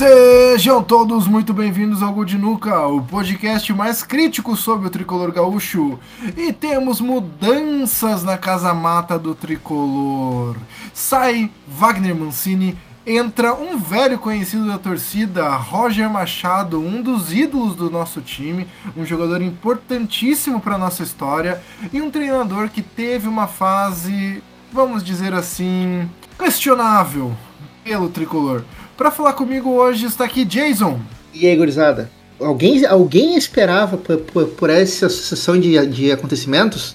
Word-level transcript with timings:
Sejam 0.00 0.82
todos 0.82 1.28
muito 1.28 1.52
bem-vindos 1.52 2.02
ao 2.02 2.10
Gudinuca, 2.10 2.86
o 2.86 3.02
podcast 3.02 3.70
mais 3.74 4.02
crítico 4.02 4.56
sobre 4.56 4.86
o 4.86 4.90
tricolor 4.90 5.30
gaúcho. 5.30 5.98
E 6.38 6.54
temos 6.54 7.02
mudanças 7.02 8.24
na 8.24 8.38
casa 8.38 8.72
mata 8.72 9.18
do 9.18 9.34
tricolor. 9.34 10.56
Sai 10.94 11.50
Wagner 11.68 12.16
Mancini, 12.16 12.78
entra 13.06 13.52
um 13.52 13.76
velho 13.76 14.18
conhecido 14.18 14.66
da 14.66 14.78
torcida, 14.78 15.50
Roger 15.50 16.08
Machado, 16.08 16.80
um 16.80 17.02
dos 17.02 17.30
ídolos 17.30 17.76
do 17.76 17.90
nosso 17.90 18.22
time, 18.22 18.66
um 18.96 19.04
jogador 19.04 19.42
importantíssimo 19.42 20.62
para 20.62 20.78
nossa 20.78 21.02
história 21.02 21.62
e 21.92 22.00
um 22.00 22.10
treinador 22.10 22.70
que 22.70 22.80
teve 22.80 23.28
uma 23.28 23.46
fase, 23.46 24.42
vamos 24.72 25.04
dizer 25.04 25.34
assim, 25.34 26.08
questionável 26.38 27.36
pelo 27.84 28.08
tricolor. 28.08 28.64
Para 29.00 29.10
falar 29.10 29.32
comigo 29.32 29.70
hoje 29.70 30.04
está 30.04 30.26
aqui 30.26 30.44
Jason. 30.44 31.00
E 31.32 31.46
aí, 31.46 31.56
gurizada? 31.56 32.10
Alguém, 32.38 32.84
alguém 32.84 33.34
esperava 33.34 33.96
por, 33.96 34.18
por, 34.18 34.48
por 34.48 34.68
essa 34.68 35.08
sucessão 35.08 35.58
de, 35.58 35.86
de 35.86 36.12
acontecimentos? 36.12 36.94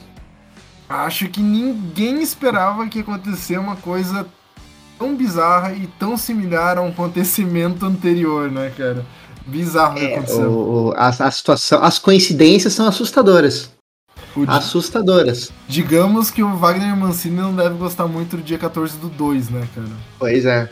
Acho 0.88 1.28
que 1.28 1.42
ninguém 1.42 2.22
esperava 2.22 2.88
que 2.88 3.00
acontecesse 3.00 3.58
uma 3.58 3.76
coisa 3.76 4.28
tão 5.00 5.16
bizarra 5.16 5.74
e 5.74 5.88
tão 5.98 6.16
similar 6.16 6.78
a 6.78 6.84
um 6.84 6.90
acontecimento 6.90 7.84
anterior, 7.88 8.52
né, 8.52 8.72
cara? 8.78 9.04
Bizarro 9.48 9.96
que 9.96 10.06
É, 10.06 10.14
aconteceu. 10.14 10.52
o, 10.52 10.94
a, 10.96 11.08
a 11.08 11.32
situação, 11.32 11.84
as 11.84 11.98
coincidências 11.98 12.74
são 12.74 12.88
assustadoras. 12.88 13.72
O 14.36 14.44
Assustadoras. 14.48 15.52
Digamos 15.68 16.30
que 16.30 16.44
o 16.44 16.56
Wagner 16.56 16.96
Mancini 16.96 17.38
não 17.38 17.56
deve 17.56 17.76
gostar 17.76 18.06
muito 18.06 18.38
do 18.38 18.44
dia 18.44 18.60
14 18.60 18.96
do 18.98 19.10
2, 19.10 19.50
né, 19.50 19.68
cara? 19.74 19.88
Pois 20.20 20.46
é. 20.46 20.70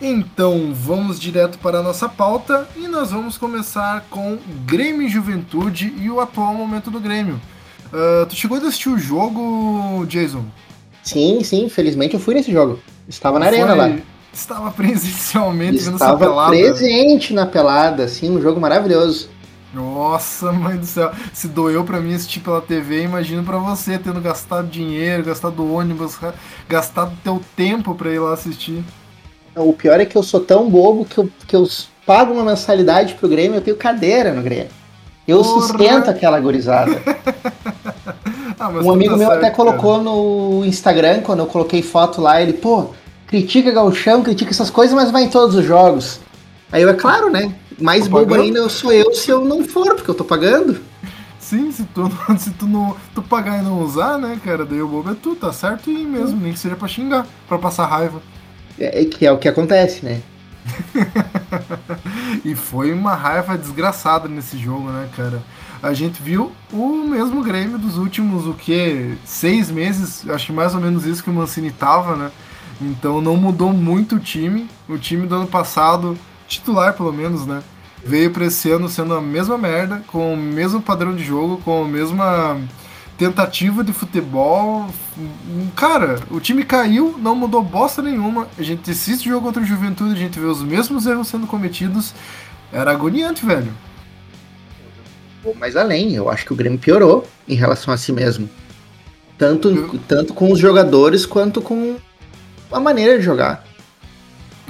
Então, 0.00 0.72
vamos 0.74 1.18
direto 1.20 1.58
para 1.58 1.78
a 1.78 1.82
nossa 1.82 2.08
pauta 2.08 2.68
e 2.76 2.86
nós 2.88 3.10
vamos 3.10 3.36
começar 3.38 4.04
com 4.10 4.38
Grêmio 4.66 5.02
e 5.02 5.08
Juventude 5.08 5.92
e 6.00 6.10
o 6.10 6.20
atual 6.20 6.54
momento 6.54 6.90
do 6.90 7.00
Grêmio. 7.00 7.40
Ah, 7.92 8.26
tu 8.28 8.34
chegou 8.34 8.56
a 8.58 8.60
assistir 8.60 8.88
o 8.88 8.98
jogo, 8.98 10.04
Jason? 10.06 10.44
Sim, 11.02 11.42
sim, 11.44 11.68
felizmente 11.68 12.14
eu 12.14 12.20
fui 12.20 12.34
nesse 12.34 12.50
jogo. 12.52 12.78
Estava 13.08 13.38
na 13.38 13.46
Foi- 13.46 13.60
arena 13.60 13.74
lá. 13.74 13.96
Estava 14.32 14.70
presencialmente 14.72 15.78
vendo 15.78 15.94
essa 15.96 16.04
Estava 16.04 16.18
pelada. 16.18 16.50
presente 16.50 17.32
na 17.32 17.46
pelada, 17.46 18.08
sim, 18.08 18.30
um 18.36 18.40
jogo 18.42 18.60
maravilhoso. 18.60 19.28
Nossa, 19.72 20.52
mãe 20.52 20.76
do 20.76 20.86
céu. 20.86 21.10
Se 21.32 21.48
doeu 21.48 21.82
pra 21.84 22.00
mim 22.00 22.14
assistir 22.14 22.40
pela 22.40 22.60
TV, 22.60 23.02
imagino 23.02 23.42
pra 23.44 23.58
você 23.58 23.98
tendo 23.98 24.20
gastado 24.20 24.68
dinheiro, 24.68 25.24
gastado 25.24 25.72
ônibus, 25.72 26.16
ga- 26.16 26.34
gastado 26.68 27.12
teu 27.24 27.40
tempo 27.56 27.94
pra 27.94 28.10
ir 28.10 28.18
lá 28.20 28.32
assistir. 28.34 28.82
O 29.56 29.72
pior 29.72 30.00
é 30.00 30.04
que 30.04 30.16
eu 30.16 30.22
sou 30.22 30.40
tão 30.40 30.68
bobo 30.68 31.04
que 31.04 31.18
eu, 31.18 31.28
que 31.46 31.54
eu 31.56 31.68
pago 32.06 32.32
uma 32.32 32.44
mensalidade 32.44 33.14
pro 33.14 33.28
Grêmio, 33.28 33.56
eu 33.56 33.60
tenho 33.62 33.76
cadeira 33.76 34.32
no 34.32 34.42
Grêmio. 34.42 34.68
Eu 35.26 35.42
Porra. 35.42 35.60
sustento 35.66 36.10
aquela 36.10 36.38
gurizada. 36.40 37.00
Ah, 38.58 38.68
Um 38.68 38.82
tu 38.82 38.92
amigo 38.92 39.10
tá 39.12 39.16
meu 39.18 39.30
até 39.32 39.40
cara. 39.50 39.52
colocou 39.54 40.00
no 40.00 40.64
Instagram, 40.64 41.22
quando 41.22 41.40
eu 41.40 41.46
coloquei 41.46 41.82
foto 41.82 42.20
lá, 42.20 42.40
ele, 42.40 42.52
pô, 42.52 42.90
critica 43.26 43.72
Gauchão, 43.72 44.22
critica 44.22 44.52
essas 44.52 44.70
coisas, 44.70 44.94
mas 44.94 45.10
vai 45.10 45.24
em 45.24 45.28
todos 45.28 45.56
os 45.56 45.64
jogos. 45.64 46.20
Aí 46.70 46.80
eu, 46.80 46.88
é 46.88 46.94
claro, 46.94 47.28
né? 47.30 47.52
Mais 47.80 48.04
Tô 48.04 48.10
bobo 48.10 48.26
pagando. 48.26 48.44
ainda 48.44 48.58
eu 48.60 48.70
sou 48.70 48.92
eu 48.92 49.12
se 49.12 49.28
eu 49.28 49.44
não 49.44 49.64
for, 49.64 49.96
porque 49.96 50.08
eu 50.08 50.14
tô 50.14 50.24
pagando. 50.24 50.78
Sim, 51.40 51.70
se 51.72 51.82
tu, 51.92 52.08
não- 52.28 52.38
se 52.38 52.50
tu, 52.52 52.64
não, 52.66 52.94
tu 53.12 53.22
pagar 53.22 53.58
e 53.58 53.62
não 53.62 53.82
usar, 53.82 54.18
né, 54.18 54.38
cara, 54.42 54.64
daí 54.64 54.80
o 54.80 54.86
bobo 54.88 55.10
é 55.10 55.16
tu, 55.20 55.34
tá 55.34 55.52
certo 55.52 55.90
e 55.90 56.04
mesmo, 56.06 56.40
nem 56.40 56.52
que 56.52 56.58
seja 56.58 56.76
pra 56.76 56.86
xingar, 56.86 57.26
pra 57.48 57.58
passar 57.58 57.86
raiva. 57.86 58.22
É, 58.78 59.02
é 59.02 59.04
que 59.04 59.26
é 59.26 59.32
o 59.32 59.38
que 59.38 59.48
acontece, 59.48 60.04
né? 60.04 60.20
E 62.44 62.54
foi 62.54 62.92
uma 62.92 63.14
raiva 63.14 63.56
desgraçada 63.56 64.28
nesse 64.28 64.58
jogo, 64.58 64.90
né, 64.90 65.08
cara? 65.16 65.42
A 65.82 65.92
gente 65.92 66.22
viu 66.22 66.52
o 66.72 67.04
mesmo 67.08 67.42
Grêmio 67.42 67.78
dos 67.78 67.96
últimos, 67.98 68.46
o 68.46 68.54
quê? 68.54 69.14
Seis 69.24 69.70
meses, 69.70 70.28
acho 70.28 70.46
que 70.46 70.52
mais 70.52 70.74
ou 70.74 70.80
menos 70.80 71.04
isso 71.04 71.22
que 71.22 71.30
o 71.30 71.32
Mancini 71.32 71.70
tava, 71.70 72.16
né? 72.16 72.30
Então 72.80 73.20
não 73.20 73.36
mudou 73.36 73.72
muito 73.72 74.16
o 74.16 74.18
time. 74.20 74.68
O 74.88 74.98
time 74.98 75.26
do 75.26 75.34
ano 75.34 75.46
passado, 75.46 76.18
titular 76.48 76.94
pelo 76.94 77.12
menos, 77.12 77.46
né? 77.46 77.62
Veio 78.04 78.30
pra 78.30 78.46
esse 78.46 78.70
ano 78.70 78.88
sendo 78.88 79.14
a 79.14 79.20
mesma 79.20 79.56
merda, 79.56 80.02
com 80.06 80.34
o 80.34 80.36
mesmo 80.36 80.80
padrão 80.80 81.14
de 81.14 81.24
jogo, 81.24 81.58
com 81.64 81.84
a 81.84 81.88
mesma 81.88 82.58
tentativa 83.18 83.84
de 83.84 83.92
futebol. 83.92 84.86
Cara, 85.76 86.18
o 86.30 86.40
time 86.40 86.64
caiu, 86.64 87.16
não 87.18 87.34
mudou 87.34 87.62
bosta 87.62 88.02
nenhuma. 88.02 88.48
A 88.58 88.62
gente 88.62 88.90
assiste 88.90 89.28
o 89.28 89.32
jogo 89.32 89.46
contra 89.46 89.62
o 89.62 89.66
Juventude, 89.66 90.12
a 90.12 90.16
gente 90.16 90.38
vê 90.38 90.46
os 90.46 90.62
mesmos 90.62 91.06
erros 91.06 91.28
sendo 91.28 91.46
cometidos. 91.46 92.14
Era 92.72 92.90
agoniante, 92.90 93.44
velho. 93.46 93.72
Vou 95.42 95.54
mais 95.54 95.76
além, 95.76 96.14
eu 96.14 96.30
acho 96.30 96.44
que 96.46 96.52
o 96.52 96.56
Grêmio 96.56 96.78
piorou 96.78 97.26
em 97.46 97.54
relação 97.54 97.92
a 97.92 97.96
si 97.96 98.12
mesmo. 98.12 98.48
Tanto, 99.36 99.68
Eu- 99.68 100.00
tanto 100.08 100.32
com 100.32 100.50
os 100.50 100.58
jogadores 100.58 101.26
quanto 101.26 101.60
com 101.60 101.96
a 102.72 102.80
maneira 102.80 103.18
de 103.18 103.24
jogar. 103.24 103.62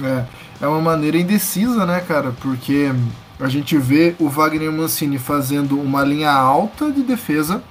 É, 0.03 0.25
é 0.61 0.67
uma 0.67 0.81
maneira 0.81 1.17
indecisa, 1.17 1.85
né, 1.85 2.01
cara? 2.05 2.33
Porque 2.41 2.91
a 3.39 3.47
gente 3.47 3.77
vê 3.77 4.15
o 4.19 4.27
Wagner 4.27 4.71
Mancini 4.71 5.17
fazendo 5.17 5.79
uma 5.79 6.03
linha 6.03 6.31
alta 6.31 6.91
de 6.91 7.03
defesa, 7.03 7.63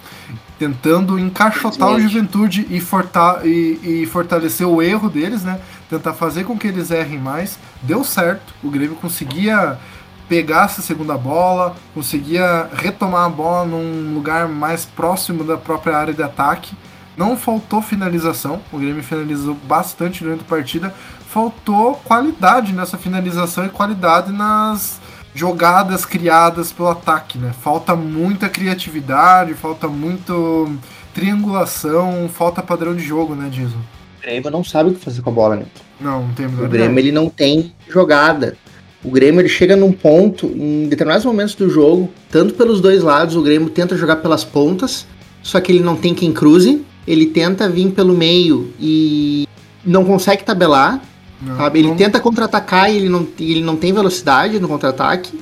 tentando 0.64 1.18
encaixotar 1.18 1.90
o. 1.90 2.00
Juventude 2.00 2.66
e, 2.70 2.80
forta 2.80 3.40
e, 3.44 4.02
e 4.02 4.06
fortalecer 4.06 4.66
o 4.66 4.80
erro 4.80 5.10
deles, 5.10 5.42
né? 5.42 5.60
Tentar 5.90 6.14
fazer 6.14 6.44
com 6.44 6.56
que 6.56 6.66
eles 6.66 6.90
errem 6.90 7.18
mais. 7.18 7.58
Deu 7.82 8.02
certo, 8.02 8.54
o 8.62 8.70
Grêmio 8.70 8.96
conseguia 8.96 9.78
pegar 10.26 10.64
essa 10.64 10.80
segunda 10.80 11.18
bola, 11.18 11.76
conseguia 11.92 12.68
retomar 12.72 13.26
a 13.26 13.28
bola 13.28 13.66
num 13.66 14.14
lugar 14.14 14.48
mais 14.48 14.86
próximo 14.86 15.44
da 15.44 15.58
própria 15.58 15.96
área 15.96 16.14
de 16.14 16.22
ataque. 16.22 16.74
Não 17.16 17.36
faltou 17.36 17.82
finalização, 17.82 18.60
o 18.72 18.78
Grêmio 18.78 19.02
finalizou 19.02 19.54
bastante 19.54 20.24
durante 20.24 20.40
a 20.40 20.48
partida. 20.48 20.94
Faltou 21.28 21.96
qualidade 22.04 22.72
nessa 22.72 22.96
finalização 22.96 23.66
e 23.66 23.68
qualidade 23.68 24.32
nas 24.32 25.00
jogadas 25.34 26.06
criadas 26.06 26.72
pelo 26.72 26.88
ataque, 26.88 27.38
né? 27.38 27.52
Falta 27.60 27.96
muita 27.96 28.48
criatividade, 28.48 29.54
falta 29.54 29.88
muito 29.88 30.70
triangulação, 31.12 32.28
falta 32.32 32.62
padrão 32.62 32.94
de 32.94 33.02
jogo, 33.02 33.34
né, 33.34 33.48
Jason? 33.50 33.78
O 34.18 34.22
Grêmio 34.22 34.50
não 34.50 34.64
sabe 34.64 34.90
o 34.90 34.94
que 34.94 35.04
fazer 35.04 35.22
com 35.22 35.30
a 35.30 35.32
bola, 35.32 35.56
né? 35.56 35.66
Não, 36.00 36.26
não 36.26 36.34
tem 36.34 36.46
O 36.46 36.68
Grêmio 36.68 36.98
ele 36.98 37.12
não 37.12 37.28
tem 37.28 37.72
jogada. 37.88 38.56
O 39.02 39.10
Grêmio 39.10 39.40
ele 39.40 39.48
chega 39.48 39.76
num 39.76 39.92
ponto, 39.92 40.46
em 40.46 40.88
determinados 40.88 41.26
momentos 41.26 41.54
do 41.54 41.68
jogo, 41.68 42.10
tanto 42.30 42.54
pelos 42.54 42.80
dois 42.80 43.02
lados, 43.02 43.36
o 43.36 43.42
Grêmio 43.42 43.68
tenta 43.68 43.96
jogar 43.96 44.16
pelas 44.16 44.44
pontas, 44.44 45.06
só 45.42 45.60
que 45.60 45.70
ele 45.70 45.84
não 45.84 45.94
tem 45.94 46.14
quem 46.14 46.32
cruze, 46.32 46.82
ele 47.06 47.26
tenta 47.26 47.68
vir 47.68 47.90
pelo 47.90 48.14
meio 48.14 48.72
e 48.80 49.46
não 49.84 50.06
consegue 50.06 50.42
tabelar, 50.42 51.02
Não, 51.44 51.56
sabe? 51.56 51.78
Ele 51.80 51.88
não- 51.88 51.96
tenta 51.96 52.20
contra-atacar 52.20 52.90
e 52.90 52.96
ele 52.96 53.08
não, 53.08 53.26
ele 53.38 53.62
não 53.62 53.76
tem 53.76 53.92
velocidade 53.92 54.58
no 54.58 54.68
contra-ataque. 54.68 55.38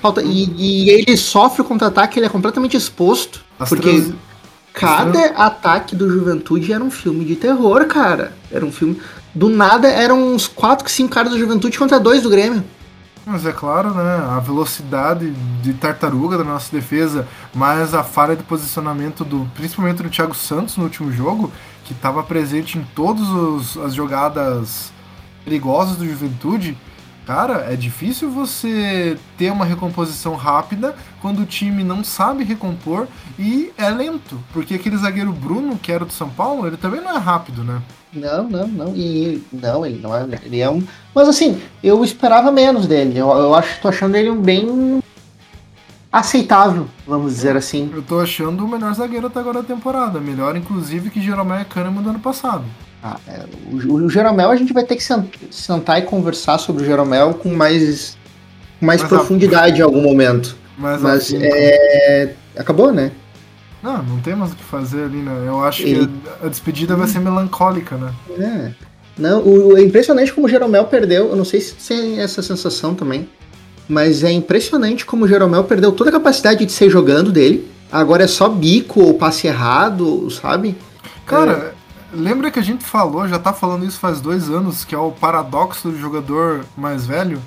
Falta, 0.00 0.22
e, 0.22 0.50
e 0.56 0.90
ele 0.90 1.16
sofre 1.16 1.60
o 1.62 1.64
contra-ataque, 1.64 2.18
ele 2.18 2.26
é 2.26 2.28
completamente 2.30 2.76
exposto, 2.76 3.42
as 3.58 3.68
porque 3.68 3.90
transi- 3.90 4.14
cada 4.72 5.26
ataque 5.36 5.94
do 5.94 6.10
Juventude 6.10 6.72
era 6.72 6.82
um 6.82 6.90
filme 6.90 7.24
de 7.24 7.36
terror, 7.36 7.84
cara. 7.86 8.32
Era 8.50 8.64
um 8.64 8.72
filme. 8.72 9.00
Do 9.34 9.48
nada 9.48 9.88
eram 9.88 10.32
uns 10.34 10.48
4, 10.48 10.88
5 10.90 11.10
caras 11.10 11.32
do 11.32 11.38
Juventude 11.38 11.78
contra 11.78 12.00
dois 12.00 12.22
do 12.22 12.30
Grêmio. 12.30 12.64
Mas 13.26 13.44
é 13.44 13.52
claro, 13.52 13.90
né? 13.94 14.26
A 14.30 14.40
velocidade 14.40 15.30
de 15.62 15.74
tartaruga 15.74 16.38
da 16.38 16.42
nossa 16.44 16.74
defesa, 16.74 17.28
mais 17.54 17.92
a 17.94 18.02
falha 18.02 18.34
de 18.34 18.42
posicionamento 18.42 19.24
do, 19.24 19.46
principalmente 19.54 20.02
do 20.02 20.08
Thiago 20.08 20.34
Santos 20.34 20.76
no 20.78 20.84
último 20.84 21.12
jogo, 21.12 21.52
que 21.84 21.92
estava 21.92 22.22
presente 22.22 22.78
em 22.78 22.86
todas 22.94 23.76
as 23.84 23.94
jogadas 23.94 24.90
perigosas 25.44 25.96
do 25.96 26.06
Juventude. 26.06 26.76
Cara, 27.26 27.66
é 27.70 27.76
difícil 27.76 28.30
você 28.30 29.16
ter 29.38 29.52
uma 29.52 29.64
recomposição 29.64 30.34
rápida 30.34 30.96
quando 31.20 31.42
o 31.42 31.46
time 31.46 31.84
não 31.84 32.02
sabe 32.02 32.42
recompor 32.42 33.06
e 33.38 33.72
é 33.78 33.88
lento. 33.88 34.38
Porque 34.52 34.74
aquele 34.74 34.96
zagueiro 34.96 35.32
Bruno, 35.32 35.78
que 35.78 35.92
era 35.92 36.04
do 36.04 36.12
São 36.12 36.28
Paulo, 36.28 36.66
ele 36.66 36.76
também 36.76 37.00
não 37.00 37.14
é 37.14 37.18
rápido, 37.18 37.62
né? 37.62 37.80
Não, 38.12 38.48
não, 38.48 38.66
não. 38.66 38.96
E 38.96 39.44
não, 39.52 39.86
ele 39.86 40.00
não 40.02 40.16
é. 40.16 40.26
Ele 40.44 40.60
é 40.60 40.68
um. 40.68 40.82
Mas 41.14 41.28
assim, 41.28 41.62
eu 41.82 42.02
esperava 42.04 42.50
menos 42.50 42.86
dele. 42.86 43.16
Eu, 43.16 43.28
eu 43.28 43.54
acho, 43.54 43.80
tô 43.80 43.88
achando 43.88 44.16
ele 44.16 44.30
um 44.30 44.40
bem 44.40 45.00
aceitável, 46.12 46.88
vamos 47.06 47.34
dizer 47.34 47.56
assim. 47.56 47.88
Eu 47.94 48.02
tô 48.02 48.18
achando 48.18 48.64
o 48.64 48.68
melhor 48.68 48.92
zagueiro 48.94 49.28
até 49.28 49.38
agora 49.38 49.62
da 49.62 49.68
temporada. 49.68 50.18
Melhor, 50.18 50.56
inclusive, 50.56 51.10
que 51.10 51.22
Jeromel 51.22 51.64
Kahneman 51.66 52.02
do 52.02 52.10
ano 52.10 52.18
passado. 52.18 52.64
Ah, 53.02 53.16
é, 53.26 53.40
o, 53.72 53.94
o 53.94 54.10
Jeromel 54.10 54.50
a 54.50 54.56
gente 54.56 54.72
vai 54.72 54.84
ter 54.84 54.96
que 54.96 55.02
sent- 55.02 55.34
sentar 55.50 55.98
e 55.98 56.02
conversar 56.02 56.58
sobre 56.58 56.82
o 56.82 56.86
Jeromel 56.86 57.34
com 57.34 57.48
mais, 57.54 58.16
com 58.78 58.86
mais 58.86 59.00
Mas, 59.00 59.08
profundidade 59.08 59.80
em 59.80 59.82
algum 59.82 60.02
momento. 60.02 60.54
Mas, 60.76 61.00
Mas 61.00 61.14
assim, 61.22 61.38
é. 61.40 62.34
Acabou, 62.56 62.92
né? 62.92 63.10
Não, 63.82 64.02
não 64.02 64.18
tem 64.20 64.34
mais 64.36 64.52
o 64.52 64.56
que 64.56 64.64
fazer 64.64 65.04
ali, 65.04 65.16
né? 65.16 65.44
Eu 65.46 65.64
acho 65.64 65.82
Ele- 65.82 66.06
que 66.06 66.28
a, 66.42 66.46
a 66.46 66.48
despedida 66.50 66.94
vai 66.94 67.06
ser 67.08 67.20
melancólica, 67.20 67.96
né? 67.96 68.12
É. 68.38 68.70
Não, 69.16 69.42
o, 69.42 69.76
é 69.78 69.82
impressionante 69.82 70.32
como 70.32 70.46
o 70.46 70.50
Jeromel 70.50 70.84
perdeu. 70.84 71.28
Eu 71.30 71.36
não 71.36 71.44
sei 71.44 71.60
se 71.60 71.74
tem 71.74 72.20
essa 72.20 72.42
sensação 72.42 72.94
também. 72.94 73.28
Mas 73.88 74.22
é 74.22 74.30
impressionante 74.30 75.04
como 75.04 75.24
o 75.24 75.28
Jeromel 75.28 75.64
perdeu 75.64 75.90
toda 75.92 76.10
a 76.10 76.12
capacidade 76.12 76.64
de 76.64 76.70
ser 76.72 76.88
jogando 76.90 77.32
dele. 77.32 77.68
Agora 77.90 78.22
é 78.24 78.26
só 78.26 78.48
bico 78.48 79.00
ou 79.00 79.14
passe 79.14 79.46
errado, 79.46 80.30
sabe? 80.30 80.76
Cara, 81.26 81.52
é... 81.52 81.79
lembra 82.12 82.50
que 82.50 82.58
a 82.58 82.62
gente 82.62 82.84
falou, 82.84 83.28
já 83.28 83.38
tá 83.38 83.52
falando 83.52 83.84
isso 83.84 83.98
faz 83.98 84.20
dois 84.20 84.48
anos, 84.50 84.84
que 84.84 84.94
é 84.94 84.98
o 84.98 85.12
paradoxo 85.12 85.90
do 85.90 85.98
jogador 85.98 86.64
mais 86.76 87.06
velho? 87.06 87.40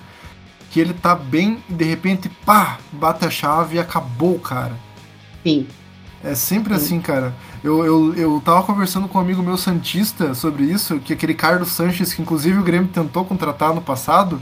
Que 0.71 0.79
ele 0.79 0.93
tá 0.93 1.15
bem 1.15 1.63
e 1.69 1.73
de 1.73 1.83
repente, 1.83 2.29
pá, 2.45 2.77
bate 2.91 3.25
a 3.25 3.29
chave 3.29 3.75
e 3.75 3.79
acabou, 3.79 4.39
cara. 4.39 4.73
Sim. 5.43 5.67
É 6.23 6.33
sempre 6.35 6.73
Sim. 6.73 6.85
assim, 6.85 7.01
cara. 7.01 7.33
Eu, 7.63 7.85
eu, 7.85 8.13
eu 8.15 8.41
tava 8.43 8.63
conversando 8.63 9.07
com 9.07 9.17
um 9.17 9.21
amigo 9.21 9.43
meu 9.43 9.57
Santista 9.57 10.33
sobre 10.33 10.63
isso, 10.63 10.99
que 10.99 11.13
aquele 11.13 11.33
Carlos 11.33 11.69
Sanches, 11.69 12.13
que 12.13 12.21
inclusive 12.21 12.57
o 12.59 12.63
Grêmio 12.63 12.89
tentou 12.89 13.25
contratar 13.25 13.73
no 13.73 13.81
passado, 13.81 14.41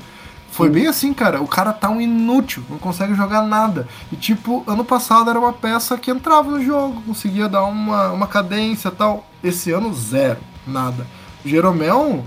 foi 0.51 0.67
Sim. 0.67 0.73
bem 0.73 0.87
assim, 0.87 1.13
cara. 1.13 1.41
O 1.41 1.47
cara 1.47 1.71
tá 1.71 1.89
um 1.89 2.01
inútil, 2.01 2.63
não 2.69 2.77
consegue 2.77 3.15
jogar 3.15 3.41
nada. 3.43 3.87
E 4.11 4.15
tipo, 4.15 4.63
ano 4.67 4.83
passado 4.83 5.29
era 5.29 5.39
uma 5.39 5.53
peça 5.53 5.97
que 5.97 6.11
entrava 6.11 6.51
no 6.51 6.63
jogo, 6.63 7.01
conseguia 7.03 7.47
dar 7.47 7.63
uma, 7.63 8.11
uma 8.11 8.27
cadência 8.27 8.89
e 8.89 8.91
tal. 8.91 9.25
Esse 9.43 9.71
ano, 9.71 9.93
zero, 9.93 10.39
nada. 10.67 11.07
Jeromel 11.43 12.25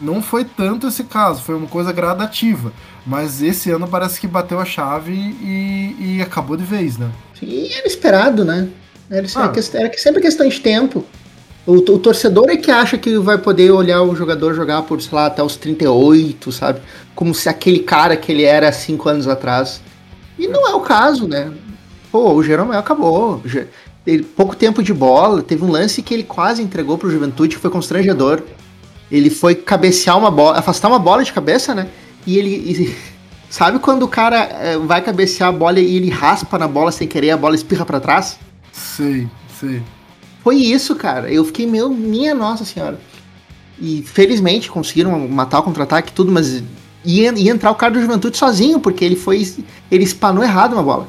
não 0.00 0.20
foi 0.20 0.44
tanto 0.44 0.86
esse 0.86 1.04
caso, 1.04 1.42
foi 1.42 1.54
uma 1.54 1.66
coisa 1.66 1.90
gradativa. 1.90 2.70
Mas 3.06 3.42
esse 3.42 3.70
ano 3.70 3.88
parece 3.88 4.20
que 4.20 4.26
bateu 4.26 4.60
a 4.60 4.64
chave 4.64 5.12
e, 5.12 5.96
e 5.98 6.22
acabou 6.22 6.56
de 6.56 6.64
vez, 6.64 6.98
né? 6.98 7.10
E 7.42 7.72
era 7.72 7.86
esperado, 7.86 8.44
né? 8.44 8.68
Era, 9.10 9.26
ah. 9.36 9.52
era 9.74 9.98
sempre 9.98 10.20
questão 10.20 10.48
de 10.48 10.60
tempo. 10.60 11.04
O, 11.66 11.76
o, 11.76 11.98
torcedor 11.98 12.50
é 12.50 12.56
que 12.56 12.70
acha 12.70 12.98
que 12.98 13.16
vai 13.18 13.38
poder 13.38 13.70
olhar 13.70 14.02
o 14.02 14.14
jogador 14.14 14.54
jogar 14.54 14.82
por, 14.82 15.00
sei 15.00 15.14
lá, 15.14 15.26
até 15.26 15.42
os 15.42 15.56
38, 15.56 16.52
sabe? 16.52 16.80
Como 17.14 17.34
se 17.34 17.48
aquele 17.48 17.78
cara 17.78 18.16
que 18.16 18.30
ele 18.30 18.42
era 18.42 18.70
cinco 18.70 19.08
anos 19.08 19.26
atrás. 19.26 19.80
E 20.38 20.46
não 20.46 20.68
é 20.68 20.74
o 20.74 20.80
caso, 20.80 21.26
né? 21.26 21.50
Pô, 22.12 22.34
o 22.34 22.42
Jeromel 22.42 22.78
acabou. 22.78 23.42
Ele, 24.06 24.22
pouco 24.22 24.54
tempo 24.54 24.82
de 24.82 24.92
bola, 24.92 25.42
teve 25.42 25.64
um 25.64 25.70
lance 25.70 26.02
que 26.02 26.12
ele 26.12 26.24
quase 26.24 26.62
entregou 26.62 26.98
pro 26.98 27.10
Juventude, 27.10 27.56
que 27.56 27.62
foi 27.62 27.70
constrangedor. 27.70 28.42
Ele 29.10 29.30
foi 29.30 29.54
cabecear 29.54 30.18
uma 30.18 30.30
bola, 30.30 30.58
afastar 30.58 30.88
uma 30.88 30.98
bola 30.98 31.24
de 31.24 31.32
cabeça, 31.32 31.74
né? 31.74 31.88
E 32.26 32.36
ele. 32.36 32.50
E, 32.50 32.96
sabe 33.48 33.78
quando 33.78 34.02
o 34.02 34.08
cara 34.08 34.36
é, 34.36 34.76
vai 34.76 35.00
cabecear 35.00 35.48
a 35.48 35.52
bola 35.52 35.80
e 35.80 35.96
ele 35.96 36.10
raspa 36.10 36.58
na 36.58 36.68
bola 36.68 36.92
sem 36.92 37.08
querer, 37.08 37.30
a 37.30 37.36
bola 37.36 37.54
espirra 37.54 37.86
para 37.86 38.00
trás? 38.00 38.38
Sei, 38.70 39.26
sei. 39.58 39.82
Foi 40.44 40.56
isso, 40.56 40.94
cara. 40.94 41.32
Eu 41.32 41.42
fiquei, 41.42 41.66
meu, 41.66 41.88
minha 41.88 42.34
nossa 42.34 42.66
senhora. 42.66 43.00
E 43.80 44.02
felizmente 44.02 44.70
conseguiram 44.70 45.26
matar 45.26 45.60
o 45.60 45.62
contra-ataque 45.62 46.10
e 46.10 46.12
tudo, 46.12 46.30
mas 46.30 46.62
ia, 47.02 47.32
ia 47.32 47.50
entrar 47.50 47.70
o 47.70 47.74
cara 47.74 47.94
do 47.94 48.00
Juventude 48.00 48.36
sozinho, 48.36 48.78
porque 48.78 49.02
ele 49.02 49.16
foi. 49.16 49.42
Ele 49.90 50.04
espanou 50.04 50.44
errado 50.44 50.74
uma 50.74 50.82
bola. 50.82 51.08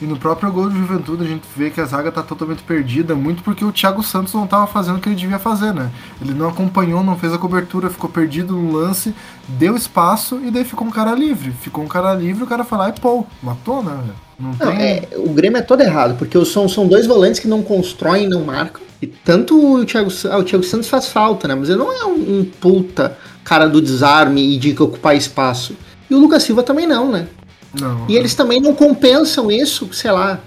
E 0.00 0.04
no 0.04 0.18
próprio 0.18 0.52
gol 0.52 0.68
do 0.68 0.76
Juventude 0.76 1.24
a 1.24 1.26
gente 1.26 1.44
vê 1.56 1.70
que 1.70 1.80
a 1.80 1.84
zaga 1.86 2.12
tá 2.12 2.22
totalmente 2.22 2.62
perdida, 2.62 3.14
muito 3.14 3.42
porque 3.42 3.64
o 3.64 3.72
Thiago 3.72 4.02
Santos 4.02 4.34
não 4.34 4.46
tava 4.46 4.66
fazendo 4.66 4.98
o 4.98 5.00
que 5.00 5.08
ele 5.08 5.16
devia 5.16 5.38
fazer, 5.38 5.72
né? 5.72 5.90
Ele 6.20 6.34
não 6.34 6.48
acompanhou, 6.48 7.02
não 7.02 7.16
fez 7.16 7.32
a 7.32 7.38
cobertura, 7.38 7.88
ficou 7.88 8.10
perdido 8.10 8.54
no 8.54 8.72
lance, 8.76 9.14
deu 9.48 9.74
espaço 9.74 10.38
e 10.44 10.50
daí 10.50 10.64
ficou 10.64 10.86
um 10.86 10.90
cara 10.90 11.14
livre. 11.14 11.50
Ficou 11.50 11.82
um 11.82 11.88
cara 11.88 12.12
livre, 12.14 12.44
o 12.44 12.46
cara 12.46 12.62
foi 12.62 12.76
lá 12.76 12.90
e 12.90 12.92
pô, 12.92 13.24
matou, 13.42 13.82
né? 13.82 13.98
Não, 14.38 14.50
não 14.50 14.56
tem... 14.58 14.82
é, 14.82 15.08
o 15.16 15.30
Grêmio 15.30 15.58
é 15.58 15.62
todo 15.62 15.80
errado, 15.80 16.18
porque 16.18 16.44
são, 16.44 16.68
são 16.68 16.86
dois 16.86 17.06
volantes 17.06 17.40
que 17.40 17.48
não 17.48 17.62
constroem, 17.62 18.28
não 18.28 18.44
marcam. 18.44 18.82
E 19.00 19.06
tanto 19.06 19.78
o 19.80 19.84
Thiago, 19.86 20.10
ah, 20.30 20.38
o 20.38 20.44
Thiago 20.44 20.64
Santos 20.64 20.88
faz 20.88 21.06
falta, 21.06 21.48
né? 21.48 21.54
Mas 21.54 21.70
ele 21.70 21.78
não 21.78 21.90
é 21.90 22.04
um, 22.04 22.40
um 22.40 22.44
puta 22.44 23.16
cara 23.42 23.66
do 23.66 23.80
desarme 23.80 24.54
e 24.54 24.58
de 24.58 24.72
ocupar 24.82 25.16
espaço. 25.16 25.74
E 26.10 26.14
o 26.14 26.18
Lucas 26.18 26.42
Silva 26.42 26.62
também 26.62 26.86
não, 26.86 27.10
né? 27.10 27.28
Não, 27.80 28.06
e 28.08 28.16
eles 28.16 28.34
também 28.34 28.60
não 28.60 28.74
compensam 28.74 29.50
isso, 29.50 29.92
sei 29.92 30.10
lá. 30.10 30.40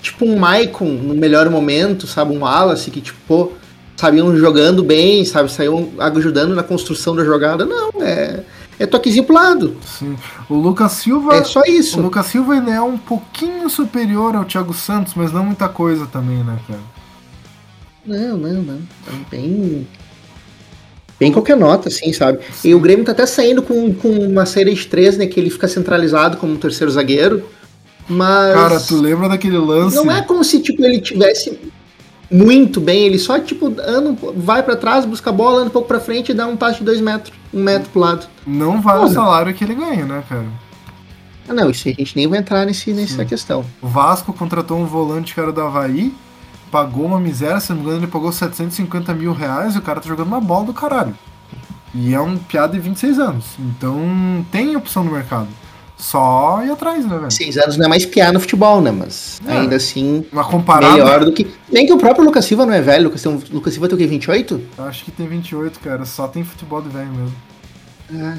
Tipo 0.00 0.24
um 0.24 0.38
Maicon 0.38 0.86
no 0.86 1.14
melhor 1.14 1.48
momento, 1.50 2.06
sabe? 2.06 2.34
Um 2.34 2.40
Wallace 2.40 2.90
que, 2.90 3.00
tipo, 3.00 3.18
pô, 3.26 3.52
sabiam 3.96 4.34
jogando 4.36 4.82
bem, 4.82 5.24
sabe? 5.24 5.52
Saíam 5.52 5.90
ajudando 5.98 6.54
na 6.54 6.62
construção 6.62 7.14
da 7.14 7.24
jogada. 7.24 7.66
Não, 7.66 7.90
é, 8.00 8.42
é 8.78 8.86
toquezinho 8.86 9.24
pro 9.24 9.34
lado. 9.34 9.76
Sim. 9.84 10.16
O 10.48 10.54
Lucas 10.54 10.92
Silva. 10.92 11.34
É 11.34 11.44
só 11.44 11.62
isso. 11.66 11.98
O 11.98 12.02
Lucas 12.02 12.26
Silva 12.26 12.54
ainda 12.54 12.70
é 12.70 12.80
um 12.80 12.96
pouquinho 12.96 13.68
superior 13.68 14.34
ao 14.34 14.44
Thiago 14.44 14.72
Santos, 14.72 15.12
mas 15.14 15.32
não 15.32 15.44
muita 15.44 15.68
coisa 15.68 16.06
também, 16.06 16.42
né, 16.42 16.58
cara? 16.66 16.80
Não, 18.06 18.38
não, 18.38 18.62
não. 18.62 18.78
É 19.06 19.30
bem 19.30 19.86
bem 21.20 21.30
qualquer 21.30 21.56
nota, 21.56 21.88
assim, 21.88 22.10
sabe? 22.12 22.38
E 22.64 22.74
o 22.74 22.80
Grêmio 22.80 23.04
tá 23.04 23.12
até 23.12 23.26
saindo 23.26 23.62
com, 23.62 23.92
com 23.92 24.08
uma 24.08 24.46
série 24.46 24.72
de 24.72 24.86
três, 24.86 25.18
né? 25.18 25.26
Que 25.26 25.38
ele 25.38 25.50
fica 25.50 25.68
centralizado 25.68 26.38
como 26.38 26.54
um 26.54 26.56
terceiro 26.56 26.90
zagueiro. 26.90 27.44
Mas. 28.08 28.54
Cara, 28.54 28.80
tu 28.80 28.96
lembra 29.00 29.28
daquele 29.28 29.58
lance? 29.58 29.94
Não 29.94 30.10
é 30.10 30.22
como 30.22 30.42
se, 30.42 30.60
tipo, 30.60 30.82
ele 30.82 31.00
tivesse 31.00 31.60
muito 32.30 32.80
bem, 32.80 33.06
ele 33.06 33.18
só, 33.18 33.38
tipo, 33.38 33.66
anda, 33.66 34.16
vai 34.36 34.62
para 34.62 34.76
trás, 34.76 35.04
busca 35.04 35.30
a 35.30 35.32
bola, 35.32 35.58
anda 35.58 35.66
um 35.66 35.72
pouco 35.72 35.88
pra 35.88 36.00
frente 36.00 36.30
e 36.30 36.34
dá 36.34 36.46
um 36.46 36.56
passe 36.56 36.78
de 36.78 36.84
dois 36.84 37.00
metros, 37.00 37.36
um 37.52 37.62
metro 37.62 37.90
pro 37.90 38.00
lado. 38.00 38.26
Não 38.46 38.80
vale 38.80 39.04
o 39.04 39.08
salário 39.08 39.52
que 39.52 39.64
ele 39.64 39.74
ganha, 39.74 40.06
né, 40.06 40.22
cara? 40.28 40.46
Ah, 41.48 41.52
não, 41.52 41.68
isso 41.68 41.88
a 41.88 41.92
gente 41.92 42.16
nem 42.16 42.28
vai 42.28 42.38
entrar 42.38 42.64
nesse, 42.64 42.92
nessa 42.92 43.24
questão. 43.24 43.64
O 43.82 43.88
Vasco 43.88 44.32
contratou 44.32 44.78
um 44.78 44.86
volante 44.86 45.34
que 45.34 45.40
era 45.40 45.50
do 45.50 45.60
Havaí, 45.60 46.14
pagou 46.70 47.06
uma 47.06 47.20
miséria, 47.20 47.60
se 47.60 47.70
não 47.70 47.76
me 47.76 47.82
engano, 47.82 47.98
ele 47.98 48.06
pagou 48.06 48.30
750 48.30 49.12
mil 49.14 49.32
reais 49.32 49.74
e 49.74 49.78
o 49.78 49.82
cara 49.82 50.00
tá 50.00 50.08
jogando 50.08 50.28
uma 50.28 50.40
bola 50.40 50.66
do 50.66 50.74
caralho. 50.74 51.14
E 51.94 52.14
é 52.14 52.20
um 52.20 52.38
piada 52.38 52.72
de 52.72 52.80
26 52.80 53.18
anos. 53.18 53.46
Então 53.58 54.44
tem 54.50 54.76
opção 54.76 55.02
no 55.02 55.10
mercado. 55.10 55.48
Só 56.00 56.62
ir 56.64 56.70
atrás, 56.70 57.04
né, 57.04 57.18
velho? 57.18 57.30
Seis 57.30 57.58
anos 57.58 57.76
não 57.76 57.84
é 57.84 57.88
mais 57.88 58.06
piada 58.06 58.32
no 58.32 58.40
futebol, 58.40 58.80
né? 58.80 58.90
Mas 58.90 59.38
é, 59.46 59.58
ainda 59.58 59.76
assim, 59.76 60.24
uma 60.32 60.44
comparada... 60.44 60.94
melhor 60.94 61.24
do 61.24 61.32
que. 61.32 61.46
Nem 61.70 61.84
que 61.84 61.92
o 61.92 61.98
próprio 61.98 62.24
Lucas 62.24 62.46
Silva 62.46 62.64
não 62.64 62.72
é 62.72 62.80
velho. 62.80 63.04
Lucas, 63.04 63.22
tem, 63.22 63.42
Lucas 63.52 63.74
Silva 63.74 63.86
tem 63.86 63.96
o 63.96 63.98
quê? 63.98 64.06
28? 64.06 64.62
Acho 64.78 65.04
que 65.04 65.10
tem 65.10 65.28
28, 65.28 65.78
cara. 65.78 66.06
Só 66.06 66.26
tem 66.26 66.42
futebol 66.42 66.80
de 66.80 66.88
velho 66.88 67.10
mesmo. 67.12 67.34
É. 68.14 68.38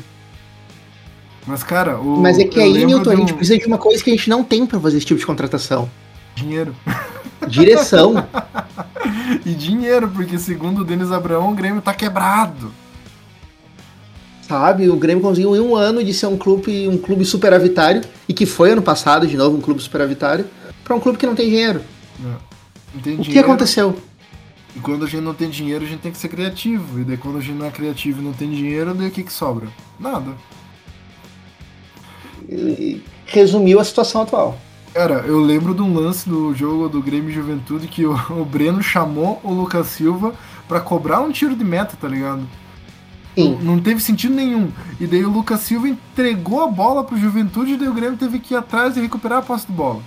Mas, 1.46 1.64
cara, 1.64 2.00
o. 2.00 2.18
Mas 2.18 2.40
é 2.40 2.46
que 2.46 2.60
aí, 2.60 2.84
Newton, 2.84 3.12
a 3.12 3.16
gente 3.16 3.34
precisa 3.34 3.60
de 3.60 3.66
uma 3.68 3.78
coisa 3.78 4.04
que 4.04 4.10
a 4.10 4.14
gente 4.14 4.30
não 4.30 4.44
tem 4.44 4.66
pra 4.66 4.80
fazer 4.80 4.98
esse 4.98 5.06
tipo 5.06 5.20
de 5.20 5.26
contratação. 5.26 5.88
Dinheiro. 6.36 6.76
Direção. 7.48 8.28
e 9.46 9.54
dinheiro, 9.54 10.10
porque 10.10 10.38
segundo 10.38 10.82
o 10.82 10.86
Denis 10.86 11.12
Abraão, 11.12 11.52
o 11.52 11.56
Grêmio 11.56 11.82
tá 11.82 11.94
quebrado. 11.94 12.72
Sabe, 14.48 14.90
o 14.90 14.98
Grêmio 14.98 15.24
conseguiu 15.24 15.56
em 15.56 15.60
um 15.60 15.76
ano 15.76 16.04
de 16.04 16.14
ser 16.14 16.28
um 16.28 16.38
clube, 16.38 16.88
um 16.88 16.98
clube 16.98 17.24
superavitário, 17.24 18.02
e 18.28 18.34
que 18.34 18.46
foi 18.46 18.72
ano 18.72 18.82
passado 18.82 19.26
de 19.26 19.38
novo 19.38 19.58
um 19.58 19.62
clube 19.62 19.82
superavitário, 19.82 20.46
para 20.84 20.96
um 20.96 21.00
clube 21.00 21.18
que 21.18 21.26
não 21.26 21.36
tem 21.36 21.50
dinheiro. 21.50 21.82
Não. 22.20 22.32
Não 22.94 23.02
tem 23.02 23.14
o 23.14 23.18
dinheiro. 23.18 23.32
que 23.32 23.40
aconteceu? 23.40 23.98
E 24.76 24.80
quando 24.80 25.06
a 25.06 25.08
gente 25.08 25.22
não 25.22 25.34
tem 25.34 25.50
dinheiro, 25.50 25.86
a 25.86 25.88
gente 25.88 26.02
tem 26.02 26.12
que 26.12 26.18
ser 26.18 26.30
criativo. 26.30 27.00
E 27.00 27.04
daí 27.04 27.18
quando 27.18 27.38
a 27.38 27.42
gente 27.42 27.58
não 27.58 27.66
é 27.66 27.72
criativo 27.72 28.22
e 28.22 28.26
não 28.26 28.34
tem 28.34 28.50
dinheiro, 28.50 28.94
daí 28.94 29.08
o 29.08 29.12
que, 29.12 29.24
que 29.24 29.34
sobra? 29.34 29.68
Nada. 30.00 30.32
E 32.50 33.02
resumiu 33.26 33.80
a 33.80 33.84
situação 33.84 34.22
atual. 34.22 34.58
Cara, 34.94 35.24
eu 35.26 35.40
lembro 35.40 35.74
de 35.74 35.82
um 35.82 35.94
lance 35.94 36.28
do 36.28 36.54
jogo 36.54 36.90
do 36.90 37.02
Grêmio 37.02 37.32
Juventude 37.32 37.88
que 37.88 38.06
o, 38.06 38.14
o 38.42 38.44
Breno 38.44 38.84
chamou 38.84 39.40
o 39.44 39.54
Lucas 39.54 39.88
Silva 39.88 40.34
para 40.68 40.82
cobrar 40.82 41.22
um 41.22 41.32
tiro 41.32 41.56
de 41.56 41.64
meta, 41.64 41.96
tá 42.00 42.08
ligado? 42.08 42.48
Sim. 43.36 43.58
Não, 43.62 43.76
não 43.76 43.82
teve 43.82 44.02
sentido 44.02 44.36
nenhum. 44.36 44.70
E 45.00 45.08
daí 45.08 45.24
o 45.24 45.30
Lucas 45.30 45.62
Silva 45.62 45.88
entregou 45.88 46.62
a 46.64 46.68
bola 46.68 47.04
pro 47.04 47.18
Juventude 47.18 47.74
e 47.74 47.78
daí 47.78 47.88
o 47.88 47.94
Grêmio 47.94 48.18
teve 48.18 48.40
que 48.40 48.54
ir 48.54 48.58
atrás 48.58 48.98
e 48.98 49.02
recuperar 49.02 49.40
a 49.40 49.42
posse 49.42 49.66
de 49.66 49.72
bola. 49.74 50.02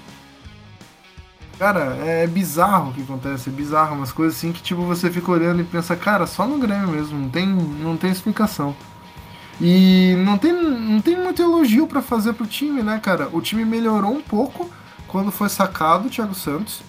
Cara, 1.58 1.96
é 2.04 2.26
bizarro 2.26 2.90
o 2.90 2.92
que 2.92 3.02
acontece, 3.02 3.48
é 3.48 3.52
bizarro, 3.52 3.94
umas 3.94 4.10
coisas 4.10 4.36
assim 4.36 4.52
que 4.52 4.60
tipo 4.60 4.82
você 4.82 5.08
fica 5.10 5.30
olhando 5.30 5.60
e 5.60 5.64
pensa, 5.64 5.94
cara, 5.94 6.26
só 6.26 6.46
no 6.46 6.58
Grêmio 6.58 6.88
mesmo, 6.88 7.18
não 7.18 7.28
tem, 7.28 7.46
não 7.46 7.96
tem 7.96 8.10
explicação. 8.10 8.76
E 9.60 10.14
não 10.18 10.36
tem, 10.36 10.52
não 10.52 11.00
tem 11.00 11.16
muito 11.16 11.40
elogio 11.40 11.86
para 11.86 12.02
fazer 12.02 12.32
pro 12.32 12.46
time, 12.46 12.82
né, 12.82 12.98
cara? 13.02 13.28
O 13.32 13.40
time 13.40 13.64
melhorou 13.64 14.12
um 14.12 14.20
pouco 14.20 14.68
quando 15.06 15.30
foi 15.30 15.48
sacado 15.48 16.08
o 16.08 16.10
Thiago 16.10 16.34
Santos, 16.34 16.82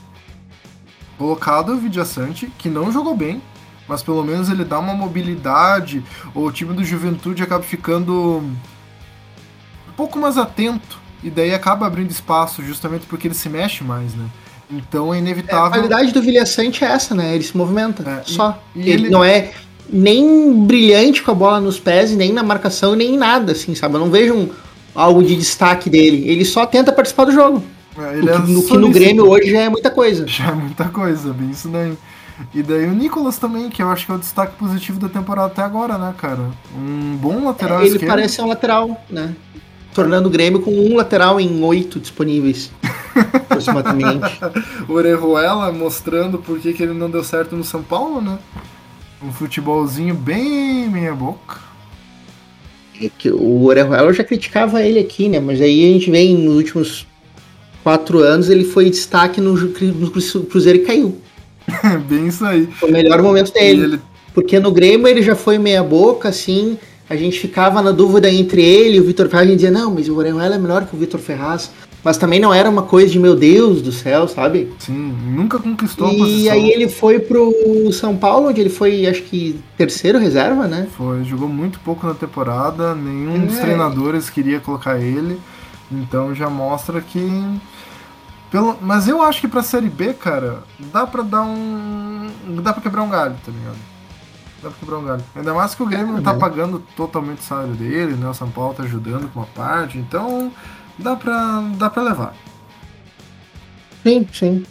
colocado 1.17 1.73
o 1.73 1.77
Vidiaçante, 1.77 2.51
que 2.57 2.69
não 2.69 2.91
jogou 2.91 3.15
bem, 3.15 3.41
mas 3.87 4.01
pelo 4.01 4.23
menos 4.23 4.49
ele 4.49 4.65
dá 4.65 4.79
uma 4.79 4.95
mobilidade, 4.95 6.03
o 6.33 6.51
time 6.51 6.73
do 6.73 6.83
Juventude 6.83 7.43
acaba 7.43 7.63
ficando 7.63 8.39
um 8.39 9.91
pouco 9.95 10.17
mais 10.17 10.37
atento, 10.37 10.99
e 11.23 11.29
daí 11.29 11.53
acaba 11.53 11.85
abrindo 11.85 12.09
espaço 12.09 12.63
justamente 12.63 13.05
porque 13.05 13.27
ele 13.27 13.35
se 13.35 13.47
mexe 13.47 13.83
mais, 13.83 14.13
né? 14.15 14.27
Então 14.69 15.13
é 15.13 15.19
inevitável. 15.19 15.65
É, 15.65 15.67
a 15.67 15.69
qualidade 15.69 16.11
do 16.11 16.21
Vilhaçante 16.21 16.83
é 16.83 16.87
essa, 16.87 17.13
né? 17.13 17.35
Ele 17.35 17.43
se 17.43 17.55
movimenta. 17.55 18.07
É, 18.09 18.23
só. 18.23 18.61
E, 18.75 18.79
e 18.79 18.81
ele, 18.89 19.03
ele, 19.03 19.09
não 19.09 19.23
é 19.23 19.51
nem 19.89 20.65
brilhante 20.65 21.21
com 21.21 21.31
a 21.31 21.33
bola 21.33 21.59
nos 21.59 21.79
pés, 21.79 22.11
nem 22.15 22.31
na 22.31 22.43
marcação, 22.43 22.95
nem 22.95 23.15
em 23.15 23.17
nada, 23.17 23.51
assim, 23.51 23.75
sabe? 23.75 23.95
Eu 23.95 23.99
não 23.99 24.09
vejo 24.09 24.33
um, 24.33 24.49
algo 24.93 25.23
de 25.23 25.35
destaque 25.35 25.89
dele. 25.89 26.27
Ele 26.27 26.45
só 26.45 26.65
tenta 26.65 26.91
participar 26.91 27.25
do 27.25 27.31
jogo. 27.31 27.63
É, 27.97 28.19
o 28.19 28.21
que, 28.21 28.29
é 28.29 28.37
no, 28.37 28.63
que 28.63 28.77
no 28.77 28.89
Grêmio 28.89 29.29
hoje 29.29 29.51
já 29.51 29.61
é 29.61 29.69
muita 29.69 29.89
coisa. 29.89 30.27
Já 30.27 30.47
é 30.47 30.53
muita 30.53 30.85
coisa, 30.85 31.31
bem 31.31 31.51
isso 31.51 31.69
daí. 31.69 31.97
E 32.53 32.61
daí 32.61 32.85
o 32.85 32.91
Nicolas 32.93 33.37
também, 33.37 33.69
que 33.69 33.81
eu 33.81 33.89
acho 33.89 34.05
que 34.05 34.11
é 34.11 34.15
o 34.15 34.19
destaque 34.19 34.57
positivo 34.57 34.99
da 34.99 35.07
temporada 35.07 35.47
até 35.47 35.61
agora, 35.61 35.97
né, 35.97 36.13
cara? 36.17 36.41
Um 36.77 37.15
bom 37.15 37.45
lateral 37.45 37.79
é, 37.79 37.83
Ele 37.83 37.91
esquerdo. 37.91 38.09
parece 38.09 38.41
um 38.41 38.47
lateral, 38.47 39.01
né? 39.09 39.33
Tornando 39.93 40.27
o 40.27 40.31
Grêmio 40.31 40.59
com 40.59 40.71
um 40.71 40.97
lateral 40.97 41.39
em 41.39 41.63
oito 41.63 41.97
disponíveis. 41.97 42.69
aproximadamente. 43.55 44.39
o 44.87 44.93
Orejuela 44.93 45.71
mostrando 45.71 46.37
por 46.37 46.59
que 46.59 46.81
ele 46.81 46.93
não 46.93 47.09
deu 47.09 47.23
certo 47.23 47.55
no 47.55 47.63
São 47.63 47.81
Paulo, 47.81 48.21
né? 48.21 48.37
Um 49.25 49.31
futebolzinho 49.31 50.13
bem 50.13 50.89
meia 50.89 51.13
boca. 51.13 51.59
É 53.01 53.09
que 53.09 53.29
o 53.29 53.63
Orejuela 53.63 54.07
eu 54.07 54.13
já 54.13 54.23
criticava 54.23 54.81
ele 54.83 54.99
aqui, 54.99 55.27
né? 55.27 55.39
Mas 55.39 55.59
aí 55.59 55.89
a 55.89 55.93
gente 55.93 56.11
vê 56.11 56.31
nos 56.33 56.55
últimos 56.55 57.07
quatro 57.83 58.19
anos 58.19 58.49
ele 58.49 58.63
foi 58.63 58.89
destaque 58.89 59.41
no, 59.41 59.53
no 59.53 60.11
Cruzeiro 60.45 60.79
e 60.79 60.85
caiu. 60.85 61.17
bem 62.07 62.27
isso 62.27 62.45
aí. 62.45 62.67
Foi 62.67 62.89
o 62.89 62.93
melhor 62.93 63.21
momento 63.21 63.51
dele. 63.51 63.83
Ele... 63.83 63.99
Porque 64.33 64.59
no 64.59 64.71
Grêmio 64.71 65.07
ele 65.07 65.21
já 65.21 65.35
foi 65.35 65.57
meia 65.57 65.83
boca, 65.83 66.29
assim. 66.29 66.77
A 67.09 67.15
gente 67.15 67.39
ficava 67.39 67.81
na 67.81 67.91
dúvida 67.91 68.29
entre 68.29 68.61
ele 68.63 68.97
e 68.97 68.99
o 68.99 69.03
Vitor 69.03 69.27
Ferraz. 69.29 69.47
A 69.47 69.51
gente 69.51 69.59
dizia, 69.59 69.71
não, 69.71 69.93
mas 69.93 70.09
o 70.09 70.15
Orejuela 70.15 70.55
é 70.55 70.57
melhor 70.57 70.85
que 70.85 70.95
o 70.95 70.99
Vitor 70.99 71.19
Ferraz. 71.19 71.71
Mas 72.05 72.17
também 72.17 72.39
não 72.39 72.53
era 72.53 72.69
uma 72.69 72.83
coisa 72.83 73.11
de 73.11 73.17
meu 73.17 73.35
Deus 73.35 73.81
do 73.81 73.91
céu, 73.91 74.27
sabe? 74.27 74.71
Sim, 74.77 74.93
nunca 75.25 75.57
conquistou 75.57 76.07
e 76.07 76.15
a 76.15 76.17
posição. 76.19 76.39
E 76.39 76.49
aí 76.51 76.69
ele 76.69 76.87
foi 76.87 77.17
pro 77.17 77.51
São 77.91 78.15
Paulo, 78.15 78.49
onde 78.49 78.61
ele 78.61 78.69
foi, 78.69 79.07
acho 79.07 79.23
que, 79.23 79.59
terceiro 79.75 80.19
reserva, 80.19 80.67
né? 80.67 80.87
Foi, 80.95 81.23
jogou 81.23 81.49
muito 81.49 81.79
pouco 81.79 82.05
na 82.05 82.13
temporada, 82.13 82.93
nenhum 82.93 83.37
é. 83.37 83.39
dos 83.47 83.57
treinadores 83.57 84.29
queria 84.29 84.59
colocar 84.59 84.99
ele. 84.99 85.41
Então 85.91 86.35
já 86.35 86.47
mostra 86.47 87.01
que. 87.01 87.27
Pelo... 88.51 88.77
Mas 88.81 89.07
eu 89.07 89.23
acho 89.23 89.41
que 89.41 89.47
pra 89.47 89.63
Série 89.63 89.89
B, 89.89 90.13
cara, 90.13 90.59
dá 90.93 91.07
pra 91.07 91.23
dar 91.23 91.41
um. 91.41 92.29
dá 92.61 92.71
pra 92.71 92.83
quebrar 92.83 93.01
um 93.01 93.09
galho, 93.09 93.35
tá 93.43 93.51
ligado? 93.51 93.77
Dá 94.61 94.69
pra 94.69 94.79
quebrar 94.79 94.99
um 94.99 95.05
galho. 95.05 95.23
Ainda 95.35 95.55
mais 95.55 95.73
que 95.73 95.81
o 95.81 95.87
Grêmio 95.87 96.13
não 96.13 96.21
tá 96.21 96.35
pagando 96.35 96.83
totalmente 96.95 97.39
o 97.39 97.43
salário 97.43 97.73
dele, 97.73 98.13
né? 98.13 98.29
O 98.29 98.33
São 98.35 98.51
Paulo 98.51 98.75
tá 98.75 98.83
ajudando 98.83 99.27
com 99.33 99.39
uma 99.39 99.47
parte, 99.47 99.97
então 99.97 100.51
dá 100.97 101.15
pra, 101.15 101.63
dá 101.77 101.89
pra 101.89 102.03
levar. 102.03 102.35
Sim, 104.03 104.27
sim. 104.31 104.63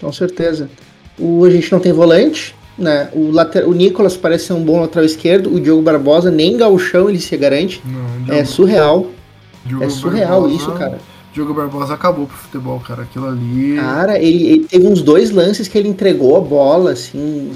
Com 0.00 0.12
certeza. 0.12 0.68
O, 1.18 1.44
a 1.44 1.50
gente 1.50 1.72
não 1.72 1.80
tem 1.80 1.92
volante, 1.92 2.54
né? 2.78 3.08
O, 3.12 3.30
later, 3.30 3.66
o 3.66 3.72
Nicolas 3.72 4.16
parece 4.16 4.46
ser 4.46 4.52
um 4.52 4.62
bom 4.62 4.80
lateral 4.80 5.04
esquerdo. 5.04 5.54
O 5.54 5.60
Diogo 5.60 5.82
Barbosa, 5.82 6.30
nem 6.30 6.56
gauchão 6.56 7.08
ele 7.08 7.20
se 7.20 7.36
garante. 7.36 7.82
Não, 7.84 8.24
Diogo, 8.24 8.40
é 8.40 8.44
surreal. 8.44 9.06
Diogo 9.64 9.84
é 9.84 9.90
surreal 9.90 10.42
Barbosa, 10.42 10.62
isso, 10.62 10.72
cara. 10.72 10.98
Diogo 11.32 11.54
Barbosa 11.54 11.94
acabou 11.94 12.26
pro 12.26 12.36
futebol, 12.36 12.80
cara. 12.80 13.02
Aquilo 13.02 13.28
ali. 13.28 13.76
Cara, 13.76 14.18
ele, 14.18 14.46
ele 14.46 14.64
teve 14.64 14.86
uns 14.86 15.02
dois 15.02 15.30
lances 15.30 15.68
que 15.68 15.78
ele 15.78 15.88
entregou 15.88 16.36
a 16.36 16.40
bola, 16.40 16.92
assim, 16.92 17.52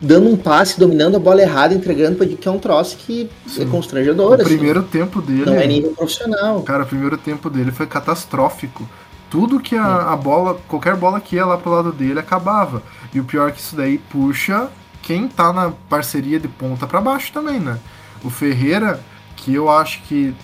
dando 0.00 0.28
um 0.30 0.36
passe, 0.36 0.80
dominando 0.80 1.16
a 1.16 1.18
bola 1.20 1.42
errada, 1.42 1.74
entregando 1.74 2.16
para 2.16 2.26
que 2.26 2.48
é 2.48 2.50
um 2.50 2.58
troço 2.58 2.96
que 2.96 3.28
Sim. 3.46 3.62
é 3.62 3.66
constrangedor. 3.66 4.30
O 4.30 4.34
assim. 4.34 4.44
primeiro 4.44 4.82
tempo 4.82 5.20
dele. 5.20 5.46
Não 5.46 5.56
é 5.56 5.66
nível 5.66 5.92
profissional. 5.92 6.62
Cara, 6.62 6.84
o 6.84 6.86
primeiro 6.86 7.18
tempo 7.18 7.50
dele 7.50 7.70
foi 7.70 7.86
catastrófico. 7.86 8.88
Tudo 9.28 9.60
que 9.60 9.76
a, 9.76 10.12
a 10.12 10.16
bola, 10.16 10.58
qualquer 10.66 10.96
bola 10.96 11.20
que 11.20 11.36
ia 11.36 11.44
lá 11.44 11.56
pro 11.56 11.70
lado 11.70 11.92
dele 11.92 12.18
acabava. 12.18 12.82
E 13.12 13.20
o 13.20 13.24
pior 13.24 13.48
é 13.48 13.52
que 13.52 13.60
isso 13.60 13.76
daí 13.76 13.98
puxa 13.98 14.68
quem 15.02 15.28
tá 15.28 15.52
na 15.52 15.70
parceria 15.88 16.38
de 16.38 16.48
ponta 16.48 16.86
para 16.86 17.00
baixo 17.00 17.32
também, 17.32 17.60
né? 17.60 17.78
O 18.24 18.30
Ferreira, 18.30 19.00
que 19.36 19.54
eu 19.54 19.70
acho 19.70 20.02
que 20.02 20.34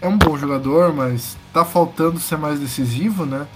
é 0.00 0.08
um 0.08 0.18
bom 0.18 0.36
jogador, 0.36 0.92
mas 0.94 1.36
tá 1.52 1.64
faltando 1.64 2.20
ser 2.20 2.36
mais 2.36 2.60
decisivo, 2.60 3.24
né? 3.24 3.46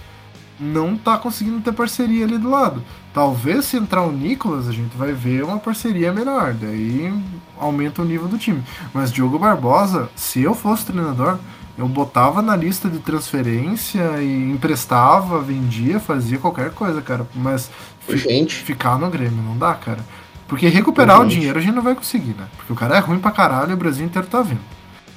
Não 0.59 0.97
tá 0.97 1.17
conseguindo 1.17 1.61
ter 1.61 1.71
parceria 1.71 2.25
ali 2.25 2.37
do 2.37 2.49
lado. 2.49 2.83
Talvez 3.13 3.65
se 3.65 3.77
entrar 3.77 4.03
o 4.03 4.11
Nicolas, 4.11 4.67
a 4.67 4.71
gente 4.71 4.95
vai 4.97 5.13
ver 5.13 5.43
uma 5.43 5.57
parceria 5.57 6.11
melhor, 6.11 6.53
daí 6.53 7.13
aumenta 7.57 8.01
o 8.01 8.05
nível 8.05 8.27
do 8.27 8.37
time. 8.37 8.63
Mas 8.93 9.11
Diogo 9.11 9.39
Barbosa, 9.39 10.09
se 10.15 10.41
eu 10.41 10.53
fosse 10.53 10.85
treinador, 10.85 11.39
eu 11.77 11.87
botava 11.87 12.41
na 12.41 12.57
lista 12.57 12.89
de 12.89 12.99
transferência 12.99 14.21
e 14.21 14.51
emprestava, 14.51 15.39
vendia, 15.41 15.99
fazia 15.99 16.37
qualquer 16.37 16.71
coisa, 16.71 17.01
cara. 17.01 17.25
Mas 17.33 17.71
gente. 18.09 18.55
ficar 18.55 18.99
no 18.99 19.09
Grêmio 19.09 19.41
não 19.41 19.57
dá, 19.57 19.73
cara. 19.73 19.99
Porque 20.45 20.67
recuperar 20.67 21.21
o 21.21 21.27
dinheiro 21.27 21.57
a 21.57 21.61
gente 21.61 21.75
não 21.75 21.81
vai 21.81 21.95
conseguir, 21.95 22.35
né? 22.37 22.47
Porque 22.57 22.73
o 22.73 22.75
cara 22.75 22.97
é 22.97 22.99
ruim 22.99 23.19
pra 23.19 23.31
caralho 23.31 23.71
e 23.71 23.73
o 23.73 23.77
Brasil 23.77 24.05
inteiro 24.05 24.27
tá 24.27 24.41
vendo. 24.41 24.59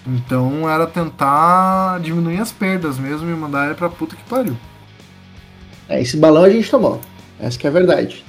Então 0.06 0.68
era 0.68 0.86
tentar 0.86 1.98
diminuir 2.00 2.38
as 2.38 2.52
perdas 2.52 2.98
mesmo 2.98 3.28
e 3.28 3.34
mandar 3.34 3.66
ele 3.66 3.74
pra 3.74 3.88
puta 3.88 4.14
que 4.14 4.22
pariu. 4.24 4.56
É, 5.92 6.00
esse 6.00 6.16
balão 6.16 6.44
a 6.44 6.48
gente 6.48 6.70
tomou. 6.70 6.98
Essa 7.38 7.58
que 7.58 7.66
é 7.66 7.70
a 7.70 7.72
verdade. 7.72 8.24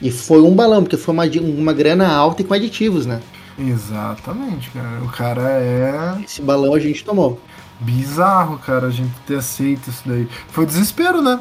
E 0.00 0.12
foi 0.12 0.40
um 0.42 0.54
balão, 0.54 0.82
porque 0.82 0.96
foi 0.96 1.12
uma, 1.12 1.24
uma 1.24 1.72
grana 1.72 2.06
alta 2.06 2.40
e 2.40 2.44
com 2.44 2.54
aditivos, 2.54 3.04
né? 3.04 3.20
Exatamente, 3.58 4.70
cara. 4.70 5.02
O 5.02 5.08
cara 5.08 5.42
é. 5.60 6.22
Esse 6.24 6.40
balão 6.40 6.72
a 6.72 6.78
gente 6.78 7.04
tomou. 7.04 7.40
Bizarro, 7.80 8.58
cara, 8.58 8.86
a 8.86 8.90
gente 8.90 9.12
ter 9.26 9.36
aceito 9.36 9.90
isso 9.90 10.02
daí. 10.06 10.28
Foi 10.48 10.64
desespero, 10.64 11.20
né? 11.20 11.40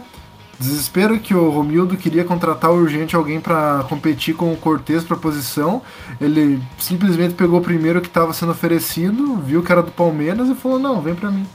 Desespero 0.60 1.20
que 1.20 1.36
o 1.36 1.52
Romildo 1.52 1.96
queria 1.96 2.24
contratar 2.24 2.72
urgente 2.72 3.16
alguém 3.16 3.40
para 3.40 3.86
competir 3.88 4.34
com 4.34 4.52
o 4.52 4.58
Cortez 4.58 5.04
para 5.04 5.16
posição. 5.16 5.84
Ele 6.20 6.60
simplesmente 6.80 7.36
pegou 7.36 7.60
o 7.60 7.64
primeiro 7.64 8.02
que 8.02 8.08
estava 8.08 8.34
sendo 8.34 8.54
oferecido, 8.54 9.36
viu 9.38 9.62
que 9.62 9.72
era 9.72 9.84
do 9.84 9.92
Palmeiras 9.92 10.50
e 10.50 10.56
falou: 10.56 10.80
"Não, 10.80 11.00
vem 11.00 11.14
para 11.14 11.30
mim". 11.30 11.46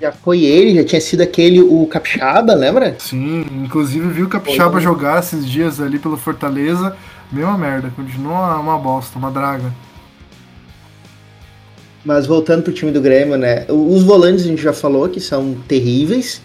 Já 0.00 0.10
foi 0.10 0.44
ele, 0.44 0.76
já 0.76 0.84
tinha 0.84 1.00
sido 1.00 1.20
aquele, 1.20 1.60
o 1.60 1.86
Capixaba, 1.86 2.54
lembra? 2.54 2.96
Sim, 2.98 3.44
inclusive 3.62 4.08
viu 4.08 4.24
o 4.24 4.28
Capixaba 4.30 4.72
foi. 4.72 4.80
jogar 4.80 5.20
esses 5.20 5.46
dias 5.46 5.78
ali 5.78 5.98
pelo 5.98 6.16
Fortaleza. 6.16 6.96
Mesma 7.30 7.58
merda, 7.58 7.92
continua 7.94 8.56
uma 8.58 8.78
bosta, 8.78 9.18
uma 9.18 9.30
draga. 9.30 9.70
Mas 12.02 12.26
voltando 12.26 12.62
pro 12.62 12.72
time 12.72 12.90
do 12.90 13.00
Grêmio, 13.00 13.36
né? 13.36 13.66
Os 13.68 14.02
volantes 14.02 14.46
a 14.46 14.48
gente 14.48 14.62
já 14.62 14.72
falou 14.72 15.06
que 15.06 15.20
são 15.20 15.54
terríveis. 15.68 16.40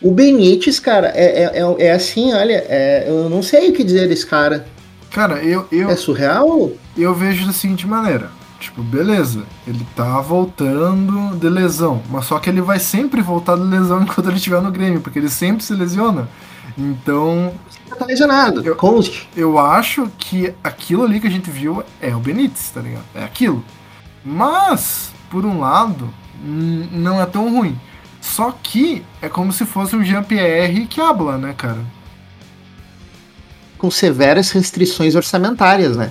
O 0.00 0.10
Benítez, 0.10 0.80
cara, 0.80 1.12
é, 1.14 1.44
é, 1.44 1.62
é, 1.62 1.86
é 1.86 1.92
assim, 1.92 2.32
olha, 2.32 2.64
é, 2.68 3.04
eu 3.06 3.30
não 3.30 3.44
sei 3.44 3.70
o 3.70 3.72
que 3.72 3.84
dizer 3.84 4.08
desse 4.08 4.26
cara. 4.26 4.66
Cara, 5.12 5.34
eu, 5.44 5.68
eu. 5.70 5.88
É 5.88 5.94
surreal? 5.94 6.72
Eu 6.98 7.14
vejo 7.14 7.46
da 7.46 7.52
seguinte 7.52 7.86
maneira. 7.86 8.28
Tipo, 8.62 8.80
beleza, 8.80 9.42
ele 9.66 9.84
tá 9.96 10.20
voltando 10.20 11.36
de 11.36 11.48
lesão, 11.48 12.00
mas 12.08 12.26
só 12.26 12.38
que 12.38 12.48
ele 12.48 12.60
vai 12.60 12.78
sempre 12.78 13.20
voltar 13.20 13.56
de 13.56 13.64
lesão 13.64 14.00
enquanto 14.02 14.28
ele 14.28 14.36
estiver 14.36 14.62
no 14.62 14.70
Grêmio, 14.70 15.00
porque 15.00 15.18
ele 15.18 15.28
sempre 15.28 15.64
se 15.64 15.74
lesiona. 15.74 16.28
Então. 16.78 17.52
Você 17.68 17.96
tá 17.96 18.06
lesionado, 18.06 18.62
eu, 18.62 18.76
conste. 18.76 19.28
Eu 19.36 19.58
acho 19.58 20.08
que 20.16 20.54
aquilo 20.62 21.02
ali 21.02 21.18
que 21.18 21.26
a 21.26 21.30
gente 21.30 21.50
viu 21.50 21.82
é 22.00 22.14
o 22.14 22.20
Benítez, 22.20 22.70
tá 22.70 22.80
ligado? 22.80 23.04
É 23.16 23.24
aquilo. 23.24 23.64
Mas, 24.24 25.12
por 25.28 25.44
um 25.44 25.58
lado, 25.58 26.08
não 26.40 27.20
é 27.20 27.26
tão 27.26 27.52
ruim. 27.52 27.76
Só 28.20 28.54
que 28.62 29.04
é 29.20 29.28
como 29.28 29.52
se 29.52 29.66
fosse 29.66 29.96
um 29.96 30.04
Jean-Pierre 30.04 30.86
que 30.86 31.00
habla, 31.00 31.36
né, 31.36 31.52
cara? 31.52 31.80
Com 33.82 33.90
severas 33.90 34.52
restrições 34.52 35.16
orçamentárias, 35.16 35.96
né? 35.96 36.08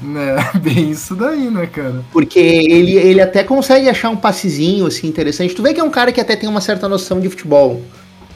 É, 0.53 0.59
bem 0.59 0.91
isso 0.91 1.15
daí, 1.15 1.49
né, 1.49 1.65
cara? 1.65 2.03
Porque 2.11 2.37
ele, 2.37 2.97
ele 2.97 3.21
até 3.21 3.45
consegue 3.45 3.87
achar 3.87 4.09
um 4.09 4.17
passezinho, 4.17 4.85
assim, 4.85 5.07
interessante. 5.07 5.55
Tu 5.55 5.63
vê 5.63 5.73
que 5.73 5.79
é 5.79 5.83
um 5.83 5.89
cara 5.89 6.11
que 6.11 6.19
até 6.19 6.35
tem 6.35 6.49
uma 6.49 6.59
certa 6.59 6.89
noção 6.89 7.21
de 7.21 7.29
futebol, 7.29 7.81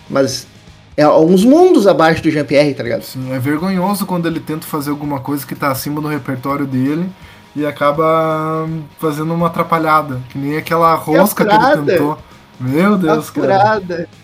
mas 0.09 0.47
é 0.95 1.05
uns 1.05 1.43
mundos 1.43 1.85
abaixo 1.85 2.23
do 2.23 2.31
Jean-Pierre, 2.31 2.73
tá 2.75 2.83
ligado? 2.83 3.01
Sim, 3.01 3.33
é 3.33 3.37
vergonhoso 3.37 4.05
quando 4.05 4.25
ele 4.25 4.39
tenta 4.39 4.65
fazer 4.65 4.91
alguma 4.91 5.19
coisa 5.19 5.45
que 5.45 5.53
tá 5.53 5.69
acima 5.69 5.99
do 5.99 6.07
repertório 6.07 6.65
dele 6.65 7.09
e 7.53 7.65
acaba 7.65 8.65
fazendo 8.97 9.33
uma 9.33 9.47
atrapalhada, 9.47 10.21
que 10.29 10.37
nem 10.37 10.55
aquela 10.55 10.95
rosca 10.95 11.43
que, 11.43 11.57
que 11.57 11.65
ele 11.65 11.91
tentou. 11.91 12.17
Meu 12.57 12.97
Deus, 12.97 13.29
cara. 13.29 13.81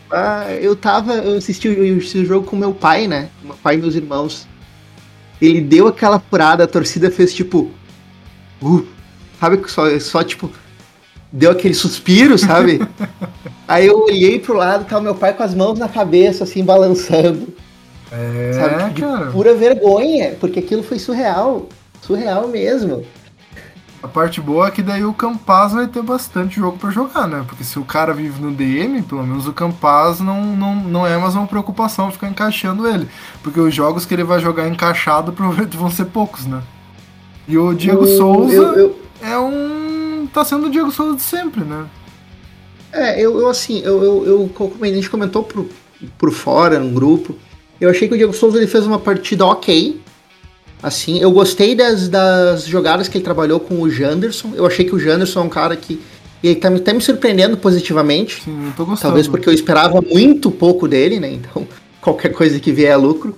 Ah, 0.10 0.46
eu 0.54 0.74
tava, 0.74 1.16
eu 1.16 1.38
assisti, 1.38 1.68
eu 1.68 1.98
assisti 1.98 2.20
o 2.20 2.26
jogo 2.26 2.48
com 2.48 2.56
meu 2.56 2.74
pai, 2.74 3.08
né? 3.08 3.28
Meu 3.44 3.56
pai 3.56 3.76
e 3.76 3.78
meus 3.78 3.96
irmãos 3.96 4.50
ele 5.42 5.62
deu 5.62 5.88
aquela 5.88 6.20
furada, 6.20 6.64
a 6.64 6.68
torcida 6.68 7.10
fez 7.10 7.34
tipo. 7.34 7.72
Uh, 8.62 8.86
sabe? 9.40 9.60
Só, 9.70 10.00
só 10.00 10.24
tipo. 10.24 10.52
Deu 11.32 11.52
aquele 11.52 11.74
suspiro, 11.74 12.38
sabe? 12.38 12.82
Aí 13.68 13.88
eu 13.88 14.02
olhei 14.04 14.38
pro 14.38 14.54
lado, 14.54 14.86
tava 14.86 15.02
meu 15.02 15.16
pai 15.16 15.34
com 15.34 15.44
as 15.44 15.56
mãos 15.56 15.80
na 15.80 15.88
cabeça, 15.88 16.44
assim, 16.44 16.64
balançando. 16.64 17.48
É, 18.12 18.52
sabe? 18.54 19.00
Cara. 19.00 19.32
pura 19.32 19.54
vergonha, 19.54 20.36
porque 20.40 20.60
aquilo 20.60 20.84
foi 20.84 21.00
surreal. 21.00 21.70
Surreal 22.02 22.50
mesmo. 22.50 23.06
A 24.04 24.08
parte 24.08 24.42
boa 24.42 24.68
é 24.68 24.72
que 24.72 24.82
daí 24.82 25.06
o 25.06 25.14
Campaz 25.14 25.74
vai 25.74 25.88
ter 25.88 26.02
bastante 26.02 26.56
jogo 26.56 26.78
para 26.78 26.90
jogar, 26.90 27.28
né? 27.28 27.46
Porque 27.48 27.64
se 27.64 27.78
o 27.78 27.86
cara 27.86 28.14
vive 28.14 28.42
no 28.42 28.52
DM, 28.52 29.04
pelo 29.04 29.22
menos 29.24 29.48
o 29.48 29.54
Campaz 29.54 30.20
não, 30.20 30.44
não, 30.56 30.76
não 30.76 31.08
é 31.08 31.16
mais 31.18 31.36
uma 31.36 31.46
preocupação 31.46 32.12
ficar 32.12 32.28
encaixando 32.28 32.88
ele. 32.88 33.08
Porque 33.44 33.60
os 33.60 33.74
jogos 33.74 34.04
que 34.04 34.14
ele 34.16 34.24
vai 34.24 34.40
jogar 34.40 34.68
encaixado 34.68 35.32
provavelmente 35.34 35.78
vão 35.78 35.92
ser 35.92 36.06
poucos, 36.06 36.48
né? 36.48 36.64
E 37.48 37.58
o 37.58 37.74
Diego 37.74 38.04
o, 38.04 38.18
Souza 38.18 38.56
eu, 38.56 38.74
eu... 38.76 39.00
é 39.22 39.38
um. 39.38 40.28
tá 40.34 40.44
sendo 40.44 40.66
o 40.66 40.70
Diego 40.72 40.90
Souza 40.90 41.16
de 41.16 41.22
sempre, 41.22 41.64
né? 41.64 41.86
É, 42.92 43.22
eu, 43.22 43.40
eu 43.40 43.50
assim, 43.50 43.82
eu, 43.84 44.04
eu, 44.04 44.26
eu, 44.26 44.74
a 44.82 44.86
gente 44.88 45.10
comentou 45.10 45.44
por, 45.44 45.68
por 46.18 46.32
fora, 46.32 46.80
no 46.80 46.90
grupo, 46.90 47.36
Eu 47.80 47.90
achei 47.90 48.08
que 48.08 48.16
o 48.16 48.18
Diego 48.18 48.34
Souza 48.34 48.58
ele 48.58 48.68
fez 48.68 48.86
uma 48.86 49.00
partida 49.00 49.46
ok. 49.46 50.02
Assim, 50.84 51.20
eu 51.20 51.32
gostei 51.32 51.76
das, 51.76 52.10
das 52.10 52.66
jogadas 52.66 53.08
que 53.08 53.18
ele 53.18 53.24
trabalhou 53.24 53.60
com 53.60 53.82
o 53.82 53.90
Janderson. 53.90 54.54
Eu 54.56 54.66
achei 54.66 54.84
que 54.84 54.96
o 54.96 55.00
Janderson 55.00 55.42
é 55.42 55.44
um 55.44 55.50
cara 55.50 55.76
que 55.76 56.02
ele 56.44 56.56
tá, 56.56 56.72
tá 56.80 56.94
me 56.94 57.02
surpreendendo 57.02 57.56
positivamente. 57.56 58.42
Sim, 58.42 58.66
eu 58.66 58.74
tô 58.74 58.86
gostando. 58.86 59.10
Talvez 59.10 59.28
porque 59.28 59.48
eu 59.48 59.54
esperava 59.54 60.02
muito 60.02 60.50
pouco 60.50 60.88
dele, 60.88 61.20
né? 61.20 61.32
Então, 61.34 61.68
qualquer 62.02 62.30
coisa 62.30 62.60
que 62.60 62.72
vier 62.72 62.92
é 62.92 62.96
lucro. 62.96 63.38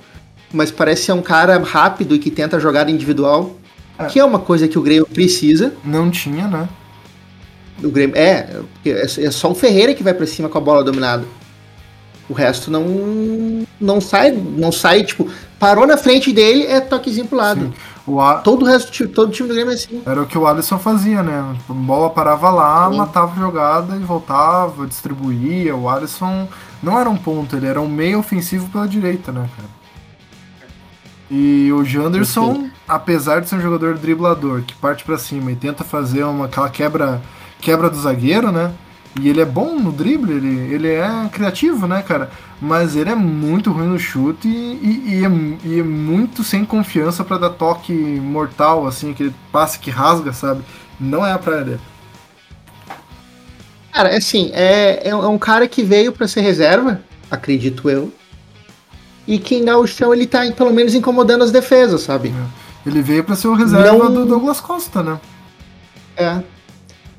Mas 0.53 0.71
parece 0.71 1.05
ser 1.05 1.11
um 1.11 1.21
cara 1.21 1.57
rápido 1.59 2.15
e 2.15 2.19
que 2.19 2.31
tenta 2.31 2.59
jogada 2.59 2.89
individual. 2.89 3.57
É. 3.99 4.05
Que 4.05 4.19
é 4.19 4.23
uma 4.23 4.39
coisa 4.39 4.67
que 4.67 4.79
o 4.79 4.81
Grêmio 4.81 5.05
precisa. 5.05 5.73
Não 5.83 6.09
tinha, 6.09 6.47
né? 6.47 6.69
O 7.83 7.89
Grêmio. 7.89 8.15
É, 8.15 8.61
é 8.85 9.31
só 9.31 9.51
o 9.51 9.55
Ferreira 9.55 9.93
que 9.93 10.03
vai 10.03 10.13
para 10.13 10.25
cima 10.25 10.47
com 10.47 10.57
a 10.57 10.61
bola 10.61 10.83
dominada. 10.83 11.25
O 12.29 12.33
resto 12.33 12.71
não 12.71 13.65
não 13.81 13.99
sai, 13.99 14.31
não 14.31 14.71
sai, 14.71 15.03
tipo, 15.03 15.29
parou 15.63 15.87
na 15.87 15.95
frente 15.95 16.33
dele, 16.33 16.65
é 16.65 16.81
toquezinho 16.81 17.25
pro 17.25 17.37
lado. 17.37 17.73
A... 18.19 18.35
Todo 18.35 18.63
o 18.63 18.65
resto, 18.65 19.07
todo 19.07 19.29
o 19.29 19.31
time 19.31 19.47
do 19.47 19.55
Grêmio 19.55 19.71
é 19.71 19.75
assim. 19.75 20.03
Era 20.05 20.21
o 20.21 20.25
que 20.25 20.37
o 20.37 20.45
Alisson 20.45 20.77
fazia, 20.77 21.23
né? 21.23 21.55
A 21.69 21.73
bola 21.73 22.09
parava 22.09 22.49
lá, 22.49 22.89
Sim. 22.91 22.97
matava 22.97 23.31
a 23.31 23.39
jogada 23.39 23.95
e 23.95 23.99
voltava, 23.99 24.85
distribuía. 24.85 25.73
O 25.73 25.87
Alisson 25.87 26.49
não 26.81 26.99
era 26.99 27.09
um 27.09 27.15
ponto, 27.15 27.55
ele 27.55 27.65
era 27.65 27.79
um 27.79 27.87
meio 27.87 28.19
ofensivo 28.19 28.69
pela 28.69 28.85
direita, 28.85 29.31
né, 29.31 29.47
cara? 29.55 29.69
E 31.31 31.71
o 31.71 31.85
Janderson, 31.85 32.69
apesar 32.85 33.39
de 33.39 33.47
ser 33.47 33.55
um 33.55 33.61
jogador 33.61 33.97
driblador 33.97 34.63
que 34.63 34.75
parte 34.75 35.05
para 35.05 35.17
cima 35.17 35.51
e 35.51 35.55
tenta 35.55 35.85
fazer 35.85 36.25
uma 36.25 36.45
aquela 36.45 36.69
quebra 36.69 37.21
quebra 37.61 37.89
do 37.89 37.97
zagueiro, 37.97 38.51
né? 38.51 38.73
E 39.19 39.29
ele 39.29 39.41
é 39.41 39.45
bom 39.45 39.79
no 39.79 39.91
drible, 39.91 40.33
ele, 40.33 40.73
ele 40.73 40.87
é 40.87 41.29
criativo, 41.31 41.87
né, 41.87 42.01
cara? 42.01 42.31
Mas 42.59 42.95
ele 42.95 43.11
é 43.11 43.15
muito 43.15 43.71
ruim 43.71 43.87
no 43.87 43.99
chute 43.99 44.47
e, 44.47 44.51
e, 44.51 45.13
e, 45.13 45.25
é, 45.25 45.29
e 45.63 45.79
é, 45.79 45.83
muito 45.83 46.43
sem 46.43 46.65
confiança 46.65 47.23
para 47.23 47.37
dar 47.37 47.51
toque 47.51 47.93
mortal, 47.93 48.87
assim, 48.87 49.11
aquele 49.11 49.33
passe 49.51 49.77
que 49.77 49.91
rasga, 49.91 50.33
sabe? 50.33 50.63
Não 50.99 51.25
é 51.25 51.31
a 51.31 51.37
praia 51.37 51.63
dele. 51.63 51.79
Cara, 53.91 54.09
é 54.09 54.17
assim, 54.17 54.49
é, 54.53 55.09
é 55.09 55.15
um 55.15 55.37
cara 55.37 55.67
que 55.67 55.83
veio 55.83 56.11
para 56.11 56.27
ser 56.27 56.41
reserva, 56.41 56.99
acredito 57.29 57.87
eu. 57.87 58.11
E 59.27 59.37
que 59.37 59.61
na 59.61 59.73
chão 59.85 60.11
ele 60.11 60.25
tá 60.25 60.51
pelo 60.51 60.73
menos 60.73 60.95
incomodando 60.95 61.43
as 61.43 61.51
defesas, 61.51 62.01
sabe? 62.01 62.29
É. 62.29 62.89
Ele 62.89 63.01
veio 63.01 63.23
para 63.23 63.35
ser 63.35 63.47
o 63.47 63.53
reserva 63.53 64.09
Não... 64.09 64.13
do 64.13 64.25
Douglas 64.25 64.59
Costa, 64.59 65.03
né? 65.03 65.19
É. 66.17 66.41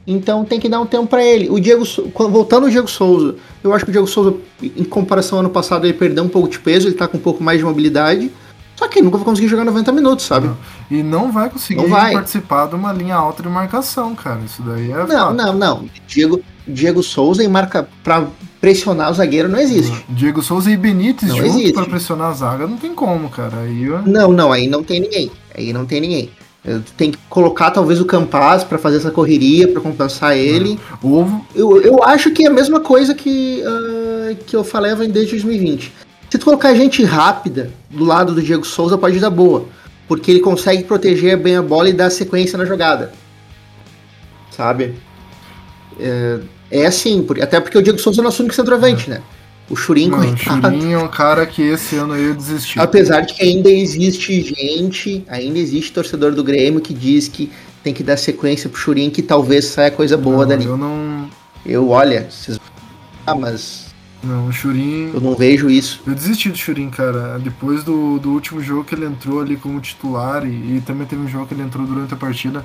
Então 0.07 0.45
tem 0.45 0.61
que 0.61 0.69
dar 0.69 0.81
um 0.81 0.87
tempo 0.87 1.07
para 1.07 1.25
ele. 1.25 1.49
O 1.49 1.59
Diego, 1.59 1.85
voltando 2.29 2.65
ao 2.65 2.71
Diego 2.71 2.89
Souza, 2.89 3.37
eu 3.63 3.73
acho 3.73 3.85
que 3.85 3.91
o 3.91 3.93
Diego 3.93 4.07
Souza, 4.07 4.37
em 4.63 4.85
comparação 4.85 5.39
ao 5.39 5.45
ano 5.45 5.51
passado, 5.51 5.87
ele 5.87 5.95
perdeu 5.95 6.23
um 6.23 6.29
pouco 6.29 6.49
de 6.49 6.59
peso, 6.59 6.89
ele 6.89 6.95
tá 6.95 7.09
com 7.09 7.17
um 7.17 7.21
pouco 7.21 7.43
mais 7.43 7.59
de 7.59 7.65
mobilidade. 7.65 8.31
Só 8.77 8.89
que 8.89 8.99
ele 8.99 9.05
nunca 9.05 9.19
vai 9.19 9.25
conseguir 9.25 9.49
jogar 9.49 9.65
90 9.65 9.93
minutos, 9.93 10.25
sabe? 10.27 10.49
Não. 10.49 10.57
E 10.91 11.03
não 11.03 11.31
vai 11.31 11.49
conseguir 11.49 11.81
não 11.81 11.89
vai. 11.89 12.13
participar 12.13 12.67
de 12.67 12.75
uma 12.75 12.93
linha 12.93 13.15
alta 13.15 13.43
de 13.43 13.49
marcação, 13.49 14.15
cara. 14.15 14.41
Isso 14.45 14.63
daí 14.63 14.91
é. 14.91 14.97
Não, 14.97 15.07
fato. 15.07 15.35
não, 15.35 15.53
não. 15.55 15.85
Diego, 16.07 16.41
Diego 16.67 17.03
Souza 17.03 17.45
e 17.45 17.49
marca 17.49 17.89
para 18.03 18.27
pressionar 18.61 19.11
o 19.11 19.15
zagueiro 19.15 19.49
não 19.49 19.61
existe. 19.61 20.05
Diego 20.09 20.43
Souza 20.43 20.71
e 20.71 20.77
Benítez 20.77 21.31
não 21.31 21.37
junto 21.37 21.73
para 21.73 21.85
pressionar 21.85 22.31
a 22.31 22.33
zaga 22.33 22.67
não 22.67 22.77
tem 22.77 22.95
como, 22.95 23.29
cara. 23.29 23.59
Aí 23.59 23.85
eu... 23.85 24.03
Não, 24.03 24.33
não, 24.33 24.51
aí 24.51 24.67
não 24.67 24.83
tem 24.83 25.01
ninguém. 25.01 25.31
Aí 25.57 25.73
não 25.73 25.87
tem 25.87 26.01
ninguém. 26.01 26.31
Tem 26.97 27.11
que 27.11 27.19
colocar 27.29 27.71
talvez 27.71 28.01
o 28.01 28.07
Campaz 28.07 28.65
para 28.65 28.79
fazer 28.79 28.97
essa 28.97 29.11
correria, 29.11 29.69
para 29.69 29.83
compensar 29.83 30.35
ele. 30.35 30.81
Ovo. 31.03 31.47
Eu, 31.55 31.83
eu 31.83 32.03
acho 32.03 32.31
que 32.31 32.47
é 32.47 32.49
a 32.49 32.53
mesma 32.53 32.81
coisa 32.81 33.15
que, 33.15 33.63
uh, 33.63 34.35
que 34.47 34.57
eu 34.57 34.65
falei 34.65 34.95
desde 35.09 35.33
2020. 35.33 35.93
Se 36.31 36.39
tu 36.39 36.45
colocar 36.47 36.75
gente 36.75 37.05
rápida 37.05 37.71
do 37.91 38.05
lado 38.05 38.35
do 38.35 38.43
Diego 38.43 38.67
Souza, 38.67 38.97
pode 38.97 39.21
dar 39.21 39.29
boa. 39.29 39.67
Porque 40.09 40.31
ele 40.31 40.41
consegue 40.41 40.85
proteger 40.85 41.37
bem 41.37 41.57
a 41.57 41.63
bola 41.63 41.91
e 41.91 41.93
dar 41.93 42.09
sequência 42.11 42.57
na 42.57 42.65
jogada. 42.65 43.13
Sabe? 44.51 44.95
É, 46.01 46.39
é 46.71 46.87
assim, 46.87 47.27
até 47.43 47.61
porque 47.61 47.77
o 47.77 47.83
Diego 47.83 47.99
Souza 47.99 48.23
é 48.23 48.25
nosso 48.25 48.43
único 48.43 48.55
centroavante, 48.55 49.11
é. 49.11 49.15
né? 49.15 49.23
O 49.69 49.77
Churin, 49.77 50.09
Não, 50.09 50.19
O 50.19 50.37
Churin 50.37 50.93
é 50.93 50.99
um 50.99 51.09
cara 51.09 51.47
que 51.47 51.63
esse 51.63 51.97
ano 51.97 52.13
aí 52.13 52.35
desistiu. 52.35 52.83
Apesar 52.83 53.23
de 53.23 53.33
que 53.33 53.43
ainda 53.43 53.71
existe 53.71 54.43
gente, 54.43 55.25
ainda 55.27 55.59
existe 55.59 55.93
torcedor 55.93 56.33
do 56.33 56.45
Grêmio 56.45 56.81
que 56.81 56.93
diz 56.93 57.29
que 57.29 57.51
tem 57.83 57.95
que 57.95 58.03
dar 58.03 58.19
sequência 58.19 58.69
pro 58.69 58.79
Churin 58.79 59.11
que 59.11 59.23
talvez 59.23 59.67
saia 59.67 59.91
coisa 59.91 60.19
boa 60.19 60.39
não, 60.39 60.49
dali. 60.49 60.65
Eu 60.67 60.77
não. 60.77 61.29
Eu, 61.65 61.89
olha, 61.89 62.29
vocês... 62.31 62.61
Ah, 63.27 63.35
mas. 63.35 63.95
Não, 64.23 64.49
o 64.49 64.53
Churin. 64.53 65.13
Eu 65.15 65.21
não 65.21 65.35
vejo 65.35 65.71
isso. 65.71 66.03
Eu 66.07 66.15
desisti 66.15 66.51
do 66.51 66.59
Churin, 66.59 66.91
cara. 66.91 67.39
Depois 67.39 67.83
do, 67.83 68.19
do 68.19 68.33
último 68.33 68.63
jogo 68.63 68.85
que 68.85 68.95
ele 68.95 69.07
entrou 69.07 69.41
ali 69.41 69.57
como 69.57 69.81
titular 69.81 70.47
e, 70.47 70.77
e 70.77 70.83
também 70.85 71.07
teve 71.07 71.23
um 71.23 71.29
jogo 71.29 71.47
que 71.47 71.55
ele 71.55 71.63
entrou 71.63 71.87
durante 71.87 72.13
a 72.13 72.17
partida. 72.19 72.65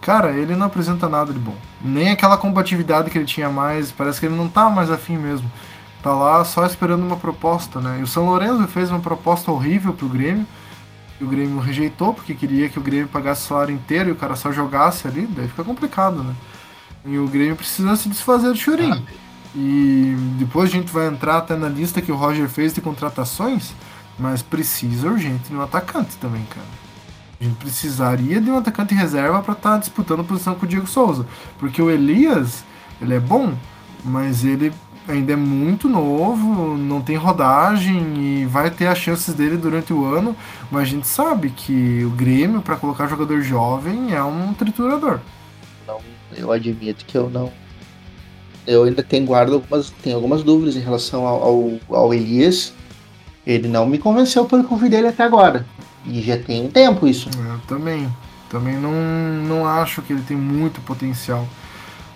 Cara, 0.00 0.32
ele 0.32 0.56
não 0.56 0.66
apresenta 0.66 1.08
nada 1.08 1.32
de 1.32 1.38
bom. 1.38 1.54
Nem 1.84 2.10
aquela 2.10 2.36
combatividade 2.36 3.08
que 3.08 3.18
ele 3.18 3.24
tinha 3.24 3.50
mais. 3.50 3.92
Parece 3.92 4.18
que 4.18 4.26
ele 4.26 4.34
não 4.34 4.48
tá 4.48 4.68
mais 4.68 4.90
afim 4.90 5.16
mesmo 5.16 5.48
tá 6.02 6.14
lá 6.14 6.44
só 6.44 6.64
esperando 6.66 7.02
uma 7.02 7.16
proposta, 7.16 7.80
né? 7.80 7.98
E 8.00 8.02
o 8.02 8.06
São 8.06 8.26
Lourenço 8.26 8.66
fez 8.68 8.90
uma 8.90 9.00
proposta 9.00 9.50
horrível 9.50 9.92
pro 9.92 10.08
Grêmio. 10.08 10.46
E 11.20 11.24
o 11.24 11.28
Grêmio 11.28 11.58
rejeitou 11.58 12.14
porque 12.14 12.34
queria 12.34 12.68
que 12.68 12.78
o 12.78 12.82
Grêmio 12.82 13.08
pagasse 13.08 13.44
o 13.44 13.48
salário 13.48 13.74
inteiro 13.74 14.08
e 14.08 14.12
o 14.12 14.16
cara 14.16 14.34
só 14.34 14.50
jogasse 14.50 15.06
ali, 15.06 15.26
daí 15.26 15.48
fica 15.48 15.62
complicado, 15.62 16.22
né? 16.22 16.34
E 17.04 17.18
o 17.18 17.26
Grêmio 17.26 17.56
precisa 17.56 17.94
se 17.96 18.08
desfazer 18.08 18.48
do 18.48 18.56
Churin. 18.56 18.92
Ah. 18.92 19.02
E 19.54 20.16
depois 20.38 20.70
a 20.70 20.72
gente 20.72 20.92
vai 20.92 21.08
entrar 21.08 21.38
até 21.38 21.56
na 21.56 21.68
lista 21.68 22.00
que 22.00 22.12
o 22.12 22.16
Roger 22.16 22.48
fez 22.48 22.72
de 22.72 22.80
contratações, 22.80 23.74
mas 24.18 24.42
precisa 24.42 25.08
urgente 25.08 25.48
de 25.48 25.56
um 25.56 25.62
atacante 25.62 26.16
também, 26.16 26.44
cara. 26.44 26.66
A 27.40 27.44
gente 27.44 27.56
precisaria 27.56 28.40
de 28.40 28.50
um 28.50 28.58
atacante 28.58 28.94
reserva 28.94 29.42
para 29.42 29.54
estar 29.54 29.72
tá 29.72 29.78
disputando 29.78 30.24
posição 30.24 30.54
com 30.54 30.66
o 30.66 30.68
Diego 30.68 30.86
Souza. 30.86 31.26
Porque 31.58 31.80
o 31.80 31.90
Elias, 31.90 32.62
ele 33.00 33.14
é 33.14 33.20
bom, 33.20 33.54
mas 34.04 34.44
ele 34.44 34.72
ainda 35.08 35.32
é 35.32 35.36
muito 35.36 35.88
novo, 35.88 36.76
não 36.76 37.00
tem 37.00 37.16
rodagem 37.16 38.42
e 38.42 38.44
vai 38.46 38.70
ter 38.70 38.86
as 38.86 38.98
chances 38.98 39.34
dele 39.34 39.56
durante 39.56 39.92
o 39.92 40.04
ano, 40.04 40.36
mas 40.70 40.82
a 40.82 40.86
gente 40.86 41.06
sabe 41.06 41.50
que 41.50 42.04
o 42.04 42.10
Grêmio, 42.10 42.62
para 42.62 42.76
colocar 42.76 43.06
jogador 43.06 43.40
jovem, 43.42 44.14
é 44.14 44.22
um 44.22 44.52
triturador. 44.54 45.20
Não, 45.86 45.98
eu 46.36 46.52
admito 46.52 47.04
que 47.04 47.16
eu 47.16 47.28
não. 47.28 47.52
Eu 48.66 48.84
ainda 48.84 49.02
tenho 49.02 49.26
guardo 49.26 49.54
algumas, 49.54 49.90
tenho 50.02 50.16
algumas 50.16 50.42
dúvidas 50.42 50.76
em 50.76 50.80
relação 50.80 51.26
ao, 51.26 51.42
ao, 51.42 51.72
ao 51.88 52.14
Elias. 52.14 52.72
Ele 53.46 53.68
não 53.68 53.86
me 53.86 53.98
convenceu 53.98 54.44
pelo 54.44 54.64
que 54.64 54.72
eu 54.72 54.76
vi 54.76 54.88
dele 54.88 55.08
até 55.08 55.24
agora. 55.24 55.66
E 56.06 56.20
já 56.20 56.38
tem 56.38 56.68
tempo 56.68 57.06
isso. 57.06 57.28
Eu 57.36 57.58
também. 57.66 58.08
Também 58.48 58.76
não, 58.76 58.92
não 59.46 59.66
acho 59.66 60.02
que 60.02 60.12
ele 60.12 60.22
tem 60.22 60.36
muito 60.36 60.80
potencial. 60.80 61.46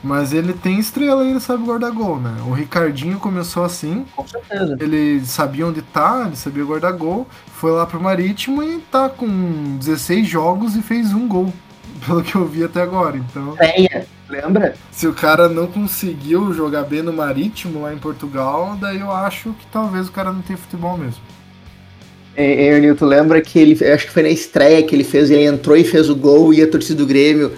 Mas 0.05 0.35
ele 0.35 0.53
tem 0.53 0.79
estrela 0.79 1.25
e 1.25 1.31
ele 1.31 1.41
sabe 1.41 1.65
guardar 1.65 1.91
gol, 1.91 2.21
né? 2.21 2.37
O 2.47 2.53
Ricardinho 2.53 3.19
começou 3.19 3.65
assim. 3.65 4.05
Com 4.15 4.29
certeza. 4.29 4.77
Ele 4.79 5.25
sabia 5.25 5.67
onde 5.67 5.81
tá, 5.81 6.25
ele 6.27 6.37
sabia 6.37 6.63
guardar 6.63 6.93
gol. 6.93 7.27
Foi 7.47 7.73
lá 7.73 7.87
pro 7.87 7.99
Marítimo 7.99 8.63
e 8.63 8.81
tá 8.93 9.09
com 9.09 9.79
16 9.79 10.29
jogos 10.29 10.77
e 10.77 10.83
fez 10.83 11.15
um 11.15 11.27
gol. 11.27 11.51
Pelo 12.07 12.23
que 12.23 12.35
eu 12.35 12.47
vi 12.47 12.63
até 12.63 12.83
agora. 12.83 13.17
Então. 13.17 13.57
Tenha, 13.57 14.05
lembra? 14.29 14.75
Se 14.91 15.07
o 15.07 15.15
cara 15.15 15.49
não 15.49 15.67
conseguiu 15.67 16.53
jogar 16.53 16.83
bem 16.83 17.01
no 17.01 17.13
Marítimo 17.13 17.81
lá 17.81 17.95
em 17.95 17.99
Portugal, 17.99 18.77
daí 18.79 19.01
eu 19.01 19.11
acho 19.11 19.55
que 19.55 19.67
talvez 19.73 20.07
o 20.07 20.13
cara 20.13 20.31
não 20.31 20.43
tenha 20.43 20.59
futebol 20.59 20.99
mesmo. 20.99 21.23
Ernil, 22.37 22.95
tu 22.95 23.07
lembra 23.07 23.41
que 23.41 23.59
ele, 23.59 23.85
acho 23.87 24.07
que 24.07 24.13
foi 24.13 24.25
na 24.25 24.29
estreia 24.29 24.83
que 24.83 24.95
ele 24.95 25.05
fez, 25.05 25.31
ele 25.31 25.45
entrou 25.45 25.77
e 25.77 25.85
fez 25.85 26.11
o 26.11 26.17
gol 26.17 26.53
e 26.53 26.61
a 26.61 26.69
torcida 26.69 26.99
do 26.99 27.07
Grêmio. 27.07 27.53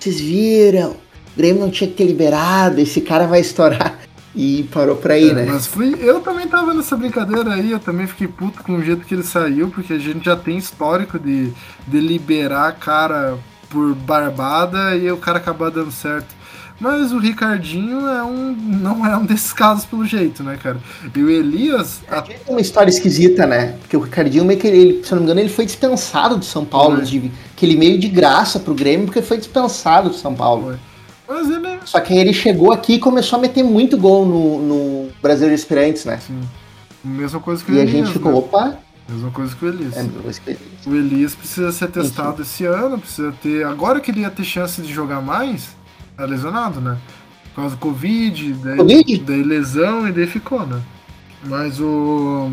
Vocês 0.00 0.20
viram? 0.20 0.96
O 1.34 1.36
Grêmio 1.36 1.62
não 1.62 1.70
tinha 1.70 1.88
que 1.88 1.96
ter 1.96 2.04
liberado, 2.04 2.80
esse 2.80 3.00
cara 3.00 3.26
vai 3.26 3.40
estourar. 3.40 3.98
E 4.34 4.62
parou 4.72 4.96
pra 4.96 5.14
aí, 5.14 5.28
é, 5.28 5.34
né? 5.34 5.46
Mas 5.46 5.66
fui, 5.66 5.94
eu 6.00 6.20
também 6.20 6.46
tava 6.46 6.72
nessa 6.72 6.96
brincadeira 6.96 7.52
aí, 7.52 7.70
eu 7.70 7.78
também 7.78 8.06
fiquei 8.06 8.26
puto 8.26 8.62
com 8.62 8.76
o 8.76 8.82
jeito 8.82 9.04
que 9.04 9.14
ele 9.14 9.22
saiu, 9.22 9.68
porque 9.68 9.92
a 9.92 9.98
gente 9.98 10.24
já 10.24 10.34
tem 10.34 10.56
histórico 10.56 11.18
de, 11.18 11.52
de 11.86 12.00
liberar 12.00 12.72
cara 12.76 13.38
por 13.68 13.94
barbada 13.94 14.96
e 14.96 15.10
o 15.10 15.18
cara 15.18 15.38
acabar 15.38 15.70
dando 15.70 15.92
certo. 15.92 16.34
Mas 16.80 17.12
o 17.12 17.18
Ricardinho 17.18 18.08
é 18.08 18.24
um, 18.24 18.56
não 18.56 19.06
é 19.06 19.16
um 19.16 19.24
desses 19.24 19.52
casos 19.52 19.84
pelo 19.84 20.04
jeito, 20.04 20.42
né, 20.42 20.58
cara? 20.60 20.78
E 21.14 21.22
o 21.22 21.30
Elias. 21.30 22.00
A... 22.08 22.22
Tem 22.22 22.36
uma 22.48 22.60
história 22.60 22.90
esquisita, 22.90 23.46
né? 23.46 23.76
Porque 23.80 23.96
o 23.96 24.00
Ricardinho, 24.00 24.44
meio 24.44 24.58
que 24.58 24.66
ele, 24.66 25.04
se 25.04 25.12
eu 25.12 25.16
não 25.16 25.22
me 25.22 25.24
engano, 25.26 25.40
ele 25.40 25.48
foi 25.48 25.64
dispensado 25.64 26.36
do 26.36 26.44
São 26.44 26.64
Paulo, 26.64 27.00
é. 27.00 27.04
de, 27.04 27.30
aquele 27.54 27.76
meio 27.76 28.00
de 28.00 28.08
graça 28.08 28.58
pro 28.58 28.74
Grêmio, 28.74 29.06
porque 29.06 29.22
foi 29.22 29.36
dispensado 29.36 30.08
do 30.08 30.16
São 30.16 30.34
Paulo. 30.34 30.70
Foi. 30.70 30.91
Mas 31.32 31.48
ele... 31.48 31.78
Só 31.84 32.00
que 32.00 32.14
ele 32.14 32.32
chegou 32.32 32.72
aqui 32.72 32.94
e 32.94 32.98
começou 32.98 33.38
a 33.38 33.42
meter 33.42 33.62
muito 33.64 33.96
gol 33.96 34.26
no, 34.26 34.62
no 34.62 35.08
Brasil 35.22 35.48
de 35.48 35.54
Aspirantes, 35.54 36.04
né? 36.04 36.18
Sim. 36.18 36.40
Mesma 37.02 37.40
coisa 37.40 37.64
que 37.64 37.72
o 37.72 37.74
Elias. 37.74 37.90
E 37.90 37.96
a 37.96 38.04
gente 38.04 38.12
ficou, 38.12 38.32
né? 38.32 38.38
opa. 38.38 38.78
Mesma 39.08 39.30
coisa 39.30 39.56
que 39.56 39.64
o 39.64 39.68
Elias. 39.68 39.96
É, 39.96 40.02
mesma 40.02 40.22
coisa 40.22 40.40
que 40.40 40.50
o 40.50 40.52
Elias. 40.52 40.86
O 40.86 40.94
Elias 40.94 41.34
precisa 41.34 41.72
ser 41.72 41.88
testado 41.88 42.34
Enfim. 42.34 42.42
esse 42.42 42.64
ano, 42.64 42.98
precisa 42.98 43.32
ter. 43.42 43.66
Agora 43.66 44.00
que 44.00 44.10
ele 44.10 44.20
ia 44.20 44.30
ter 44.30 44.44
chance 44.44 44.80
de 44.80 44.92
jogar 44.92 45.20
mais, 45.20 45.70
tá 46.16 46.24
lesionado, 46.24 46.80
né? 46.80 46.98
Por 47.48 47.62
causa 47.62 47.76
do 47.76 47.80
Covid, 47.80 48.52
daí, 48.54 48.76
COVID? 48.76 49.18
daí 49.18 49.42
lesão 49.42 50.08
e 50.08 50.12
daí 50.12 50.26
ficou, 50.26 50.66
né? 50.66 50.80
Mas 51.44 51.80
o. 51.80 52.50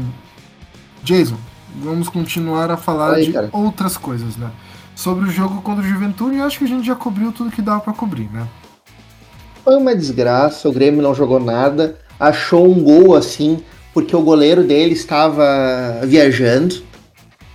Jason, 1.03 1.37
vamos 1.75 2.09
continuar 2.09 2.71
a 2.71 2.77
falar 2.77 3.15
Aí, 3.15 3.25
de 3.25 3.33
cara. 3.33 3.49
outras 3.53 3.95
coisas, 3.95 4.35
né? 4.35 4.49
Sobre 4.95 5.29
o 5.29 5.31
jogo 5.31 5.61
contra 5.61 5.83
o 5.83 5.87
Juventude, 5.87 6.37
eu 6.37 6.43
acho 6.43 6.57
que 6.57 6.65
a 6.65 6.67
gente 6.67 6.85
já 6.85 6.95
cobriu 6.95 7.31
tudo 7.31 7.51
que 7.51 7.61
dava 7.61 7.79
pra 7.79 7.93
cobrir, 7.93 8.29
né? 8.33 8.45
Foi 9.69 9.77
uma 9.77 9.93
desgraça, 9.93 10.67
o 10.67 10.71
Grêmio 10.71 10.99
não 10.99 11.13
jogou 11.13 11.39
nada, 11.39 11.95
achou 12.19 12.67
um 12.67 12.81
gol 12.81 13.15
assim, 13.15 13.59
porque 13.93 14.15
o 14.15 14.21
goleiro 14.23 14.63
dele 14.63 14.93
estava 14.93 16.01
viajando. 16.05 16.81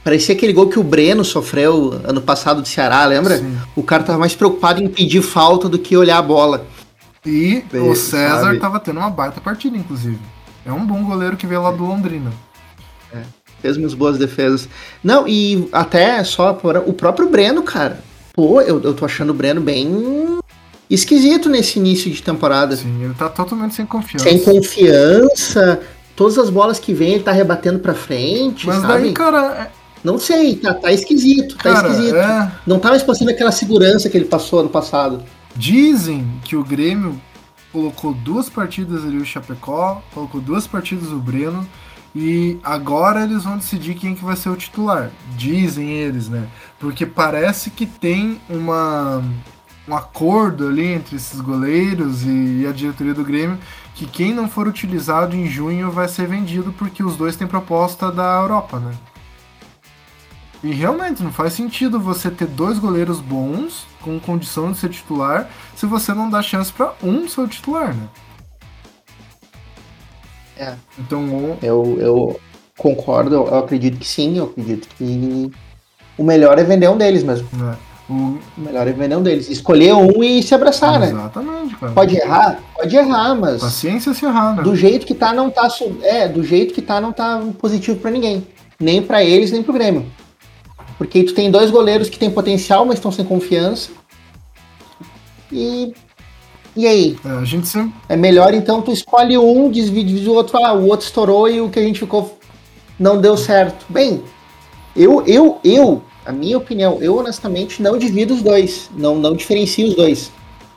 Parecia 0.05 0.33
aquele 0.33 0.53
gol 0.53 0.69
que 0.69 0.79
o 0.79 0.85
Breno 0.85 1.25
sofreu 1.25 2.01
ano 2.05 2.23
passado 2.23 2.63
do 2.63 2.69
Ceará, 2.69 3.05
lembra? 3.05 3.39
Sim. 3.39 3.59
O 3.75 3.83
cara 3.83 4.05
tava 4.05 4.17
mais 4.17 4.33
preocupado 4.33 4.81
em 4.81 4.87
pedir 4.87 5.23
falta 5.23 5.69
do 5.69 5.77
que 5.77 5.97
olhar 5.97 6.19
a 6.19 6.23
bola. 6.23 6.65
E 7.27 7.65
Bem, 7.73 7.91
o 7.91 7.97
César 7.97 8.43
sabe? 8.43 8.61
tava 8.61 8.79
tendo 8.79 9.01
uma 9.01 9.11
baita 9.11 9.41
partida, 9.41 9.77
inclusive. 9.77 10.21
É 10.65 10.73
um 10.73 10.87
bom 10.87 11.03
goleiro 11.03 11.37
que 11.37 11.49
veio 11.49 11.63
lá 11.63 11.73
do 11.73 11.85
Londrina. 11.85 12.31
Fez 13.61 13.77
umas 13.77 13.93
boas 13.93 14.19
defesas. 14.19 14.69
Não, 15.03 15.27
e 15.27 15.69
até 15.73 16.23
só 16.23 16.57
o 16.87 16.93
próprio 16.93 17.29
Breno, 17.29 17.65
cara. 17.65 17.99
Pô, 18.33 18.61
eu, 18.61 18.81
eu 18.81 18.95
tô 18.95 19.05
achando 19.05 19.31
o 19.31 19.35
Breno 19.35 19.61
bem 19.61 20.39
esquisito 20.89 21.49
nesse 21.49 21.79
início 21.79 22.11
de 22.11 22.23
temporada. 22.23 22.77
Sim, 22.77 23.03
ele 23.05 23.15
tá 23.15 23.29
totalmente 23.29 23.75
sem 23.75 23.87
confiança. 23.87 24.25
Sem 24.29 24.39
confiança. 24.39 25.81
Todas 26.17 26.39
as 26.39 26.51
bolas 26.51 26.79
que 26.79 26.93
vem, 26.95 27.15
ele 27.15 27.25
tá 27.25 27.33
rebatendo 27.33 27.79
pra 27.81 27.95
frente, 27.95 28.67
Mas 28.67 28.77
sabe? 28.83 29.03
daí, 29.03 29.13
cara, 29.13 29.71
Não 30.05 30.19
sei, 30.19 30.55
tá, 30.57 30.73
tá 30.75 30.93
esquisito, 30.93 31.57
é, 31.59 31.63
tá 31.63 31.73
cara, 31.75 31.89
esquisito. 31.89 32.17
é, 32.17 32.53
Não 32.67 32.79
tá 32.79 32.91
mais 32.91 33.03
passando 33.03 33.31
aquela 33.31 33.51
segurança 33.51 34.09
que 34.09 34.17
ele 34.17 34.27
passou 34.27 34.61
ano 34.61 34.69
passado. 34.69 35.23
dizem 35.57 36.27
que 36.45 36.55
o 36.57 36.63
Grêmio 36.63 37.21
colocou 37.73 38.13
duas 38.15 38.49
partidas 38.49 39.03
ali 39.05 39.17
o 39.17 39.25
Chapecó, 39.25 40.01
colocou 40.13 40.41
duas 40.41 40.67
partidas 40.67 41.11
o 41.11 41.17
Breno, 41.17 41.67
e 42.15 42.59
agora 42.63 43.25
eles 43.25 43.43
vão 43.43 43.57
decidir 43.57 43.95
quem 43.95 44.15
que 44.15 44.25
vai 44.25 44.37
ser 44.37 44.49
o 44.51 44.57
titular. 44.57 45.11
Dizem 45.37 45.91
eles, 45.91 46.29
né? 46.29 46.47
Porque 46.79 47.05
parece 47.05 47.71
que 47.71 47.87
tem 47.87 48.41
uma 48.49 49.25
um 49.89 49.95
acordo 49.95 50.67
ali 50.69 50.87
entre 50.87 51.17
esses 51.17 51.41
goleiros 51.41 52.23
e 52.25 52.67
a 52.69 52.73
diretoria 52.73 53.13
do 53.15 53.25
Grêmio 53.25 53.59
que 53.95 54.07
quem 54.07 54.33
não 54.35 54.49
for 54.49 54.67
utilizado 54.67 55.37
em 55.37 55.47
junho 55.47 55.91
vai 55.91 56.09
ser 56.09 56.27
vendido 56.27 56.73
porque 56.73 57.03
os 57.03 57.17
dois 57.17 57.37
têm 57.37 57.47
proposta 57.47 58.11
da 58.11 58.41
Europa, 58.41 58.79
né? 58.81 58.93
E 60.63 60.73
realmente 60.73 61.23
não 61.23 61.31
faz 61.31 61.53
sentido 61.53 62.01
você 62.01 62.31
ter 62.31 62.47
dois 62.47 62.79
goleiros 62.79 63.21
bons 63.21 63.87
com 64.01 64.19
condição 64.19 64.73
de 64.73 64.79
ser 64.79 64.89
titular 64.89 65.49
se 65.77 65.85
você 65.87 66.15
não 66.15 66.31
dá 66.31 66.41
chance 66.43 66.73
pra 66.73 66.95
um 67.03 67.29
ser 67.29 67.47
titular, 67.49 67.95
né? 67.95 68.09
É. 70.57 70.75
Então, 70.99 71.25
o- 71.25 71.59
Eu, 71.63 71.97
eu 72.01 72.41
concordo, 72.79 73.35
eu, 73.35 73.55
acredito 73.59 73.99
que 73.99 74.07
sim, 74.07 74.39
eu 74.39 74.45
acredito 74.47 74.89
que 74.97 75.51
o 76.19 76.25
melhor 76.25 76.59
é 76.59 76.65
vender 76.65 76.89
um 76.89 76.97
deles 76.97 77.23
mesmo. 77.23 77.49
né, 77.53 77.77
o 78.09 78.39
melhor 78.59 78.87
é 78.87 78.93
vender 78.93 79.17
um 79.17 79.23
deles. 79.23 79.49
Escolher 79.49 79.95
um 79.95 80.23
e 80.23 80.43
se 80.43 80.55
abraçar, 80.55 81.01
né? 81.01 81.09
exatamente, 81.09 81.75
cara. 81.77 81.93
Pode 81.93 82.17
errar? 82.17 82.59
Pode 82.77 82.97
errar, 82.97 83.35
mas 83.35 83.63
Paciência 83.63 84.13
se 84.13 84.27
errar, 84.27 84.57
né? 84.57 84.63
do 84.63 84.77
jeito 84.77 85.07
que 85.07 85.15
tá, 85.15 85.33
não 85.33 85.51
tá. 85.51 85.69
É, 86.03 86.29
do 86.29 86.45
jeito 86.45 86.75
que 86.75 86.83
tá, 86.83 87.01
não 87.01 87.13
tá 87.13 87.43
positivo 87.59 87.99
pra 87.99 88.11
ninguém. 88.11 88.47
Nem 88.79 89.03
pra 89.03 89.25
eles, 89.25 89.51
nem 89.51 89.63
pro 89.63 89.73
Grêmio. 89.73 90.05
Porque 90.99 91.25
tu 91.25 91.35
tem 91.35 91.51
dois 91.51 91.71
goleiros 91.71 92.11
que 92.11 92.19
têm 92.19 92.31
potencial, 92.31 92.85
mas 92.85 92.97
estão 92.97 93.11
sem 93.11 93.25
confiança. 93.25 93.91
E. 95.51 95.95
E 96.77 96.87
aí? 96.87 97.17
É, 97.25 97.29
a 97.31 97.45
gente 97.45 97.69
sempre. 97.69 97.95
É 98.09 98.17
melhor 98.17 98.53
então 98.53 98.83
tu 98.83 98.93
escolhe 98.93 99.39
um, 99.39 99.71
divide 99.71 100.29
o 100.29 100.35
outro, 100.35 100.59
ah, 100.59 100.75
o 100.75 100.89
outro 100.89 101.07
estourou 101.07 101.49
e 101.49 101.61
o 101.61 101.71
que 101.71 101.79
a 101.79 101.83
gente 101.83 102.01
ficou 102.01 102.39
não 102.99 103.21
deu 103.21 103.37
certo. 103.37 103.87
Bem, 103.89 104.23
eu, 104.95 105.25
eu, 105.27 105.59
eu, 105.65 106.03
a 106.27 106.33
minha 106.33 106.57
opinião, 106.59 106.99
eu 107.01 107.17
honestamente 107.19 107.83
não 107.83 107.97
divido 107.99 108.35
os 108.35 108.43
dois, 108.43 108.91
não, 108.97 109.17
não 109.17 109.35
diferencio 109.35 109.87
os 109.89 109.95
dois. 109.95 110.31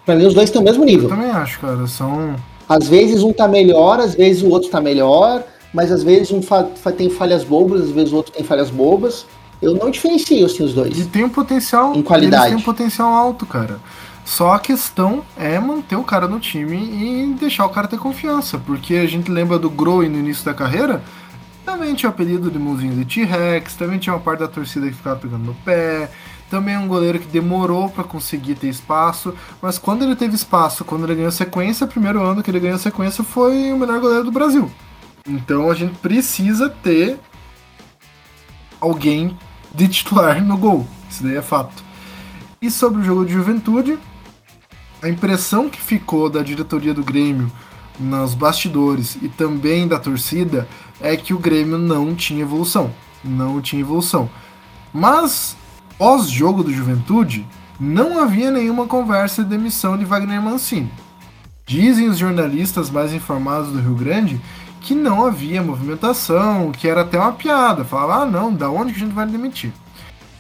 Pra 0.06 0.16
mim 0.16 0.26
os 0.26 0.34
dois 0.34 0.50
têm 0.50 0.62
o 0.62 0.64
mesmo 0.64 0.84
Eu 0.84 0.88
nível. 0.88 1.10
também 1.10 1.30
acho, 1.30 1.60
cara. 1.60 1.86
São. 1.88 2.36
Às 2.68 2.88
vezes 2.88 3.24
um 3.24 3.32
tá 3.34 3.48
melhor, 3.48 4.00
às 4.00 4.16
vezes 4.16 4.42
o 4.42 4.50
outro 4.50 4.70
tá 4.70 4.80
melhor, 4.82 5.44
mas 5.74 5.92
às 5.92 6.04
vezes 6.04 6.32
um 6.32 6.42
fa- 6.42 6.64
tem 6.96 7.10
falhas 7.10 7.44
bobas, 7.44 7.82
às 7.84 7.92
vezes 7.92 8.12
o 8.14 8.16
outro 8.16 8.32
tem 8.32 8.44
falhas 8.44 8.70
bobas. 8.70 9.26
Eu 9.62 9.74
não 9.74 9.90
diferencio 9.90 10.46
assim 10.46 10.64
os 10.64 10.72
E 10.72 10.76
dois. 10.76 11.08
tem 11.08 11.24
um 11.24 11.30
potencial. 11.30 11.96
Em 11.96 12.02
qualidade. 12.02 12.44
Eles 12.44 12.56
têm 12.56 12.62
um 12.62 12.66
potencial 12.66 13.10
alto, 13.14 13.46
cara. 13.46 13.80
Só 14.24 14.52
a 14.54 14.60
questão 14.60 15.24
é 15.38 15.58
manter 15.60 15.96
o 15.96 16.04
cara 16.04 16.28
no 16.28 16.40
time 16.40 16.78
e 16.78 17.36
deixar 17.40 17.66
o 17.66 17.70
cara 17.70 17.88
ter 17.88 17.98
confiança. 17.98 18.58
Porque 18.60 18.96
a 18.96 19.06
gente 19.08 19.32
lembra 19.32 19.58
do 19.58 19.70
Groy 19.70 20.10
no 20.10 20.20
início 20.20 20.44
da 20.46 20.54
carreira. 20.54 21.02
Também 21.68 21.94
tinha 21.94 22.10
o 22.10 22.14
apelido 22.14 22.50
de 22.50 22.58
Muzinho 22.58 22.96
de 22.96 23.04
T-Rex, 23.04 23.76
também 23.76 24.00
tinha 24.00 24.16
uma 24.16 24.22
parte 24.22 24.40
da 24.40 24.48
torcida 24.48 24.88
que 24.88 24.96
ficava 24.96 25.20
pegando 25.20 25.44
no 25.44 25.54
pé. 25.54 26.10
Também 26.50 26.78
um 26.78 26.88
goleiro 26.88 27.20
que 27.20 27.28
demorou 27.28 27.90
pra 27.90 28.06
conseguir 28.06 28.56
ter 28.56 28.70
espaço, 28.70 29.36
mas 29.62 29.78
quando 29.78 30.06
ele 30.06 30.16
teve 30.16 30.34
espaço, 30.34 30.86
quando 30.86 31.04
ele 31.04 31.16
ganhou 31.16 31.30
sequência, 31.30 31.86
primeiro 31.86 32.24
ano 32.24 32.42
que 32.42 32.50
ele 32.50 32.62
ganhou 32.62 32.78
sequência 32.78 33.22
foi 33.22 33.74
o 33.74 33.78
melhor 33.78 34.00
goleiro 34.00 34.24
do 34.24 34.32
Brasil. 34.32 34.72
Então 35.28 35.70
a 35.70 35.76
gente 35.76 35.94
precisa 35.98 36.70
ter 36.70 37.20
alguém 38.80 39.38
de 39.76 39.90
titular 39.90 40.42
no 40.42 40.58
gol. 40.58 40.88
Isso 41.10 41.22
daí 41.22 41.36
é 41.36 41.42
fato. 41.42 41.84
E 42.62 42.72
sobre 42.72 43.02
o 43.02 43.04
jogo 43.04 43.26
de 43.26 43.34
juventude, 43.34 44.00
a 45.04 45.10
impressão 45.10 45.70
que 45.70 45.82
ficou 45.82 46.30
da 46.30 46.42
diretoria 46.42 46.94
do 46.94 47.04
Grêmio 47.04 47.52
nos 48.00 48.34
bastidores 48.34 49.18
e 49.22 49.28
também 49.28 49.88
da 49.88 50.00
torcida 50.00 50.68
é 51.02 51.16
que 51.16 51.34
o 51.34 51.40
Grêmio 51.40 51.78
não 51.78 52.16
tinha 52.16 52.42
evolução. 52.42 52.92
Não 53.24 53.62
tinha 53.62 53.82
evolução. 53.82 54.30
Mas, 54.94 55.56
pós-jogo 55.98 56.64
do 56.64 56.74
Juventude, 56.74 57.46
não 57.80 58.20
havia 58.20 58.50
nenhuma 58.50 58.88
conversa 58.88 59.44
de 59.44 59.50
demissão 59.50 59.98
de 59.98 60.06
Wagner 60.06 60.42
Mancini. 60.42 60.92
Dizem 61.66 62.08
os 62.08 62.18
jornalistas 62.18 62.90
mais 62.90 63.14
informados 63.14 63.72
do 63.72 63.80
Rio 63.80 63.96
Grande 63.96 64.42
que 64.82 64.96
não 64.96 65.26
havia 65.26 65.62
movimentação, 65.62 66.72
que 66.72 66.88
era 66.88 67.02
até 67.02 67.20
uma 67.20 67.34
piada. 67.34 67.84
Falava, 67.84 68.24
ah 68.24 68.26
não, 68.26 68.54
da 68.54 68.70
onde 68.70 68.94
que 68.94 69.00
a 69.00 69.06
gente 69.06 69.14
vai 69.14 69.28
demitir? 69.28 69.74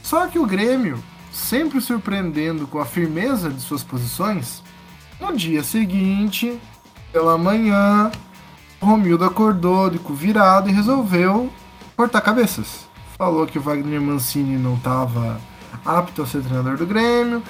Só 0.01 0.25
que 0.27 0.39
o 0.39 0.45
Grêmio, 0.45 1.03
sempre 1.33 1.81
surpreendendo 1.81 2.65
com 2.65 2.79
a 2.79 2.85
firmeza 2.85 3.49
de 3.49 3.61
suas 3.61 3.83
posições, 3.83 4.63
no 5.19 5.35
dia 5.35 5.63
seguinte, 5.63 6.57
pela 7.11 7.37
manhã, 7.37 8.09
Romildo 8.81 9.25
acordou 9.25 9.89
de 9.89 9.97
cu 9.97 10.13
virado 10.13 10.69
e 10.69 10.73
resolveu 10.73 11.49
cortar 11.95 12.21
cabeças. 12.21 12.87
Falou 13.17 13.47
que 13.47 13.57
o 13.57 13.61
Wagner 13.61 13.99
Mancini 13.99 14.57
não 14.57 14.75
estava 14.75 15.41
apto 15.83 16.21
a 16.21 16.27
ser 16.27 16.41
treinador 16.41 16.77
do 16.77 16.85
Grêmio. 16.85 17.41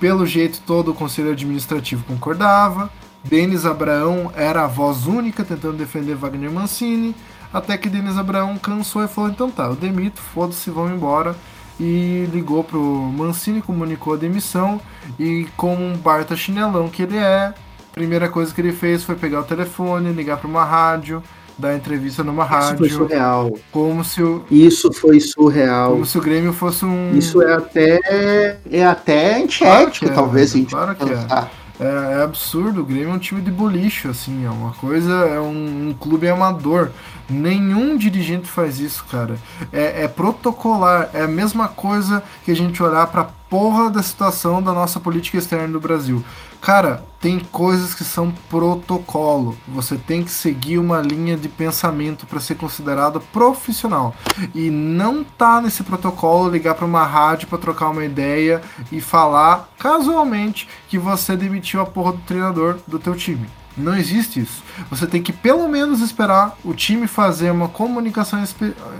Pelo 0.00 0.26
jeito, 0.26 0.60
todo 0.66 0.90
o 0.90 0.94
conselho 0.94 1.32
administrativo 1.32 2.04
concordava. 2.04 2.90
Denis 3.22 3.64
Abraão 3.64 4.32
era 4.34 4.64
a 4.64 4.66
voz 4.66 5.06
única 5.06 5.44
tentando 5.44 5.76
defender 5.76 6.14
Wagner 6.14 6.50
Mancini. 6.50 7.14
Até 7.52 7.76
que 7.78 7.88
Denis 7.88 8.18
Abraão 8.18 8.56
cansou 8.58 9.04
e 9.04 9.08
falou: 9.08 9.30
então 9.30 9.50
tá, 9.50 9.64
eu 9.64 9.76
demito, 9.76 10.20
foda-se, 10.20 10.70
vão 10.70 10.90
embora. 10.90 11.36
E 11.78 12.28
ligou 12.32 12.62
pro 12.64 12.80
Mancini, 12.80 13.60
comunicou 13.60 14.14
a 14.14 14.16
demissão. 14.16 14.80
E 15.18 15.46
como 15.56 15.82
um 15.82 15.96
Barta 15.96 16.36
chinelão 16.36 16.88
que 16.88 17.02
ele 17.02 17.16
é, 17.16 17.54
primeira 17.94 18.28
coisa 18.28 18.52
que 18.52 18.60
ele 18.60 18.72
fez 18.72 19.04
foi 19.04 19.14
pegar 19.14 19.40
o 19.40 19.44
telefone, 19.44 20.12
ligar 20.12 20.36
para 20.38 20.48
uma 20.48 20.64
rádio, 20.64 21.22
dar 21.56 21.74
entrevista 21.76 22.24
numa 22.24 22.42
Isso 22.42 22.52
foi 22.52 22.60
rádio, 22.60 22.90
surreal. 22.90 23.58
como 23.70 24.04
se 24.04 24.22
o, 24.22 24.44
Isso 24.50 24.92
foi 24.92 25.20
surreal. 25.20 25.92
como 25.92 26.04
se 26.04 26.18
o 26.18 26.20
Grêmio 26.20 26.52
fosse 26.52 26.84
um. 26.84 27.16
Isso 27.16 27.40
é 27.40 27.54
até 27.54 28.58
é 28.70 28.84
até 28.84 29.30
Claro 29.30 29.44
antiético, 29.44 30.06
que 30.06 30.12
é, 30.12 30.14
talvez, 30.14 30.50
gente 30.50 30.70
claro 30.70 30.94
que 30.94 31.04
é. 31.04 31.64
É, 31.80 32.20
é 32.20 32.22
absurdo, 32.22 32.82
o 32.82 32.84
Grêmio 32.84 33.10
é 33.10 33.12
um 33.12 33.18
time 33.18 33.40
de 33.40 33.50
bolicho, 33.50 34.08
assim, 34.08 34.44
é 34.44 34.50
uma 34.50 34.72
coisa, 34.72 35.12
é 35.12 35.40
um, 35.40 35.88
um 35.88 35.94
clube 35.98 36.28
amador. 36.28 36.90
Nenhum 37.28 37.96
dirigente 37.96 38.46
faz 38.46 38.78
isso, 38.78 39.04
cara. 39.10 39.38
É, 39.72 40.04
é 40.04 40.08
protocolar, 40.08 41.10
é 41.12 41.22
a 41.22 41.28
mesma 41.28 41.68
coisa 41.68 42.22
que 42.44 42.50
a 42.50 42.56
gente 42.56 42.82
olhar 42.82 43.06
pra 43.06 43.24
porra 43.48 43.88
da 43.88 44.02
situação 44.02 44.62
da 44.62 44.72
nossa 44.72 44.98
política 44.98 45.38
externa 45.38 45.68
do 45.68 45.80
Brasil. 45.80 46.24
Cara, 46.60 47.04
tem 47.20 47.38
coisas 47.38 47.94
que 47.94 48.02
são 48.02 48.32
protocolo. 48.48 49.56
Você 49.68 49.96
tem 49.96 50.24
que 50.24 50.30
seguir 50.30 50.78
uma 50.78 51.00
linha 51.00 51.36
de 51.36 51.48
pensamento 51.48 52.26
para 52.26 52.40
ser 52.40 52.54
considerado 52.54 53.20
profissional. 53.20 54.14
E 54.54 54.70
não 54.70 55.22
tá 55.22 55.60
nesse 55.60 55.82
protocolo 55.82 56.50
ligar 56.50 56.74
para 56.74 56.86
uma 56.86 57.04
rádio 57.04 57.48
para 57.48 57.58
trocar 57.58 57.90
uma 57.90 58.04
ideia 58.04 58.62
e 58.90 59.00
falar 59.00 59.68
casualmente 59.78 60.66
que 60.88 60.98
você 60.98 61.36
demitiu 61.36 61.80
a 61.80 61.86
porra 61.86 62.12
do 62.12 62.22
treinador 62.22 62.78
do 62.86 62.98
teu 62.98 63.14
time. 63.14 63.46
Não 63.76 63.96
existe 63.96 64.40
isso. 64.40 64.62
Você 64.88 65.06
tem 65.06 65.20
que 65.20 65.32
pelo 65.32 65.68
menos 65.68 66.00
esperar 66.00 66.56
o 66.64 66.72
time 66.72 67.08
fazer 67.08 67.50
uma 67.50 67.68
comunicação, 67.68 68.42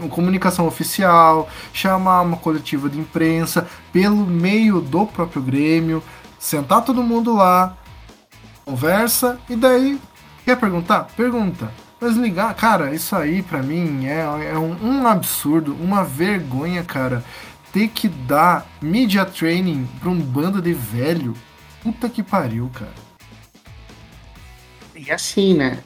uma 0.01 0.09
comunicação 0.09 0.67
oficial, 0.67 1.49
chamar 1.73 2.23
uma 2.23 2.37
coletiva 2.37 2.89
de 2.89 2.99
imprensa 2.99 3.69
pelo 3.93 4.27
meio 4.27 4.81
do 4.81 5.07
próprio 5.07 5.43
Grêmio, 5.43 6.03
sentar 6.39 6.83
todo 6.83 7.05
mundo 7.05 7.35
lá, 7.35 7.77
conversa 8.65 9.39
e 9.49 9.55
daí 9.55 10.01
quer 10.45 10.57
perguntar? 10.57 11.05
Pergunta. 11.17 11.71
Mas 12.01 12.17
ligar, 12.17 12.53
cara, 12.55 12.93
isso 12.93 13.15
aí 13.15 13.43
pra 13.43 13.63
mim 13.63 14.07
é, 14.07 14.51
é 14.53 14.59
um, 14.59 14.77
um 14.83 15.07
absurdo, 15.07 15.77
uma 15.81 16.05
vergonha, 16.05 16.83
cara. 16.83 17.25
Ter 17.73 17.89
que 17.89 18.09
dar 18.09 18.67
media 18.81 19.25
training 19.25 19.89
pra 20.01 20.11
um 20.11 20.21
bando 20.21 20.61
de 20.61 20.73
velho. 20.73 21.35
Puta 21.83 22.09
que 22.09 22.23
pariu, 22.23 22.71
cara. 22.75 23.04
E 25.07 25.11
assim, 25.11 25.55
né? 25.55 25.79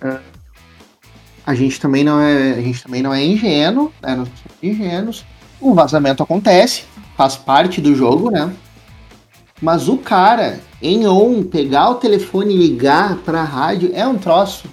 A 1.47 1.55
gente 1.55 1.81
também 1.81 2.05
não 2.05 2.21
é, 2.21 2.53
a 2.53 2.61
gente 2.61 2.83
também 2.83 3.03
não 3.03 3.13
é 3.13 3.25
ingênuo, 3.25 3.93
né? 4.03 4.15
Nós 4.15 4.29
somos 4.29 4.63
ingênuos. 4.63 5.25
O 5.61 5.75
vazamento 5.75 6.23
acontece, 6.23 6.85
faz 7.17 7.37
parte 7.37 7.81
do 7.81 7.95
jogo, 7.95 8.31
né? 8.31 8.53
Mas 9.61 9.89
o 9.89 9.99
cara 9.99 10.61
em 10.81 11.07
on 11.07 11.43
pegar 11.43 11.91
o 11.91 11.97
telefone 11.97 12.55
e 12.55 12.59
ligar 12.59 13.17
para 13.19 13.41
a 13.41 13.45
rádio 13.45 13.91
é 13.93 14.07
um 14.07 14.17
troço 14.17 14.69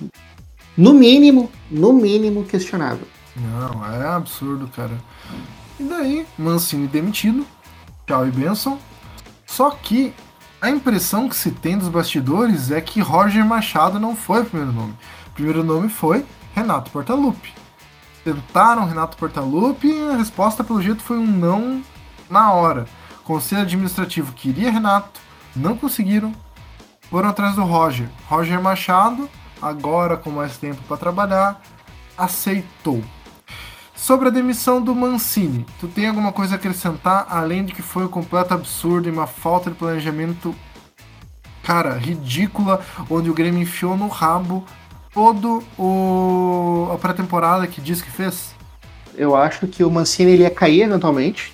no 0.77 0.93
mínimo, 0.93 1.49
no 1.71 1.93
mínimo 1.93 2.43
questionável. 2.43 3.07
Não, 3.35 3.85
é 3.85 4.07
absurdo, 4.07 4.67
cara. 4.67 4.93
E 5.79 5.83
daí, 5.83 6.25
Mancini 6.37 6.87
demitido, 6.87 7.45
tchau 8.05 8.27
e 8.27 8.31
benção. 8.31 8.77
Só 9.45 9.71
que 9.71 10.13
a 10.65 10.69
impressão 10.71 11.29
que 11.29 11.35
se 11.35 11.51
tem 11.51 11.77
dos 11.77 11.89
bastidores 11.89 12.71
é 12.71 12.81
que 12.81 12.99
Roger 12.99 13.45
Machado 13.45 13.99
não 13.99 14.15
foi 14.15 14.41
o 14.41 14.45
primeiro 14.45 14.73
nome. 14.73 14.95
O 15.27 15.31
primeiro 15.31 15.63
nome 15.63 15.89
foi 15.89 16.25
Renato 16.55 16.89
Portaluppi. 16.89 17.53
Tentaram 18.23 18.87
Renato 18.87 19.15
Portaluppi 19.15 19.89
e 19.89 20.09
a 20.09 20.17
resposta, 20.17 20.63
pelo 20.63 20.81
jeito, 20.81 21.03
foi 21.03 21.19
um 21.19 21.27
não 21.27 21.83
na 22.27 22.51
hora. 22.51 22.87
O 23.19 23.23
Conselho 23.23 23.61
Administrativo 23.61 24.33
queria 24.33 24.71
Renato, 24.71 25.19
não 25.55 25.77
conseguiram, 25.77 26.33
foram 27.11 27.29
atrás 27.29 27.53
do 27.55 27.63
Roger. 27.63 28.09
Roger 28.27 28.59
Machado 28.59 29.29
agora 29.61 30.17
com 30.17 30.31
mais 30.31 30.57
tempo 30.57 30.81
para 30.87 30.97
trabalhar, 30.97 31.61
aceitou. 32.17 33.03
Sobre 33.95 34.27
a 34.27 34.31
demissão 34.31 34.81
do 34.81 34.93
Mancini, 34.93 35.65
tu 35.79 35.87
tem 35.87 36.07
alguma 36.07 36.31
coisa 36.31 36.55
a 36.55 36.57
acrescentar 36.57 37.25
além 37.29 37.63
de 37.63 37.73
que 37.73 37.81
foi 37.81 38.03
um 38.03 38.09
completo 38.09 38.53
absurdo 38.53 39.07
e 39.07 39.11
uma 39.11 39.25
falta 39.25 39.71
de 39.71 39.77
planejamento, 39.77 40.53
cara, 41.63 41.97
ridícula, 41.97 42.81
onde 43.09 43.29
o 43.29 43.33
Grêmio 43.33 43.61
enfiou 43.61 43.95
no 43.95 44.07
rabo 44.07 44.65
todo 45.13 45.63
o 45.79 46.89
a 46.93 46.97
pré-temporada 46.97 47.65
que 47.67 47.79
diz 47.79 48.01
que 48.01 48.11
fez? 48.11 48.53
Eu 49.15 49.33
acho 49.33 49.65
que 49.65 49.81
o 49.83 49.89
Mancini 49.89 50.33
ele 50.33 50.43
ia 50.43 50.51
cair 50.51 50.81
eventualmente. 50.81 51.53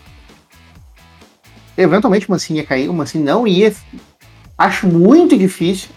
Eventualmente 1.77 2.27
o 2.27 2.31
Mancini 2.31 2.59
ia 2.59 2.65
cair, 2.65 2.89
o 2.89 2.93
Mancini 2.93 3.23
não 3.23 3.47
ia. 3.47 3.73
Acho 4.57 4.87
muito 4.87 5.37
difícil 5.37 5.89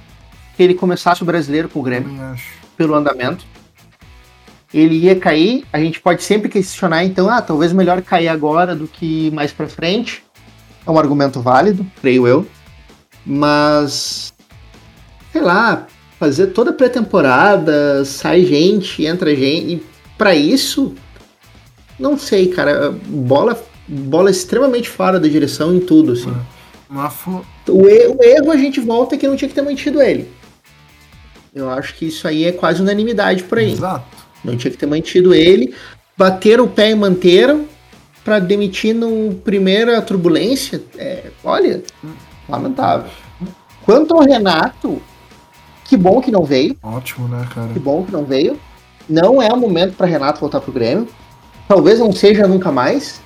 que 0.56 0.62
ele 0.62 0.74
começasse 0.74 1.22
o 1.22 1.26
brasileiro 1.26 1.70
com 1.70 1.80
o 1.80 1.82
Grêmio 1.82 2.36
pelo 2.76 2.94
andamento. 2.94 3.46
Ele 4.74 4.96
ia 4.96 5.14
cair, 5.14 5.64
a 5.72 5.78
gente 5.78 6.00
pode 6.00 6.24
sempre 6.24 6.48
questionar, 6.48 7.04
então, 7.04 7.30
ah, 7.30 7.40
talvez 7.40 7.72
melhor 7.72 8.02
cair 8.02 8.26
agora 8.26 8.74
do 8.74 8.88
que 8.88 9.30
mais 9.30 9.52
para 9.52 9.68
frente. 9.68 10.24
É 10.84 10.90
um 10.90 10.98
argumento 10.98 11.40
válido, 11.40 11.86
creio 12.00 12.26
eu. 12.26 12.44
Mas, 13.24 14.34
sei 15.32 15.40
lá, 15.40 15.86
fazer 16.18 16.48
toda 16.48 16.70
a 16.70 16.74
pré-temporada, 16.74 18.04
sai 18.04 18.44
gente, 18.44 19.06
entra 19.06 19.34
gente, 19.34 19.74
e 19.74 19.86
para 20.18 20.34
isso, 20.34 20.92
não 21.96 22.18
sei, 22.18 22.48
cara, 22.48 22.90
bola, 23.06 23.56
bola 23.86 24.28
extremamente 24.28 24.88
fora 24.88 25.20
da 25.20 25.28
direção 25.28 25.72
em 25.72 25.78
tudo, 25.78 26.12
assim. 26.12 26.34
O, 27.68 27.86
erro, 27.88 28.16
o 28.18 28.24
erro 28.24 28.50
a 28.50 28.56
gente 28.56 28.80
volta 28.80 29.16
que 29.16 29.28
não 29.28 29.36
tinha 29.36 29.48
que 29.48 29.54
ter 29.54 29.62
mantido 29.62 30.02
ele. 30.02 30.28
Eu 31.54 31.70
acho 31.70 31.94
que 31.94 32.06
isso 32.06 32.26
aí 32.26 32.44
é 32.44 32.50
quase 32.50 32.82
unanimidade 32.82 33.44
por 33.44 33.58
aí. 33.58 33.72
Exato. 33.72 34.23
Não 34.44 34.56
tinha 34.56 34.70
que 34.70 34.76
ter 34.76 34.86
mantido 34.86 35.34
ele. 35.34 35.74
Bateram 36.16 36.64
o 36.64 36.68
pé 36.68 36.90
e 36.90 36.94
manteram 36.94 37.66
para 38.24 38.38
demitir 38.38 38.94
no 38.94 39.34
primeira 39.34 40.00
turbulência. 40.02 40.82
É, 40.96 41.30
olha, 41.42 41.82
lamentável. 42.48 43.10
Quanto 43.84 44.14
ao 44.14 44.22
Renato, 44.22 45.00
que 45.84 45.96
bom 45.96 46.20
que 46.20 46.30
não 46.30 46.44
veio. 46.44 46.76
Ótimo, 46.82 47.28
né, 47.28 47.46
cara? 47.54 47.72
Que 47.72 47.78
bom 47.78 48.04
que 48.04 48.12
não 48.12 48.24
veio. 48.24 48.58
Não 49.08 49.42
é 49.42 49.48
o 49.52 49.56
momento 49.56 49.94
para 49.96 50.06
Renato 50.06 50.40
voltar 50.40 50.60
pro 50.60 50.72
Grêmio. 50.72 51.08
Talvez 51.68 51.98
não 51.98 52.12
seja 52.12 52.46
nunca 52.46 52.72
mais. 52.72 53.20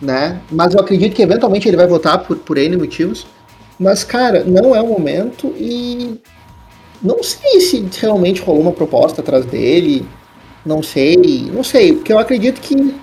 Né? 0.00 0.40
Mas 0.50 0.74
eu 0.74 0.80
acredito 0.80 1.14
que 1.14 1.22
eventualmente 1.22 1.66
ele 1.66 1.76
vai 1.76 1.86
voltar 1.86 2.18
por, 2.18 2.36
por 2.36 2.58
N 2.58 2.76
motivos. 2.76 3.26
Mas, 3.78 4.04
cara, 4.04 4.44
não 4.44 4.74
é 4.74 4.80
o 4.80 4.86
momento 4.86 5.48
e 5.58 6.20
não 7.06 7.22
sei 7.22 7.60
se 7.60 7.88
realmente 8.00 8.42
rolou 8.42 8.62
uma 8.62 8.72
proposta 8.72 9.20
atrás 9.20 9.44
dele. 9.46 10.06
Não 10.64 10.82
sei, 10.82 11.48
não 11.52 11.62
sei, 11.62 11.94
porque 11.94 12.12
eu 12.12 12.18
acredito 12.18 12.60
que. 12.60 12.94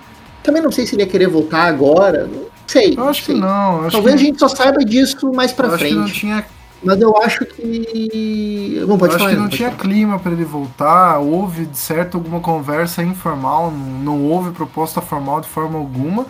Também 0.43 0.61
não 0.61 0.71
sei 0.71 0.85
se 0.85 0.95
ele 0.95 1.03
ia 1.03 1.07
querer 1.07 1.27
voltar 1.27 1.63
agora. 1.63 2.27
Não 2.27 2.47
sei. 2.67 2.95
Eu 2.97 3.07
acho 3.07 3.23
sei. 3.23 3.35
que 3.35 3.41
não. 3.41 3.89
Talvez 3.89 4.15
que... 4.15 4.21
a 4.21 4.25
gente 4.25 4.39
só 4.39 4.49
saiba 4.49 4.83
disso 4.83 5.31
mais 5.31 5.53
pra 5.53 5.67
eu 5.67 5.77
frente. 5.77 5.93
Acho 5.93 5.99
não 5.99 6.09
tinha... 6.09 6.45
Mas 6.83 6.99
eu 6.99 7.15
acho 7.23 7.45
que. 7.45 8.83
Bom, 8.85 8.97
pode 8.97 9.13
eu 9.13 9.19
falar, 9.19 9.29
acho 9.29 9.37
que 9.37 9.41
não 9.41 9.49
tinha 9.49 9.71
falar. 9.71 9.81
clima 9.81 10.19
para 10.19 10.33
ele 10.33 10.43
voltar. 10.43 11.19
Houve, 11.19 11.65
de 11.65 11.77
certo, 11.77 12.17
alguma 12.17 12.41
conversa 12.41 13.01
informal. 13.01 13.71
Não, 13.71 14.17
não 14.17 14.25
houve 14.25 14.51
proposta 14.51 14.99
formal 14.99 15.39
de 15.39 15.47
forma 15.47 15.79
alguma. 15.79 16.25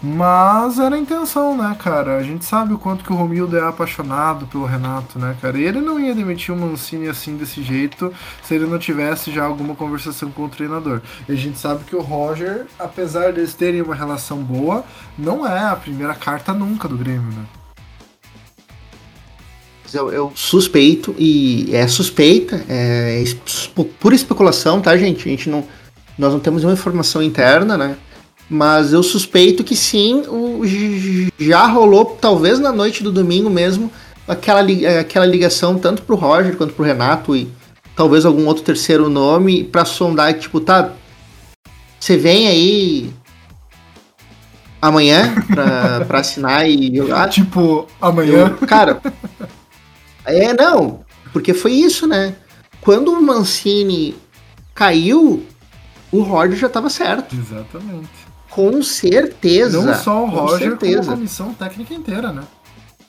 Mas 0.00 0.78
era 0.78 0.94
a 0.94 0.98
intenção, 0.98 1.56
né, 1.56 1.74
cara? 1.76 2.18
A 2.18 2.22
gente 2.22 2.44
sabe 2.44 2.72
o 2.72 2.78
quanto 2.78 3.02
que 3.02 3.12
o 3.12 3.16
Romildo 3.16 3.56
é 3.56 3.66
apaixonado 3.66 4.46
pelo 4.46 4.64
Renato, 4.64 5.18
né, 5.18 5.36
cara? 5.42 5.58
E 5.58 5.64
ele 5.64 5.80
não 5.80 5.98
ia 5.98 6.14
demitir 6.14 6.54
o 6.54 6.56
Mancini 6.56 7.08
assim, 7.08 7.36
desse 7.36 7.64
jeito, 7.64 8.12
se 8.44 8.54
ele 8.54 8.66
não 8.66 8.78
tivesse 8.78 9.32
já 9.32 9.44
alguma 9.44 9.74
conversação 9.74 10.30
com 10.30 10.44
o 10.44 10.48
treinador. 10.48 11.00
E 11.28 11.32
a 11.32 11.34
gente 11.34 11.58
sabe 11.58 11.82
que 11.82 11.96
o 11.96 12.00
Roger, 12.00 12.66
apesar 12.78 13.32
deles 13.32 13.54
terem 13.54 13.82
uma 13.82 13.94
relação 13.94 14.38
boa, 14.38 14.84
não 15.18 15.44
é 15.44 15.64
a 15.64 15.74
primeira 15.74 16.14
carta 16.14 16.52
nunca 16.52 16.86
do 16.86 16.96
Grêmio, 16.96 17.32
né? 17.32 17.44
Eu, 19.92 20.12
eu 20.12 20.32
suspeito, 20.34 21.14
e 21.18 21.74
é 21.74 21.88
suspeita, 21.88 22.62
é 22.68 23.20
es- 23.22 23.34
pura 23.98 24.14
especulação, 24.14 24.80
tá, 24.80 24.96
gente? 24.96 25.26
A 25.26 25.30
gente 25.30 25.48
não. 25.48 25.64
Nós 26.16 26.32
não 26.32 26.40
temos 26.40 26.62
nenhuma 26.62 26.78
informação 26.78 27.22
interna, 27.22 27.76
né? 27.78 27.96
Mas 28.50 28.92
eu 28.92 29.02
suspeito 29.02 29.62
que 29.62 29.76
sim, 29.76 30.22
o, 30.26 30.62
já 31.38 31.66
rolou, 31.66 32.16
talvez 32.20 32.58
na 32.58 32.72
noite 32.72 33.02
do 33.02 33.12
domingo 33.12 33.50
mesmo, 33.50 33.90
aquela, 34.26 34.60
aquela 35.00 35.26
ligação 35.26 35.78
tanto 35.78 36.02
pro 36.02 36.16
Roger 36.16 36.56
quanto 36.56 36.72
pro 36.72 36.84
Renato 36.84 37.36
e 37.36 37.46
talvez 37.94 38.24
algum 38.24 38.46
outro 38.46 38.62
terceiro 38.62 39.10
nome 39.10 39.64
pra 39.64 39.84
sondar, 39.84 40.32
tipo, 40.38 40.60
tá. 40.60 40.92
Você 42.00 42.16
vem 42.16 42.48
aí 42.48 43.12
amanhã 44.80 45.34
pra, 45.46 46.04
pra 46.08 46.20
assinar 46.20 46.68
e 46.68 46.96
jogar? 46.96 47.28
Tipo, 47.28 47.86
amanhã. 48.00 48.56
Eu- 48.60 48.66
cara, 48.66 49.02
é, 50.24 50.54
não, 50.54 51.00
porque 51.32 51.52
foi 51.52 51.72
isso, 51.72 52.06
né? 52.06 52.34
Quando 52.80 53.12
o 53.12 53.20
Mancini 53.20 54.14
caiu, 54.74 55.44
o 56.10 56.22
Roger 56.22 56.56
já 56.56 56.68
tava 56.68 56.88
certo. 56.88 57.34
Exatamente. 57.36 58.27
Com 58.58 58.82
certeza. 58.82 59.80
Não 59.80 59.94
só 59.94 60.24
o 60.24 60.28
com 60.28 60.36
Roger, 60.36 60.70
como 60.70 60.74
a 60.74 60.80
certeza. 60.80 61.12
comissão 61.12 61.54
técnica 61.54 61.94
inteira, 61.94 62.32
né? 62.32 62.42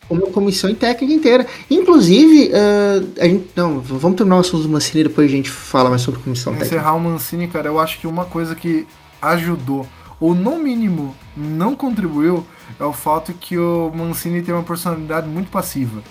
Como 0.08 0.28
a 0.28 0.32
comissão 0.32 0.70
e 0.70 0.76
técnica 0.76 1.12
inteira. 1.12 1.48
Inclusive, 1.72 2.52
ah, 2.54 3.24
a 3.24 3.28
gente, 3.28 3.50
não, 3.56 3.80
vamos 3.80 4.16
terminar 4.16 4.38
o 4.38 4.42
assunto 4.42 4.62
do 4.62 4.70
Mancini 4.70 5.00
e 5.02 5.04
depois 5.06 5.28
a 5.28 5.36
gente 5.36 5.50
fala 5.50 5.90
mais 5.90 6.04
sobre 6.04 6.20
comissão 6.20 6.54
técnica. 6.54 6.76
Encerrar 6.76 6.94
o 6.94 7.00
Mancini, 7.00 7.48
cara, 7.48 7.68
eu 7.68 7.80
acho 7.80 8.00
que 8.00 8.06
uma 8.06 8.26
coisa 8.26 8.54
que 8.54 8.86
ajudou, 9.20 9.88
ou 10.20 10.36
no 10.36 10.60
mínimo 10.60 11.16
não 11.36 11.76
contribuiu, 11.76 12.46
é 12.80 12.84
o 12.84 12.94
fato 12.94 13.34
que 13.34 13.58
o 13.58 13.92
Mancini 13.92 14.44
tem 14.44 14.54
uma 14.54 14.62
personalidade 14.62 15.28
muito 15.28 15.50
passiva. 15.50 16.04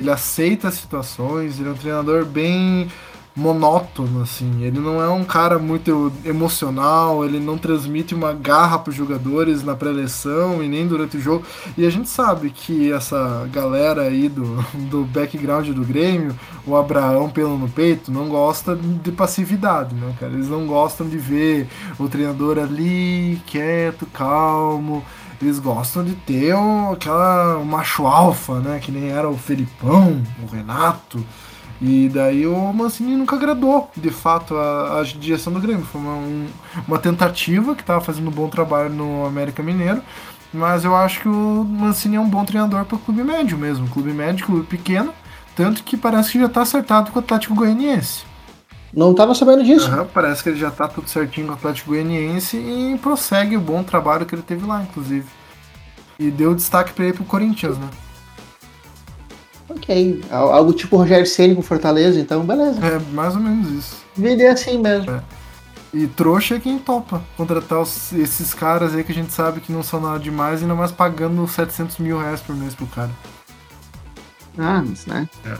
Ele 0.00 0.10
aceita 0.10 0.68
as 0.68 0.76
situações, 0.76 1.60
ele 1.60 1.68
é 1.68 1.72
um 1.72 1.76
treinador 1.76 2.24
bem 2.24 2.88
monótono, 3.38 4.22
assim. 4.22 4.62
Ele 4.62 4.80
não 4.80 5.00
é 5.00 5.08
um 5.08 5.24
cara 5.24 5.58
muito 5.58 6.12
emocional, 6.24 7.24
ele 7.24 7.38
não 7.38 7.56
transmite 7.56 8.14
uma 8.14 8.32
garra 8.32 8.78
para 8.78 8.90
os 8.90 8.96
jogadores 8.96 9.62
na 9.62 9.76
pré-eleição 9.76 10.62
e 10.62 10.68
nem 10.68 10.86
durante 10.86 11.16
o 11.16 11.20
jogo. 11.20 11.44
E 11.76 11.86
a 11.86 11.90
gente 11.90 12.08
sabe 12.08 12.50
que 12.50 12.92
essa 12.92 13.48
galera 13.52 14.02
aí 14.02 14.28
do, 14.28 14.56
do 14.90 15.04
background 15.04 15.68
do 15.68 15.84
Grêmio, 15.84 16.34
o 16.66 16.76
Abraão 16.76 17.30
pelo 17.30 17.56
no 17.56 17.68
peito, 17.68 18.10
não 18.10 18.28
gosta 18.28 18.76
de 18.76 19.12
passividade, 19.12 19.94
né, 19.94 20.12
cara? 20.18 20.32
Eles 20.32 20.48
não 20.48 20.66
gostam 20.66 21.08
de 21.08 21.16
ver 21.16 21.68
o 21.98 22.08
treinador 22.08 22.58
ali, 22.58 23.40
quieto, 23.46 24.04
calmo. 24.06 25.04
Eles 25.40 25.60
gostam 25.60 26.02
de 26.02 26.16
ter 26.16 26.56
um, 26.56 26.90
aquela 26.90 27.62
macho 27.64 28.04
alfa, 28.04 28.58
né? 28.58 28.80
Que 28.80 28.90
nem 28.90 29.10
era 29.10 29.28
o 29.28 29.38
Felipão, 29.38 30.20
o 30.42 30.52
Renato. 30.52 31.24
E 31.80 32.08
daí 32.08 32.44
o 32.46 32.72
Mancini 32.72 33.14
nunca 33.14 33.36
agradou, 33.36 33.88
de 33.96 34.10
fato, 34.10 34.56
a, 34.56 35.00
a 35.00 35.04
direção 35.04 35.52
do 35.52 35.60
Grêmio. 35.60 35.84
Foi 35.84 36.00
uma, 36.00 36.14
um- 36.14 36.48
uma 36.88 36.98
tentativa 36.98 37.74
que 37.74 37.82
estava 37.82 38.00
fazendo 38.00 38.28
um 38.28 38.32
bom 38.32 38.48
trabalho 38.48 38.90
no 38.90 39.24
América 39.24 39.62
Mineiro. 39.62 40.02
Mas 40.52 40.84
eu 40.84 40.96
acho 40.96 41.20
que 41.20 41.28
o 41.28 41.64
Mancini 41.64 42.16
é 42.16 42.20
um 42.20 42.28
bom 42.28 42.44
treinador 42.44 42.84
para 42.84 42.96
o 42.96 42.98
clube 42.98 43.22
médio 43.22 43.56
mesmo. 43.58 43.86
Clube 43.88 44.12
médio, 44.12 44.46
clube 44.46 44.66
pequeno. 44.66 45.12
Tanto 45.54 45.82
que 45.84 45.96
parece 45.96 46.32
que 46.32 46.40
já 46.40 46.46
está 46.46 46.62
acertado 46.62 47.10
com 47.10 47.18
o 47.18 47.22
Atlético 47.22 47.54
Goianiense. 47.54 48.24
Não 48.92 49.14
tava 49.14 49.34
sabendo 49.34 49.62
disso. 49.62 49.90
Uhum, 49.94 50.06
parece 50.06 50.42
que 50.42 50.48
ele 50.48 50.58
já 50.58 50.70
tá 50.70 50.88
tudo 50.88 51.08
certinho 51.08 51.46
com 51.48 51.52
o 51.52 51.56
Atlético 51.56 51.90
Goianiense 51.90 52.56
e 52.56 52.98
prossegue 53.00 53.56
o 53.56 53.60
bom 53.60 53.82
trabalho 53.82 54.24
que 54.24 54.34
ele 54.34 54.42
teve 54.42 54.66
lá, 54.66 54.82
inclusive. 54.82 55.26
E 56.18 56.30
deu 56.30 56.54
destaque 56.54 56.92
pra 56.94 57.04
ele 57.04 57.12
pro 57.12 57.24
Corinthians, 57.24 57.76
né? 57.78 57.88
Ok. 59.78 60.22
Algo 60.30 60.72
tipo 60.72 60.96
Rogério 60.96 61.26
Ceni 61.26 61.54
com 61.54 61.62
Fortaleza, 61.62 62.20
então 62.20 62.44
beleza. 62.44 62.84
É, 62.84 62.98
mais 63.12 63.34
ou 63.34 63.40
menos 63.40 63.70
isso. 63.70 63.96
Vida 64.16 64.42
é 64.42 64.48
assim 64.50 64.78
mesmo. 64.78 65.10
É. 65.10 65.22
E 65.92 66.06
trouxa 66.06 66.56
é 66.56 66.60
quem 66.60 66.78
topa 66.78 67.22
contratar 67.36 67.80
os, 67.80 68.12
esses 68.12 68.52
caras 68.52 68.94
aí 68.94 69.02
que 69.02 69.12
a 69.12 69.14
gente 69.14 69.32
sabe 69.32 69.60
que 69.60 69.72
não 69.72 69.82
são 69.82 70.00
nada 70.00 70.18
demais, 70.18 70.60
ainda 70.60 70.74
mais 70.74 70.92
pagando 70.92 71.46
700 71.48 71.98
mil 71.98 72.18
reais 72.18 72.40
por 72.40 72.54
mês 72.54 72.74
pro 72.74 72.86
cara. 72.86 73.10
Ah, 74.58 74.82
mas 74.86 75.06
né? 75.06 75.28
É. 75.46 75.56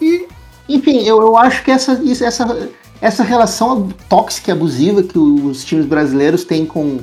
E, 0.00 0.26
enfim, 0.68 1.02
eu, 1.02 1.20
eu 1.20 1.36
acho 1.36 1.62
que 1.62 1.70
essa, 1.70 2.00
essa, 2.24 2.70
essa 3.00 3.22
relação 3.22 3.88
tóxica 4.08 4.50
e 4.50 4.52
abusiva 4.52 5.02
que 5.02 5.18
os 5.18 5.64
times 5.64 5.86
brasileiros 5.86 6.42
têm 6.42 6.66
com 6.66 7.00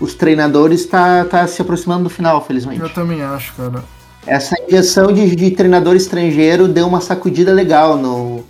os 0.00 0.14
treinadores 0.14 0.86
tá, 0.86 1.24
tá 1.24 1.46
se 1.46 1.60
aproximando 1.60 2.04
do 2.04 2.10
final, 2.10 2.42
felizmente. 2.42 2.80
Eu 2.80 2.88
também 2.88 3.22
acho, 3.22 3.52
cara. 3.54 3.84
Essa 4.26 4.54
injeção 4.66 5.12
de, 5.12 5.34
de 5.34 5.50
treinador 5.50 5.96
estrangeiro 5.96 6.68
deu 6.68 6.86
uma 6.86 7.00
sacudida 7.00 7.52
legal 7.52 7.96
no, 7.96 8.44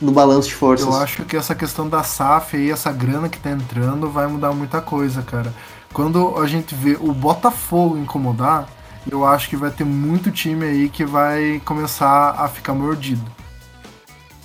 no 0.00 0.12
balanço 0.12 0.48
de 0.48 0.54
forças. 0.54 0.86
Eu 0.86 0.94
acho 0.94 1.24
que 1.24 1.36
essa 1.36 1.54
questão 1.54 1.88
da 1.88 2.02
SAF 2.02 2.56
aí, 2.56 2.70
essa 2.70 2.92
grana 2.92 3.28
que 3.28 3.38
tá 3.38 3.50
entrando, 3.50 4.08
vai 4.08 4.26
mudar 4.26 4.52
muita 4.52 4.80
coisa, 4.80 5.22
cara. 5.22 5.52
Quando 5.92 6.38
a 6.38 6.46
gente 6.46 6.74
vê 6.74 6.96
o 7.00 7.12
Botafogo 7.12 7.96
incomodar, 7.96 8.68
eu 9.10 9.24
acho 9.24 9.48
que 9.48 9.56
vai 9.56 9.70
ter 9.70 9.84
muito 9.84 10.30
time 10.30 10.64
aí 10.64 10.88
que 10.88 11.04
vai 11.04 11.60
começar 11.64 12.30
a 12.38 12.48
ficar 12.48 12.74
mordido. 12.74 13.24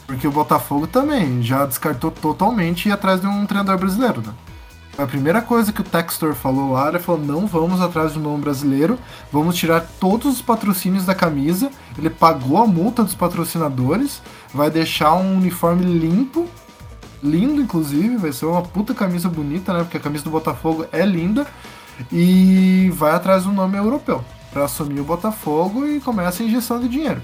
Porque 0.07 0.27
o 0.27 0.31
Botafogo 0.31 0.87
também 0.87 1.41
já 1.41 1.65
descartou 1.65 2.11
totalmente 2.11 2.89
ir 2.89 2.91
atrás 2.91 3.21
de 3.21 3.27
um 3.27 3.45
treinador 3.45 3.77
brasileiro, 3.77 4.21
né? 4.21 4.33
A 4.97 5.07
primeira 5.07 5.41
coisa 5.41 5.71
que 5.71 5.81
o 5.81 5.85
Textor 5.85 6.35
falou 6.35 6.73
lá, 6.73 6.89
ele 6.89 6.99
falou: 6.99 7.21
não 7.21 7.47
vamos 7.47 7.81
atrás 7.81 8.15
um 8.15 8.19
nome 8.19 8.41
brasileiro, 8.41 8.99
vamos 9.31 9.55
tirar 9.55 9.81
todos 9.99 10.33
os 10.33 10.41
patrocínios 10.41 11.05
da 11.05 11.15
camisa. 11.15 11.71
Ele 11.97 12.09
pagou 12.09 12.57
a 12.57 12.67
multa 12.67 13.03
dos 13.03 13.15
patrocinadores, 13.15 14.21
vai 14.53 14.69
deixar 14.69 15.13
um 15.13 15.37
uniforme 15.37 15.85
limpo, 15.85 16.47
lindo 17.23 17.61
inclusive, 17.61 18.17
vai 18.17 18.33
ser 18.33 18.45
uma 18.45 18.61
puta 18.61 18.93
camisa 18.93 19.29
bonita, 19.29 19.73
né? 19.73 19.79
Porque 19.79 19.97
a 19.97 20.01
camisa 20.01 20.23
do 20.23 20.29
Botafogo 20.29 20.85
é 20.91 21.05
linda, 21.05 21.47
e 22.11 22.91
vai 22.93 23.13
atrás 23.13 23.45
um 23.45 23.53
nome 23.53 23.77
europeu 23.77 24.23
para 24.51 24.65
assumir 24.65 24.99
o 24.99 25.05
Botafogo 25.05 25.87
e 25.87 25.99
começa 25.99 26.43
a 26.43 26.45
injeção 26.45 26.79
de 26.79 26.89
dinheiro. 26.89 27.21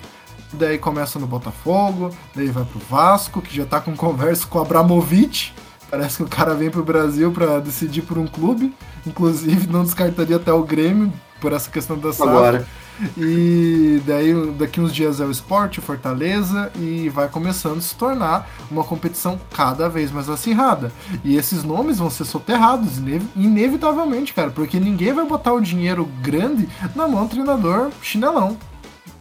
Daí 0.53 0.77
começa 0.77 1.19
no 1.19 1.27
Botafogo, 1.27 2.11
daí 2.33 2.47
vai 2.47 2.63
pro 2.63 2.79
Vasco, 2.79 3.41
que 3.41 3.53
já 3.53 3.65
tá 3.65 3.81
com 3.81 3.95
conversa 3.95 4.47
com 4.47 4.57
o 4.57 4.61
Abramovich. 4.61 5.53
Parece 5.89 6.17
que 6.17 6.23
o 6.23 6.27
cara 6.27 6.53
vem 6.53 6.69
pro 6.69 6.83
Brasil 6.83 7.31
para 7.31 7.59
decidir 7.59 8.01
por 8.01 8.17
um 8.17 8.27
clube. 8.27 8.73
Inclusive, 9.05 9.67
não 9.67 9.83
descartaria 9.83 10.35
até 10.35 10.51
o 10.51 10.63
Grêmio 10.63 11.11
por 11.39 11.53
essa 11.53 11.69
questão 11.69 11.97
da 11.97 12.11
SAF. 12.11 12.29
Agora. 12.29 12.67
E 13.15 14.01
daí 14.07 14.33
daqui 14.57 14.81
uns 14.81 14.91
dias 14.91 15.21
é 15.21 15.25
o 15.25 15.29
esporte, 15.29 15.79
Fortaleza, 15.79 16.71
e 16.75 17.09
vai 17.09 17.29
começando 17.29 17.77
a 17.77 17.81
se 17.81 17.95
tornar 17.95 18.49
uma 18.71 18.83
competição 18.83 19.39
cada 19.55 19.87
vez 19.87 20.11
mais 20.11 20.27
acirrada. 20.29 20.91
E 21.23 21.37
esses 21.37 21.63
nomes 21.63 21.99
vão 21.99 22.09
ser 22.09 22.25
soterrados, 22.25 22.97
inevitavelmente, 23.35 24.33
cara, 24.33 24.49
porque 24.49 24.79
ninguém 24.79 25.13
vai 25.13 25.25
botar 25.25 25.53
o 25.53 25.61
dinheiro 25.61 26.09
grande 26.21 26.67
na 26.95 27.07
mão 27.07 27.25
do 27.25 27.29
treinador 27.29 27.91
chinelão. 28.01 28.57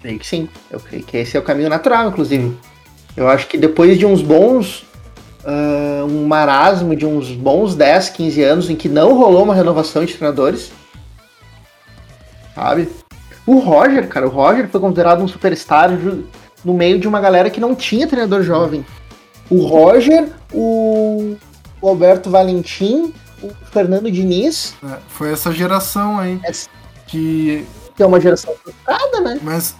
Creio 0.00 0.18
que 0.18 0.26
sim. 0.26 0.48
Eu 0.70 0.81
creio 0.81 1.02
que 1.02 1.18
esse 1.18 1.37
é 1.37 1.40
o 1.40 1.42
caminho 1.42 1.68
natural, 1.68 2.09
inclusive. 2.09 2.57
Eu 3.14 3.29
acho 3.29 3.46
que 3.46 3.59
depois 3.59 3.98
de 3.98 4.07
uns 4.07 4.22
bons. 4.22 4.87
Uh, 5.46 6.04
um 6.04 6.26
marasmo 6.26 6.96
de 6.96 7.06
uns 7.06 7.30
bons 7.30 7.76
10, 7.76 8.11
15 8.11 8.42
anos 8.42 8.68
em 8.68 8.74
que 8.74 8.88
não 8.88 9.14
rolou 9.16 9.44
uma 9.44 9.54
renovação 9.54 10.04
de 10.04 10.12
treinadores. 10.12 10.72
Sabe? 12.52 12.88
O 13.46 13.59
Roger, 13.59 14.09
cara, 14.09 14.26
o 14.26 14.30
Roger 14.30 14.68
foi 14.68 14.80
considerado 14.80 15.22
um 15.22 15.28
superstar 15.28 15.90
no 16.64 16.74
meio 16.74 16.98
de 16.98 17.06
uma 17.06 17.20
galera 17.20 17.48
que 17.48 17.61
não 17.61 17.76
tinha 17.76 18.09
treinador 18.09 18.42
jovem. 18.42 18.85
O 19.48 19.64
Roger, 19.64 20.28
o, 20.52 21.37
Alberto 21.80 22.28
Valentim, 22.28 23.14
o 23.40 23.50
Fernando 23.70 24.11
Diniz. 24.11 24.74
É, 24.82 24.98
foi 25.09 25.32
essa 25.32 25.52
geração 25.52 26.18
aí. 26.18 26.40
Essa... 26.42 26.68
Que... 27.06 27.64
que 27.94 28.02
é 28.02 28.06
uma 28.06 28.20
geração 28.20 28.52
frustrada, 28.62 29.20
né? 29.20 29.38
Mas 29.40 29.76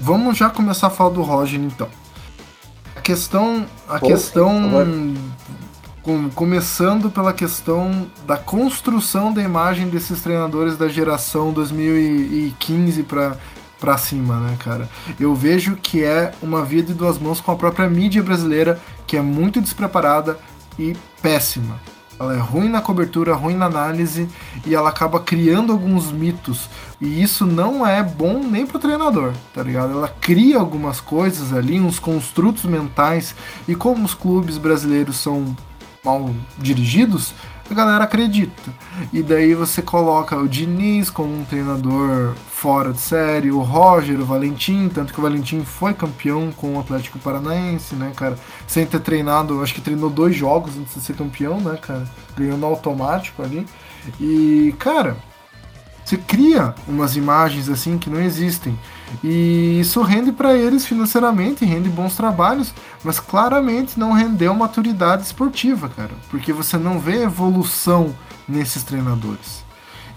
vamos 0.00 0.38
já 0.38 0.48
começar 0.48 0.86
a 0.86 0.90
falar 0.90 1.10
do 1.10 1.20
Roger 1.20 1.60
então. 1.60 1.88
A 3.12 3.14
questão. 3.14 3.66
A 3.88 4.00
questão 4.00 4.70
com, 6.02 6.30
começando 6.30 7.10
pela 7.10 7.32
questão 7.32 8.06
da 8.26 8.36
construção 8.36 9.32
da 9.32 9.42
imagem 9.42 9.88
desses 9.88 10.22
treinadores 10.22 10.76
da 10.76 10.88
geração 10.88 11.52
2015 11.52 13.02
para 13.04 13.36
para 13.78 13.96
cima, 13.96 14.38
né, 14.40 14.56
cara? 14.58 14.86
Eu 15.18 15.34
vejo 15.34 15.74
que 15.74 16.04
é 16.04 16.32
uma 16.42 16.62
via 16.62 16.82
de 16.82 16.92
duas 16.92 17.18
mãos 17.18 17.40
com 17.40 17.50
a 17.50 17.56
própria 17.56 17.88
mídia 17.88 18.22
brasileira, 18.22 18.78
que 19.06 19.16
é 19.16 19.22
muito 19.22 19.58
despreparada 19.58 20.38
e 20.78 20.94
péssima. 21.22 21.80
Ela 22.18 22.34
é 22.34 22.38
ruim 22.38 22.68
na 22.68 22.82
cobertura, 22.82 23.34
ruim 23.34 23.56
na 23.56 23.64
análise 23.64 24.28
e 24.66 24.74
ela 24.74 24.90
acaba 24.90 25.18
criando 25.18 25.72
alguns 25.72 26.12
mitos. 26.12 26.68
E 27.00 27.22
isso 27.22 27.46
não 27.46 27.86
é 27.86 28.02
bom 28.02 28.40
nem 28.42 28.66
pro 28.66 28.78
treinador, 28.78 29.32
tá 29.54 29.62
ligado? 29.62 29.92
Ela 29.92 30.08
cria 30.08 30.58
algumas 30.58 31.00
coisas 31.00 31.52
ali, 31.52 31.80
uns 31.80 31.98
construtos 31.98 32.64
mentais, 32.64 33.34
e 33.66 33.74
como 33.74 34.04
os 34.04 34.12
clubes 34.12 34.58
brasileiros 34.58 35.16
são 35.16 35.56
mal 36.04 36.30
dirigidos, 36.58 37.32
a 37.70 37.74
galera 37.74 38.04
acredita. 38.04 38.70
E 39.12 39.22
daí 39.22 39.54
você 39.54 39.80
coloca 39.80 40.36
o 40.36 40.48
Diniz 40.48 41.08
como 41.08 41.40
um 41.40 41.44
treinador 41.44 42.34
fora 42.50 42.92
de 42.92 43.00
série, 43.00 43.50
o 43.50 43.60
Roger, 43.60 44.20
o 44.20 44.24
Valentim, 44.24 44.90
tanto 44.92 45.12
que 45.12 45.20
o 45.20 45.22
Valentim 45.22 45.64
foi 45.64 45.94
campeão 45.94 46.50
com 46.52 46.74
o 46.74 46.80
Atlético 46.80 47.18
Paranaense, 47.18 47.94
né, 47.94 48.12
cara? 48.14 48.36
Sem 48.66 48.84
ter 48.84 49.00
treinado, 49.00 49.62
acho 49.62 49.72
que 49.72 49.80
treinou 49.80 50.10
dois 50.10 50.34
jogos 50.34 50.76
antes 50.76 50.94
de 50.94 51.00
ser 51.00 51.14
campeão, 51.14 51.60
né, 51.60 51.78
cara? 51.80 52.06
Ganhou 52.36 52.58
no 52.58 52.66
automático 52.66 53.42
ali. 53.42 53.64
E, 54.20 54.74
cara, 54.78 55.16
você 56.04 56.16
cria 56.16 56.74
umas 56.88 57.16
imagens 57.16 57.68
assim 57.68 57.98
que 57.98 58.10
não 58.10 58.20
existem. 58.20 58.78
E 59.24 59.80
isso 59.80 60.02
rende 60.02 60.32
para 60.32 60.56
eles 60.56 60.86
financeiramente, 60.86 61.64
rende 61.64 61.88
bons 61.88 62.14
trabalhos, 62.16 62.72
mas 63.02 63.18
claramente 63.18 63.98
não 63.98 64.12
rendeu 64.12 64.54
maturidade 64.54 65.22
esportiva, 65.22 65.88
cara, 65.88 66.12
porque 66.30 66.52
você 66.52 66.76
não 66.76 66.98
vê 66.98 67.22
evolução 67.22 68.14
nesses 68.48 68.82
treinadores. 68.82 69.64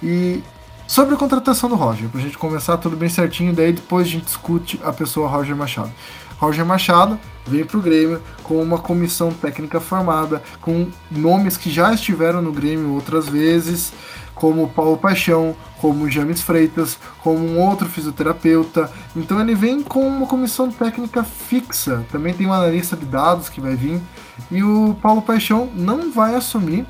E 0.02 0.44
sobre 0.88 1.16
a 1.16 1.18
contratação 1.18 1.70
do 1.70 1.76
Roger, 1.76 2.10
pra 2.10 2.22
gente 2.22 2.38
começar 2.38 2.78
tudo 2.78 2.96
bem 2.96 3.10
certinho, 3.10 3.54
daí 3.54 3.74
depois 3.74 4.06
a 4.06 4.10
gente 4.10 4.26
discute 4.26 4.80
a 4.84 4.92
pessoa 4.94 5.28
Roger 5.28 5.56
Machado. 5.56 5.92
Roger 6.38 6.66
Machado 6.66 7.18
veio 7.48 7.66
para 7.66 7.78
o 7.78 7.82
Grêmio 7.82 8.22
com 8.44 8.62
uma 8.62 8.78
comissão 8.78 9.32
técnica 9.32 9.80
formada, 9.80 10.44
com 10.62 10.88
nomes 11.10 11.56
que 11.56 11.72
já 11.72 11.94
estiveram 11.94 12.42
no 12.42 12.52
Grêmio 12.52 12.94
outras 12.94 13.28
vezes, 13.28 13.94
como 14.36 14.70
Paulo 14.70 14.98
Paixão, 14.98 15.56
como 15.80 16.10
James 16.10 16.42
Freitas, 16.42 16.98
como 17.22 17.40
um 17.40 17.60
outro 17.60 17.88
fisioterapeuta. 17.90 18.90
Então 19.16 19.40
ele 19.40 19.56
vem 19.56 19.82
com 19.82 20.08
uma 20.08 20.26
comissão 20.26 20.72
técnica 20.72 21.24
fixa. 21.24 22.06
Também 22.12 22.34
tem 22.34 22.48
um 22.48 22.54
analista 22.54 22.96
de 22.96 23.06
dados 23.06 23.50
que 23.50 23.62
vai 23.62 23.76
vir. 23.76 24.02
E 24.50 24.64
o 24.64 24.96
Paulo 25.02 25.22
Paixão 25.22 25.70
não 25.76 26.12
vai 26.12 26.36
assumir 26.36 26.86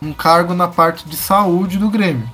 um 0.00 0.12
cargo 0.12 0.54
na 0.54 0.68
parte 0.68 1.08
de 1.08 1.16
saúde 1.16 1.78
do 1.78 1.90
Grêmio. 1.90 2.28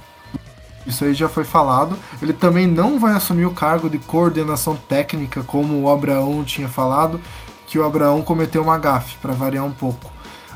Isso 0.87 1.05
aí 1.05 1.15
já 1.15 1.29
foi 1.29 1.45
falado. 1.45 1.97
Ele 2.21 2.33
também 2.33 2.67
não 2.67 2.99
vai 2.99 3.15
assumir 3.15 3.47
o 3.47 3.55
cargo 3.55 3.89
de 3.89 3.99
coordenação 3.99 4.77
técnica, 4.77 5.43
como 5.43 5.81
o 5.81 5.91
Abraão 5.91 6.45
tinha 6.45 6.69
falado, 6.69 7.21
que 7.67 7.79
o 7.79 7.85
Abraão 7.85 8.21
cometeu 8.21 8.63
uma 8.63 8.79
gafe, 8.79 9.17
para 9.19 9.33
variar 9.33 9.65
um 9.65 9.73
pouco. 9.73 10.12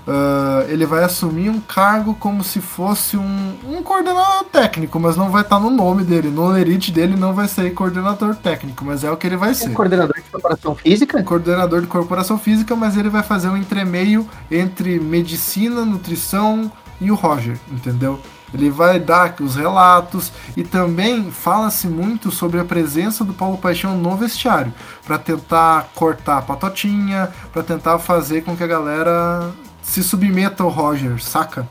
Uh, 0.06 0.62
ele 0.68 0.86
vai 0.86 1.02
assumir 1.02 1.50
um 1.50 1.60
cargo 1.60 2.14
como 2.14 2.44
se 2.44 2.60
fosse 2.60 3.16
um, 3.16 3.54
um 3.68 3.82
coordenador 3.82 4.44
técnico, 4.52 5.00
mas 5.00 5.16
não 5.16 5.30
vai 5.30 5.42
estar 5.42 5.58
no 5.58 5.68
nome 5.68 6.04
dele. 6.04 6.28
No 6.28 6.46
lerite 6.48 6.92
dele 6.92 7.16
não 7.16 7.34
vai 7.34 7.48
ser 7.48 7.74
coordenador 7.74 8.36
técnico, 8.36 8.84
mas 8.84 9.02
é 9.02 9.10
o 9.10 9.16
que 9.16 9.26
ele 9.26 9.36
vai 9.36 9.52
ser. 9.52 9.70
Um 9.70 9.74
coordenador 9.74 10.14
de 10.14 10.30
corporação 10.30 10.74
física? 10.76 11.22
coordenador 11.24 11.80
de 11.80 11.86
corporação 11.88 12.38
física, 12.38 12.76
mas 12.76 12.96
ele 12.96 13.08
vai 13.08 13.24
fazer 13.24 13.48
um 13.48 13.56
entremeio 13.56 14.28
entre 14.48 15.00
medicina, 15.00 15.84
nutrição 15.84 16.70
e 17.00 17.10
o 17.10 17.16
Roger, 17.16 17.58
entendeu? 17.72 18.20
Ele 18.54 18.70
vai 18.70 19.00
dar 19.00 19.34
os 19.40 19.56
relatos 19.56 20.32
e 20.56 20.62
também 20.62 21.32
fala-se 21.32 21.88
muito 21.88 22.30
sobre 22.30 22.60
a 22.60 22.64
presença 22.64 23.24
do 23.24 23.34
Paulo 23.34 23.58
Paixão 23.58 23.98
no 23.98 24.16
vestiário, 24.16 24.72
para 25.04 25.18
tentar 25.18 25.90
cortar 25.96 26.38
a 26.38 26.42
patotinha, 26.42 27.28
para 27.52 27.64
tentar 27.64 27.98
fazer 27.98 28.44
com 28.44 28.56
que 28.56 28.62
a 28.62 28.68
galera 28.68 29.52
se 29.86 30.02
submeta 30.02 30.64
ao 30.64 30.68
Roger, 30.68 31.22
saca? 31.22 31.66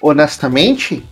Honestamente, 0.00 1.04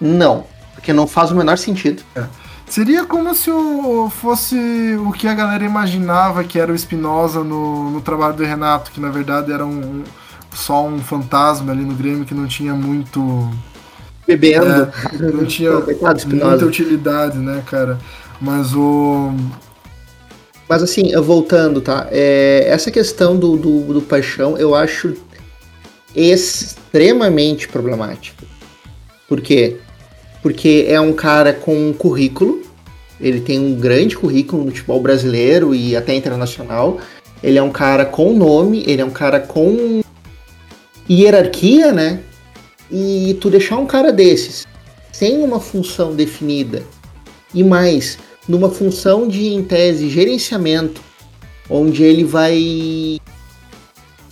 não. 0.00 0.44
Porque 0.74 0.92
não 0.92 1.06
faz 1.06 1.32
o 1.32 1.34
menor 1.34 1.56
sentido. 1.56 2.02
É. 2.14 2.24
Seria 2.66 3.04
como 3.04 3.34
se 3.34 3.50
o, 3.50 4.10
fosse 4.10 4.56
o 4.98 5.10
que 5.10 5.26
a 5.26 5.34
galera 5.34 5.64
imaginava 5.64 6.44
que 6.44 6.58
era 6.58 6.70
o 6.70 6.74
Espinosa 6.74 7.42
no, 7.42 7.90
no 7.90 8.00
trabalho 8.00 8.34
do 8.34 8.44
Renato, 8.44 8.90
que 8.90 9.00
na 9.00 9.10
verdade 9.10 9.52
era 9.52 9.64
um, 9.64 10.04
só 10.52 10.86
um 10.86 10.98
fantasma 10.98 11.72
ali 11.72 11.84
no 11.84 11.94
Grêmio 11.94 12.24
que 12.24 12.34
não 12.34 12.46
tinha 12.46 12.74
muito. 12.74 13.50
Bebendo. 14.26 14.66
É, 14.66 15.32
não 15.32 15.44
tinha 15.46 15.72
muita 15.80 16.66
utilidade, 16.66 17.38
né, 17.38 17.62
cara? 17.66 17.98
Mas 18.40 18.74
o. 18.74 19.32
Mas 20.68 20.82
assim, 20.82 21.14
voltando, 21.20 21.80
tá? 21.80 22.06
É, 22.10 22.64
essa 22.68 22.90
questão 22.90 23.36
do, 23.36 23.56
do, 23.56 23.94
do 23.94 24.02
paixão 24.02 24.56
eu 24.56 24.74
acho 24.74 25.14
extremamente 26.14 27.68
problemática. 27.68 28.44
Por 29.28 29.40
quê? 29.40 29.78
Porque 30.42 30.86
é 30.88 31.00
um 31.00 31.12
cara 31.12 31.52
com 31.52 31.88
um 31.88 31.92
currículo, 31.92 32.62
ele 33.20 33.40
tem 33.40 33.58
um 33.58 33.74
grande 33.74 34.16
currículo 34.16 34.64
no 34.64 34.70
futebol 34.70 35.00
brasileiro 35.00 35.74
e 35.74 35.96
até 35.96 36.14
internacional. 36.14 37.00
Ele 37.42 37.58
é 37.58 37.62
um 37.62 37.70
cara 37.70 38.04
com 38.04 38.34
nome, 38.34 38.84
ele 38.86 39.02
é 39.02 39.04
um 39.04 39.10
cara 39.10 39.40
com 39.40 40.02
hierarquia, 41.08 41.92
né? 41.92 42.20
E 42.90 43.36
tu 43.40 43.50
deixar 43.50 43.78
um 43.78 43.86
cara 43.86 44.12
desses 44.12 44.66
sem 45.12 45.42
uma 45.42 45.60
função 45.60 46.14
definida 46.14 46.82
e 47.54 47.62
mais 47.62 48.18
numa 48.48 48.68
função 48.68 49.28
de, 49.28 49.46
em 49.46 49.62
tese, 49.62 50.10
gerenciamento, 50.10 51.00
onde 51.70 52.02
ele 52.02 52.24
vai 52.24 53.18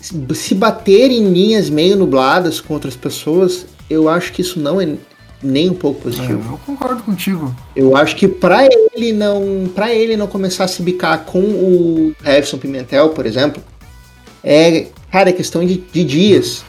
se 0.02 0.54
bater 0.54 1.10
em 1.10 1.30
linhas 1.30 1.70
meio 1.70 1.96
nubladas 1.96 2.60
com 2.60 2.74
outras 2.74 2.96
pessoas, 2.96 3.66
eu 3.88 4.08
acho 4.08 4.32
que 4.32 4.42
isso 4.42 4.58
não 4.58 4.80
é 4.80 4.96
nem 5.42 5.70
um 5.70 5.74
pouco 5.74 6.02
positivo. 6.02 6.42
É, 6.50 6.52
eu 6.54 6.60
concordo 6.64 7.02
contigo. 7.02 7.54
Eu 7.74 7.96
acho 7.96 8.16
que 8.16 8.26
para 8.26 8.66
ele 8.66 9.12
não, 9.12 9.70
para 9.74 9.92
ele 9.92 10.16
não 10.16 10.26
começar 10.26 10.64
a 10.64 10.68
se 10.68 10.82
bicar 10.82 11.24
com 11.24 11.40
o 11.40 12.14
Everson 12.24 12.58
Pimentel, 12.58 13.10
por 13.10 13.26
exemplo, 13.26 13.62
é, 14.42 14.86
cara, 15.10 15.30
é 15.30 15.32
questão 15.32 15.64
de, 15.64 15.76
de 15.92 16.04
dias. 16.04 16.64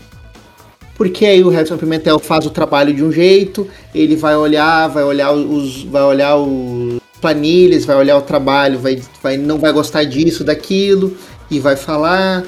Porque 0.95 1.25
aí 1.25 1.43
o 1.43 1.51
Everson 1.51 1.77
Pimentel 1.77 2.19
faz 2.19 2.45
o 2.45 2.51
trabalho 2.51 2.93
de 2.93 3.03
um 3.03 3.11
jeito, 3.11 3.67
ele 3.93 4.15
vai 4.15 4.35
olhar, 4.35 4.87
vai 4.87 5.03
olhar 5.03 5.31
os, 5.31 5.83
vai 5.83 6.03
olhar 6.03 6.35
os 6.35 6.99
planilhas, 7.19 7.85
vai 7.85 7.95
olhar 7.95 8.17
o 8.17 8.21
trabalho, 8.21 8.77
vai, 8.79 9.01
vai 9.21 9.37
não 9.37 9.57
vai 9.57 9.71
gostar 9.71 10.03
disso, 10.03 10.43
daquilo 10.43 11.17
e 11.49 11.59
vai 11.59 11.75
falar 11.75 12.43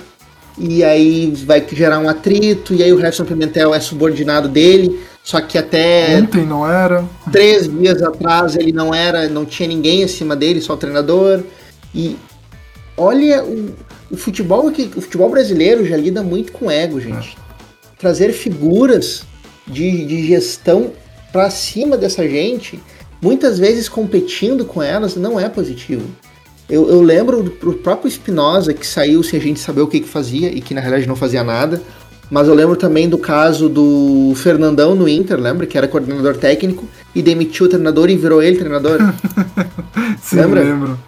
e 0.57 0.83
aí 0.83 1.33
vai 1.45 1.65
gerar 1.69 1.99
um 1.99 2.07
atrito, 2.07 2.73
e 2.73 2.81
aí 2.81 2.93
o 2.93 2.97
Harrison 2.97 3.25
Pimentel 3.25 3.73
é 3.73 3.79
subordinado 3.79 4.47
dele, 4.47 4.99
só 5.23 5.41
que 5.41 5.57
até. 5.57 6.17
Ontem 6.17 6.45
não 6.45 6.69
era. 6.69 7.03
Três 7.31 7.67
dias 7.67 8.01
atrás 8.01 8.55
ele 8.55 8.71
não 8.71 8.93
era, 8.93 9.27
não 9.27 9.45
tinha 9.45 9.67
ninguém 9.67 10.03
acima 10.03 10.35
dele, 10.35 10.61
só 10.61 10.73
o 10.73 10.77
treinador. 10.77 11.43
E 11.93 12.15
olha 12.95 13.43
o, 13.43 13.73
o 14.11 14.17
futebol 14.17 14.71
que 14.71 14.89
o 14.95 15.01
futebol 15.01 15.29
brasileiro 15.29 15.85
já 15.85 15.97
lida 15.97 16.23
muito 16.23 16.51
com 16.51 16.71
ego, 16.71 17.01
gente. 17.01 17.35
É. 17.37 17.45
Trazer 17.97 18.31
figuras 18.31 19.23
de, 19.67 20.05
de 20.05 20.27
gestão 20.27 20.91
para 21.33 21.49
cima 21.49 21.97
dessa 21.97 22.27
gente, 22.27 22.79
muitas 23.21 23.59
vezes 23.59 23.89
competindo 23.89 24.63
com 24.63 24.81
elas, 24.81 25.15
não 25.15 25.39
é 25.39 25.49
positivo. 25.49 26.05
Eu, 26.67 26.89
eu 26.89 27.01
lembro 27.01 27.43
do 27.43 27.73
próprio 27.73 28.07
Espinosa 28.07 28.73
que 28.73 28.85
saiu 28.85 29.21
sem 29.21 29.39
a 29.39 29.43
gente 29.43 29.59
saber 29.59 29.81
o 29.81 29.87
que, 29.87 29.99
que 29.99 30.09
fazia 30.09 30.49
e 30.49 30.61
que 30.61 30.73
na 30.73 30.81
realidade 30.81 31.07
não 31.07 31.15
fazia 31.15 31.43
nada. 31.43 31.81
Mas 32.29 32.47
eu 32.47 32.55
lembro 32.55 32.75
também 32.75 33.07
do 33.07 33.19
caso 33.19 33.69
do 33.69 34.33
Fernandão 34.35 34.95
no 34.95 35.07
Inter, 35.07 35.39
lembra? 35.39 35.67
Que 35.67 35.77
era 35.77 35.87
coordenador 35.87 36.37
técnico 36.37 36.85
e 37.13 37.21
demitiu 37.21 37.67
o 37.67 37.69
treinador 37.69 38.09
e 38.09 38.17
virou 38.17 38.41
ele 38.41 38.57
treinador. 38.57 38.99
Sim, 40.21 40.37
lembra? 40.37 40.63
lembro. 40.63 40.99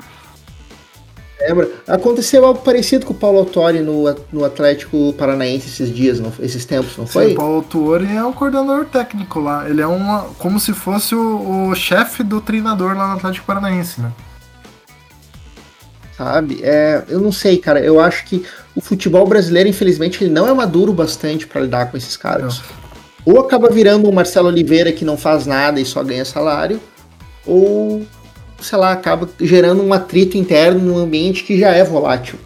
Lembra? 1.39 1.69
Aconteceu 1.87 2.45
algo 2.45 2.61
parecido 2.61 3.05
com 3.05 3.13
o 3.13 3.15
Paulo 3.15 3.39
Autori 3.39 3.79
no, 3.79 4.03
no 4.31 4.43
Atlético 4.43 5.13
Paranaense 5.13 5.67
esses 5.67 5.93
dias, 5.93 6.19
não, 6.19 6.31
esses 6.39 6.65
tempos, 6.65 6.97
não 6.97 7.07
foi? 7.07 7.27
Sim, 7.27 7.33
o 7.33 7.35
Paulo 7.35 7.55
Autori 7.55 8.15
é 8.15 8.23
o 8.23 8.33
coordenador 8.33 8.85
técnico 8.85 9.39
lá. 9.39 9.67
Ele 9.67 9.81
é 9.81 9.87
uma, 9.87 10.25
como 10.37 10.59
se 10.59 10.73
fosse 10.73 11.15
o, 11.15 11.69
o 11.69 11.75
chefe 11.75 12.21
do 12.21 12.41
treinador 12.41 12.95
lá 12.95 13.07
no 13.07 13.13
Atlético 13.13 13.45
Paranaense, 13.47 14.01
né? 14.01 14.11
Sabe? 16.17 16.59
É, 16.63 17.03
eu 17.07 17.19
não 17.19 17.31
sei, 17.31 17.57
cara. 17.57 17.79
Eu 17.79 17.99
acho 17.99 18.25
que 18.25 18.43
o 18.75 18.81
futebol 18.81 19.25
brasileiro, 19.27 19.69
infelizmente, 19.69 20.23
ele 20.23 20.33
não 20.33 20.47
é 20.47 20.53
maduro 20.53 20.91
bastante 20.91 21.45
para 21.45 21.61
lidar 21.61 21.91
com 21.91 21.97
esses 21.97 22.17
caras. 22.17 22.57
Não. 22.57 23.33
Ou 23.33 23.39
acaba 23.41 23.69
virando 23.69 24.09
um 24.09 24.11
Marcelo 24.11 24.47
Oliveira 24.47 24.91
que 24.91 25.05
não 25.05 25.17
faz 25.17 25.45
nada 25.45 25.79
e 25.79 25.85
só 25.85 26.01
ganha 26.01 26.23
salário, 26.23 26.79
ou, 27.45 28.05
sei 28.61 28.77
lá, 28.77 28.93
acaba 28.93 29.29
gerando 29.39 29.83
um 29.83 29.93
atrito 29.93 30.37
interno 30.37 30.79
num 30.79 30.97
ambiente 30.97 31.43
que 31.43 31.59
já 31.59 31.71
é 31.71 31.83
volátil. 31.83 32.39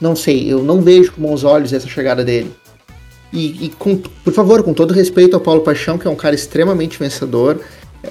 Não 0.00 0.14
sei, 0.14 0.52
eu 0.52 0.62
não 0.62 0.82
vejo 0.82 1.12
com 1.12 1.22
bons 1.22 1.42
olhos 1.42 1.72
essa 1.72 1.88
chegada 1.88 2.22
dele. 2.22 2.52
E, 3.32 3.66
e 3.66 3.68
com, 3.78 3.96
por 3.96 4.32
favor, 4.32 4.62
com 4.62 4.74
todo 4.74 4.92
respeito 4.92 5.34
ao 5.34 5.40
Paulo 5.40 5.62
Paixão, 5.62 5.96
que 5.96 6.06
é 6.06 6.10
um 6.10 6.16
cara 6.16 6.34
extremamente 6.34 6.98
vencedor, 6.98 7.60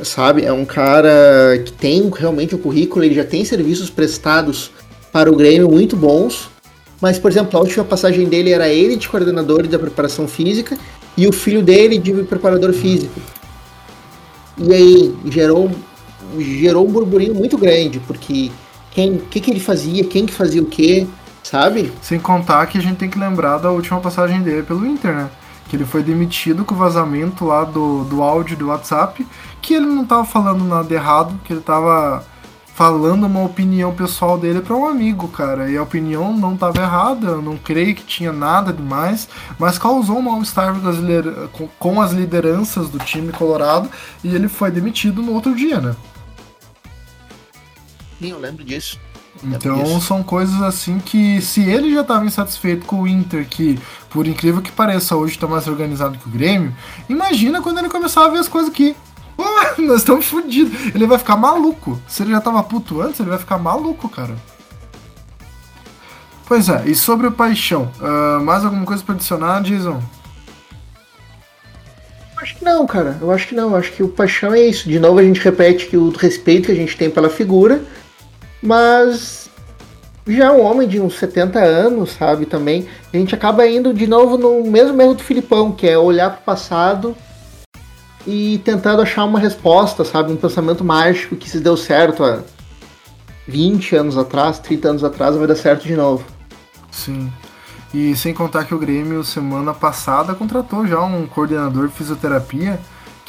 sabe? 0.03 0.45
É 0.45 0.53
um 0.53 0.65
cara 0.65 1.61
que 1.65 1.71
tem 1.71 2.09
realmente 2.09 2.55
o 2.55 2.57
um 2.57 2.61
currículo, 2.61 3.03
ele 3.03 3.15
já 3.15 3.23
tem 3.23 3.43
serviços 3.43 3.89
prestados 3.89 4.71
para 5.11 5.31
o 5.31 5.35
Grêmio 5.35 5.69
muito 5.69 5.95
bons. 5.95 6.49
Mas, 7.01 7.17
por 7.17 7.31
exemplo, 7.31 7.57
a 7.57 7.61
última 7.61 7.83
passagem 7.83 8.29
dele 8.29 8.51
era 8.51 8.69
ele 8.69 8.95
de 8.95 9.09
coordenador 9.09 9.67
da 9.67 9.79
preparação 9.79 10.27
física 10.27 10.77
e 11.17 11.27
o 11.27 11.31
filho 11.31 11.63
dele 11.63 11.97
de 11.97 12.13
preparador 12.23 12.73
físico. 12.73 13.19
E 14.57 14.73
aí 14.73 15.15
gerou, 15.25 15.71
gerou 16.37 16.87
um 16.87 16.91
burburinho 16.91 17.33
muito 17.33 17.57
grande, 17.57 17.99
porque 18.01 18.51
quem, 18.91 19.17
que, 19.17 19.39
que 19.39 19.49
ele 19.49 19.59
fazia, 19.59 20.03
quem 20.03 20.27
que 20.27 20.33
fazia 20.33 20.61
o 20.61 20.65
quê, 20.65 21.07
sabe? 21.41 21.91
Sem 22.01 22.19
contar 22.19 22.67
que 22.67 22.77
a 22.77 22.81
gente 22.81 22.97
tem 22.97 23.09
que 23.09 23.17
lembrar 23.17 23.57
da 23.57 23.71
última 23.71 23.99
passagem 23.99 24.41
dele 24.41 24.61
pelo 24.61 24.85
Inter, 24.85 25.15
né? 25.15 25.29
Que 25.71 25.77
ele 25.77 25.85
foi 25.85 26.03
demitido 26.03 26.65
com 26.65 26.75
o 26.75 26.77
vazamento 26.77 27.45
lá 27.45 27.63
do, 27.63 28.03
do 28.03 28.21
áudio 28.21 28.57
do 28.57 28.67
WhatsApp 28.67 29.25
que 29.61 29.73
ele 29.73 29.85
não 29.85 30.05
tava 30.05 30.25
falando 30.25 30.65
nada 30.65 30.93
errado, 30.93 31.39
que 31.45 31.53
ele 31.53 31.61
tava 31.61 32.25
falando 32.73 33.25
uma 33.25 33.41
opinião 33.45 33.95
pessoal 33.95 34.37
dele 34.37 34.59
para 34.59 34.75
um 34.75 34.85
amigo, 34.85 35.29
cara. 35.29 35.71
E 35.71 35.77
a 35.77 35.83
opinião 35.83 36.35
não 36.35 36.55
estava 36.55 36.81
errada, 36.81 37.27
eu 37.27 37.41
não 37.41 37.55
creio 37.55 37.95
que 37.95 38.03
tinha 38.03 38.33
nada 38.33 38.73
demais, 38.73 39.29
mas 39.57 39.77
causou 39.77 40.17
um 40.17 40.21
mal-estar 40.23 40.75
com 41.79 42.01
as 42.01 42.11
lideranças 42.11 42.89
do 42.89 42.99
time 42.99 43.31
colorado 43.31 43.89
e 44.21 44.35
ele 44.35 44.49
foi 44.49 44.71
demitido 44.71 45.21
no 45.21 45.31
outro 45.31 45.55
dia, 45.55 45.79
né? 45.79 45.95
Sim, 48.19 48.31
eu 48.31 48.39
lembro 48.39 48.65
disso. 48.65 48.99
Então 49.43 49.99
são 49.99 50.21
coisas 50.21 50.61
assim 50.61 50.99
que 50.99 51.41
se 51.41 51.61
ele 51.61 51.93
já 51.93 52.01
estava 52.01 52.25
insatisfeito 52.25 52.85
com 52.85 53.01
o 53.01 53.07
Inter, 53.07 53.47
que 53.47 53.79
por 54.09 54.27
incrível 54.27 54.61
que 54.61 54.71
pareça 54.71 55.15
hoje 55.15 55.33
está 55.33 55.47
mais 55.47 55.67
organizado 55.67 56.17
que 56.17 56.27
o 56.27 56.31
Grêmio, 56.31 56.75
imagina 57.09 57.61
quando 57.61 57.79
ele 57.79 57.89
começar 57.89 58.25
a 58.25 58.29
ver 58.29 58.39
as 58.39 58.47
coisas 58.47 58.69
aqui. 58.69 58.95
Pô, 59.35 59.43
nós 59.81 59.97
estamos 59.97 60.25
fodidos. 60.25 60.93
Ele 60.93 61.07
vai 61.07 61.17
ficar 61.17 61.35
maluco. 61.37 61.99
Se 62.07 62.21
ele 62.21 62.31
já 62.31 62.41
tava 62.41 62.61
puto 62.63 63.01
antes, 63.01 63.19
ele 63.19 63.29
vai 63.29 63.39
ficar 63.39 63.57
maluco, 63.57 64.07
cara. 64.09 64.35
Pois 66.45 66.67
é, 66.67 66.83
e 66.85 66.93
sobre 66.93 67.27
o 67.27 67.31
paixão, 67.31 67.89
uh, 68.01 68.43
mais 68.43 68.65
alguma 68.65 68.85
coisa 68.85 69.01
pra 69.01 69.15
adicionar, 69.15 69.61
Jason? 69.61 70.01
Acho 72.41 72.57
que 72.57 72.65
não, 72.65 72.85
cara. 72.85 73.17
Eu 73.21 73.31
acho 73.31 73.47
que 73.47 73.55
não. 73.55 73.69
Eu 73.69 73.75
acho 73.77 73.91
que 73.93 74.03
o 74.03 74.09
paixão 74.09 74.53
é 74.53 74.61
isso. 74.61 74.89
De 74.89 74.99
novo 74.99 75.19
a 75.19 75.23
gente 75.23 75.39
repete 75.39 75.85
que 75.85 75.95
o 75.95 76.09
respeito 76.09 76.65
que 76.65 76.71
a 76.71 76.75
gente 76.75 76.97
tem 76.97 77.09
pela 77.09 77.29
figura, 77.29 77.83
mas 78.61 79.49
já 80.27 80.51
um 80.51 80.61
homem 80.61 80.87
de 80.87 80.99
uns 80.99 81.15
70 81.15 81.59
anos, 81.59 82.11
sabe, 82.11 82.45
também, 82.45 82.87
a 83.13 83.17
gente 83.17 83.33
acaba 83.33 83.67
indo 83.67 83.93
de 83.93 84.05
novo 84.05 84.37
no 84.37 84.63
mesmo 84.63 85.01
erro 85.01 85.15
do 85.15 85.23
Filipão, 85.23 85.71
que 85.71 85.87
é 85.87 85.97
olhar 85.97 86.29
pro 86.31 86.43
passado 86.43 87.15
e 88.25 88.59
tentando 88.63 89.01
achar 89.01 89.25
uma 89.25 89.39
resposta, 89.39 90.05
sabe? 90.05 90.31
Um 90.31 90.37
pensamento 90.37 90.83
mágico 90.83 91.35
que 91.35 91.49
se 91.49 91.59
deu 91.59 91.75
certo 91.75 92.23
há 92.23 92.41
20 93.47 93.95
anos 93.95 94.17
atrás, 94.17 94.59
30 94.59 94.89
anos 94.89 95.03
atrás, 95.03 95.35
vai 95.35 95.47
dar 95.47 95.55
certo 95.55 95.87
de 95.87 95.95
novo. 95.95 96.23
Sim. 96.91 97.31
E 97.93 98.15
sem 98.15 98.33
contar 98.33 98.63
que 98.63 98.73
o 98.73 98.79
Grêmio, 98.79 99.23
semana 99.23 99.73
passada, 99.73 100.33
contratou 100.33 100.87
já 100.87 101.01
um 101.01 101.27
coordenador 101.27 101.87
de 101.87 101.93
fisioterapia, 101.93 102.79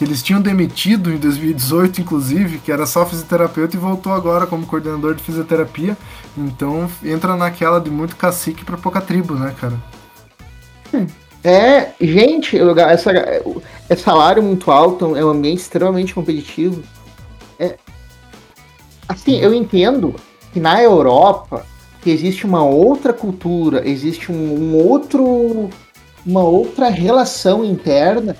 que 0.03 0.09
eles 0.09 0.20
tinham 0.20 0.42
demitido 0.42 1.12
em 1.12 1.16
2018, 1.16 2.00
inclusive, 2.00 2.59
que 2.59 2.72
era 2.72 2.86
só 2.86 3.07
fisioterapeuta 3.07 3.76
e 3.76 3.78
voltou 3.78 4.12
agora 4.12 4.48
como 4.48 4.66
coordenador 4.66 5.14
de 5.14 5.22
fisioterapia. 5.22 5.96
Então 6.36 6.90
entra 7.05 7.36
naquela 7.36 7.80
de 7.80 7.88
muito 7.88 8.16
cacique 8.16 8.64
para 8.64 8.76
pouca 8.76 9.00
tribo, 9.00 9.36
né, 9.36 9.55
cara? 9.61 9.74
É, 11.44 11.92
gente, 12.00 12.59
essa, 12.88 13.12
é 13.88 13.96
salário 13.96 14.42
muito 14.42 14.72
alto, 14.72 15.16
é 15.16 15.24
um 15.24 15.28
ambiente 15.28 15.61
extremamente 15.61 16.12
competitivo. 16.14 16.82
É, 17.57 17.76
assim, 19.09 19.38
eu 19.38 19.55
entendo 19.55 20.16
que 20.53 20.59
na 20.59 20.82
Europa 20.82 21.64
que 22.00 22.11
existe 22.11 22.44
uma 22.44 22.64
outra 22.64 23.12
cultura, 23.12 23.88
existe 23.88 24.32
um, 24.32 24.34
um 24.34 24.76
outro, 24.76 25.70
uma 26.26 26.42
outra 26.42 26.88
relação 26.88 27.64
interna. 27.64 28.36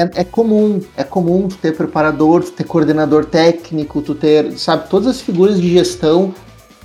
É, 0.00 0.10
é, 0.14 0.24
comum, 0.24 0.80
é 0.96 1.04
comum 1.04 1.48
tu 1.48 1.56
ter 1.56 1.76
preparador, 1.76 2.42
tu 2.42 2.52
ter 2.52 2.64
coordenador 2.64 3.24
técnico, 3.24 4.00
tu 4.00 4.14
ter, 4.14 4.52
sabe, 4.58 4.88
todas 4.88 5.08
as 5.08 5.20
figuras 5.20 5.60
de 5.60 5.70
gestão 5.72 6.34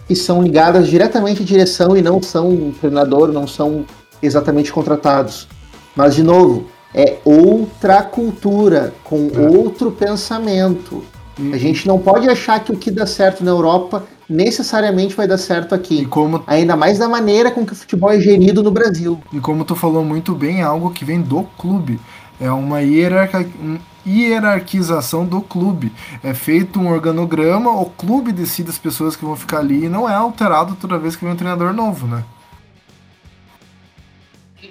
que 0.07 0.15
são 0.15 0.41
ligadas 0.41 0.87
diretamente 0.87 1.41
à 1.41 1.45
direção 1.45 1.97
e 1.97 2.01
não 2.01 2.21
são 2.21 2.71
treinador, 2.79 3.31
não 3.31 3.47
são 3.47 3.85
exatamente 4.21 4.71
contratados. 4.71 5.47
Mas, 5.95 6.15
de 6.15 6.23
novo, 6.23 6.67
é 6.93 7.17
outra 7.25 8.03
cultura, 8.03 8.93
com 9.03 9.29
é. 9.33 9.39
outro 9.39 9.91
pensamento. 9.91 11.03
Uhum. 11.37 11.53
A 11.53 11.57
gente 11.57 11.87
não 11.87 11.99
pode 11.99 12.29
achar 12.29 12.63
que 12.63 12.71
o 12.71 12.77
que 12.77 12.89
dá 12.89 13.05
certo 13.05 13.43
na 13.43 13.51
Europa 13.51 14.03
necessariamente 14.29 15.15
vai 15.15 15.27
dar 15.27 15.37
certo 15.37 15.75
aqui. 15.75 16.05
Como... 16.05 16.43
Ainda 16.47 16.75
mais 16.75 16.97
da 16.97 17.07
maneira 17.07 17.51
com 17.51 17.65
que 17.65 17.73
o 17.73 17.75
futebol 17.75 18.11
é 18.11 18.19
gerido 18.19 18.63
no 18.63 18.71
Brasil. 18.71 19.19
E 19.31 19.39
como 19.39 19.63
tu 19.65 19.75
falou 19.75 20.03
muito 20.03 20.33
bem, 20.33 20.61
é 20.61 20.63
algo 20.63 20.91
que 20.91 21.05
vem 21.05 21.21
do 21.21 21.43
clube. 21.57 21.99
É 22.39 22.51
uma 22.51 22.81
hierarquia, 22.81 23.49
hierarquização 24.05 25.25
do 25.25 25.41
clube. 25.41 25.91
É 26.23 26.33
feito 26.33 26.79
um 26.79 26.91
organograma, 26.91 27.71
o 27.71 27.85
clube 27.85 28.31
decide 28.31 28.69
as 28.69 28.77
pessoas 28.77 29.15
que 29.15 29.25
vão 29.25 29.35
ficar 29.35 29.59
ali 29.59 29.85
e 29.85 29.89
não 29.89 30.07
é 30.07 30.13
alterado 30.13 30.75
toda 30.75 30.99
vez 30.99 31.15
que 31.15 31.25
vem 31.25 31.33
um 31.33 31.37
treinador 31.37 31.73
novo, 31.73 32.05
né? 32.05 32.23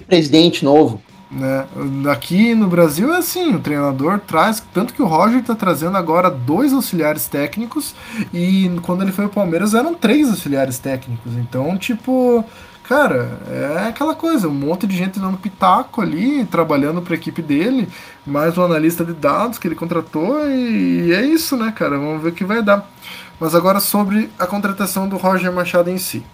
Presidente 0.06 0.64
novo. 0.64 1.02
Né? 1.30 1.66
Aqui 2.12 2.54
no 2.54 2.68
Brasil 2.68 3.12
é 3.12 3.18
assim, 3.18 3.54
o 3.54 3.60
treinador 3.60 4.20
traz, 4.20 4.62
tanto 4.72 4.94
que 4.94 5.02
o 5.02 5.06
Roger 5.06 5.40
está 5.40 5.54
trazendo 5.54 5.96
agora 5.96 6.30
dois 6.30 6.72
auxiliares 6.72 7.26
técnicos 7.26 7.94
e 8.32 8.70
quando 8.82 9.02
ele 9.02 9.10
foi 9.10 9.24
ao 9.24 9.30
Palmeiras 9.30 9.74
eram 9.74 9.94
três 9.94 10.28
auxiliares 10.28 10.78
técnicos. 10.78 11.32
Então, 11.36 11.76
tipo, 11.76 12.44
cara, 12.84 13.40
é 13.50 13.88
aquela 13.88 14.14
coisa, 14.14 14.46
um 14.46 14.54
monte 14.54 14.86
de 14.86 14.96
gente 14.96 15.18
dando 15.18 15.38
pitaco 15.38 16.02
ali, 16.02 16.44
trabalhando 16.44 17.00
para 17.00 17.14
a 17.14 17.16
equipe 17.16 17.40
dele, 17.40 17.88
mais 18.26 18.56
um 18.56 18.62
analista 18.62 19.04
de 19.04 19.14
dados 19.14 19.58
que 19.58 19.66
ele 19.66 19.74
contratou 19.74 20.46
e 20.48 21.12
é 21.12 21.24
isso, 21.24 21.56
né, 21.56 21.72
cara? 21.72 21.98
Vamos 21.98 22.22
ver 22.22 22.28
o 22.28 22.32
que 22.32 22.44
vai 22.44 22.62
dar. 22.62 22.88
Mas 23.40 23.54
agora 23.54 23.80
sobre 23.80 24.30
a 24.38 24.46
contratação 24.46 25.08
do 25.08 25.16
Roger 25.16 25.50
Machado 25.52 25.90
em 25.90 25.98
si. 25.98 26.24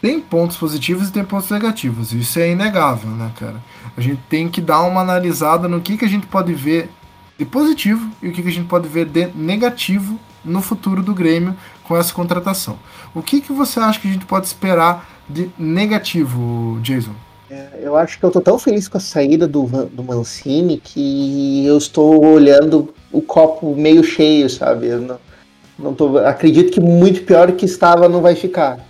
Tem 0.00 0.20
pontos 0.20 0.56
positivos 0.56 1.08
e 1.08 1.12
tem 1.12 1.24
pontos 1.24 1.48
negativos, 1.48 2.12
isso 2.12 2.40
é 2.40 2.50
inegável, 2.50 3.10
né, 3.10 3.30
cara? 3.38 3.62
A 3.96 4.00
gente 4.00 4.20
tem 4.28 4.48
que 4.48 4.60
dar 4.60 4.82
uma 4.82 5.00
analisada 5.00 5.68
no 5.68 5.80
que, 5.80 5.96
que 5.96 6.04
a 6.04 6.08
gente 6.08 6.26
pode 6.26 6.52
ver 6.52 6.90
de 7.38 7.44
positivo 7.44 8.10
e 8.20 8.28
o 8.28 8.32
que, 8.32 8.42
que 8.42 8.48
a 8.48 8.52
gente 8.52 8.66
pode 8.66 8.88
ver 8.88 9.06
de 9.06 9.28
negativo 9.28 10.18
no 10.44 10.60
futuro 10.60 11.04
do 11.04 11.14
Grêmio 11.14 11.56
com 11.84 11.96
essa 11.96 12.12
contratação. 12.12 12.78
O 13.14 13.22
que, 13.22 13.40
que 13.40 13.52
você 13.52 13.78
acha 13.78 14.00
que 14.00 14.08
a 14.08 14.12
gente 14.12 14.26
pode 14.26 14.46
esperar 14.46 15.06
de 15.32 15.50
negativo, 15.58 16.78
Jason? 16.82 17.14
É, 17.50 17.80
eu 17.82 17.96
acho 17.96 18.18
que 18.18 18.24
eu 18.24 18.30
tô 18.30 18.40
tão 18.40 18.58
feliz 18.58 18.88
com 18.88 18.96
a 18.96 19.00
saída 19.00 19.46
do, 19.46 19.64
do 19.64 20.02
Mancini 20.02 20.78
que 20.78 21.66
eu 21.66 21.76
estou 21.76 22.24
olhando 22.24 22.94
o 23.12 23.20
copo 23.20 23.74
meio 23.74 24.02
cheio, 24.02 24.48
sabe? 24.48 24.86
Eu 24.86 25.00
não, 25.00 25.18
não 25.78 25.94
tô, 25.94 26.18
acredito 26.18 26.72
que 26.72 26.80
muito 26.80 27.22
pior 27.24 27.52
que 27.52 27.66
estava 27.66 28.08
não 28.08 28.22
vai 28.22 28.34
ficar. 28.34 28.80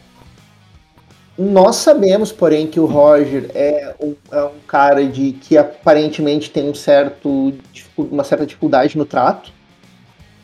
Nós 1.36 1.76
sabemos, 1.76 2.30
porém, 2.30 2.66
que 2.66 2.78
o 2.78 2.86
Roger 2.86 3.50
é 3.54 3.94
um, 4.00 4.14
é 4.30 4.44
um 4.44 4.60
cara 4.66 5.04
de 5.04 5.32
que 5.32 5.56
aparentemente 5.56 6.50
tem 6.50 6.68
um 6.68 6.74
certo, 6.74 7.54
uma 7.96 8.22
certa 8.22 8.46
dificuldade 8.46 8.96
no 8.96 9.04
trato. 9.04 9.50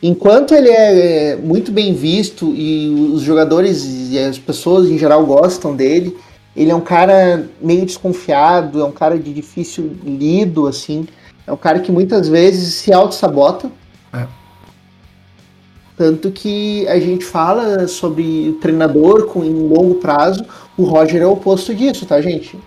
Enquanto 0.02 0.54
ele 0.54 0.68
é, 0.68 1.32
é 1.32 1.36
muito 1.36 1.72
bem 1.72 1.92
visto 1.92 2.54
e 2.54 3.10
os 3.12 3.22
jogadores 3.22 3.84
e 3.84 4.18
as 4.18 4.38
pessoas 4.38 4.88
em 4.88 4.96
geral 4.96 5.26
gostam 5.26 5.74
dele, 5.74 6.16
ele 6.56 6.70
é 6.70 6.74
um 6.74 6.80
cara 6.80 7.48
meio 7.60 7.84
desconfiado, 7.84 8.80
é 8.80 8.84
um 8.84 8.92
cara 8.92 9.18
de 9.18 9.32
difícil 9.32 9.92
lido, 10.04 10.66
assim. 10.66 11.06
É 11.46 11.52
um 11.52 11.56
cara 11.56 11.80
que 11.80 11.90
muitas 11.90 12.28
vezes 12.28 12.74
se 12.74 12.92
auto-sabota. 12.92 13.70
É. 14.12 14.26
Tanto 15.96 16.30
que 16.30 16.86
a 16.86 17.00
gente 17.00 17.24
fala 17.24 17.88
sobre 17.88 18.56
treinador 18.60 19.26
com 19.26 19.44
em 19.44 19.68
longo 19.68 19.96
prazo, 19.96 20.44
o 20.76 20.84
Roger 20.84 21.22
é 21.22 21.26
o 21.26 21.32
oposto 21.32 21.74
disso, 21.74 22.06
tá, 22.06 22.20
gente? 22.20 22.58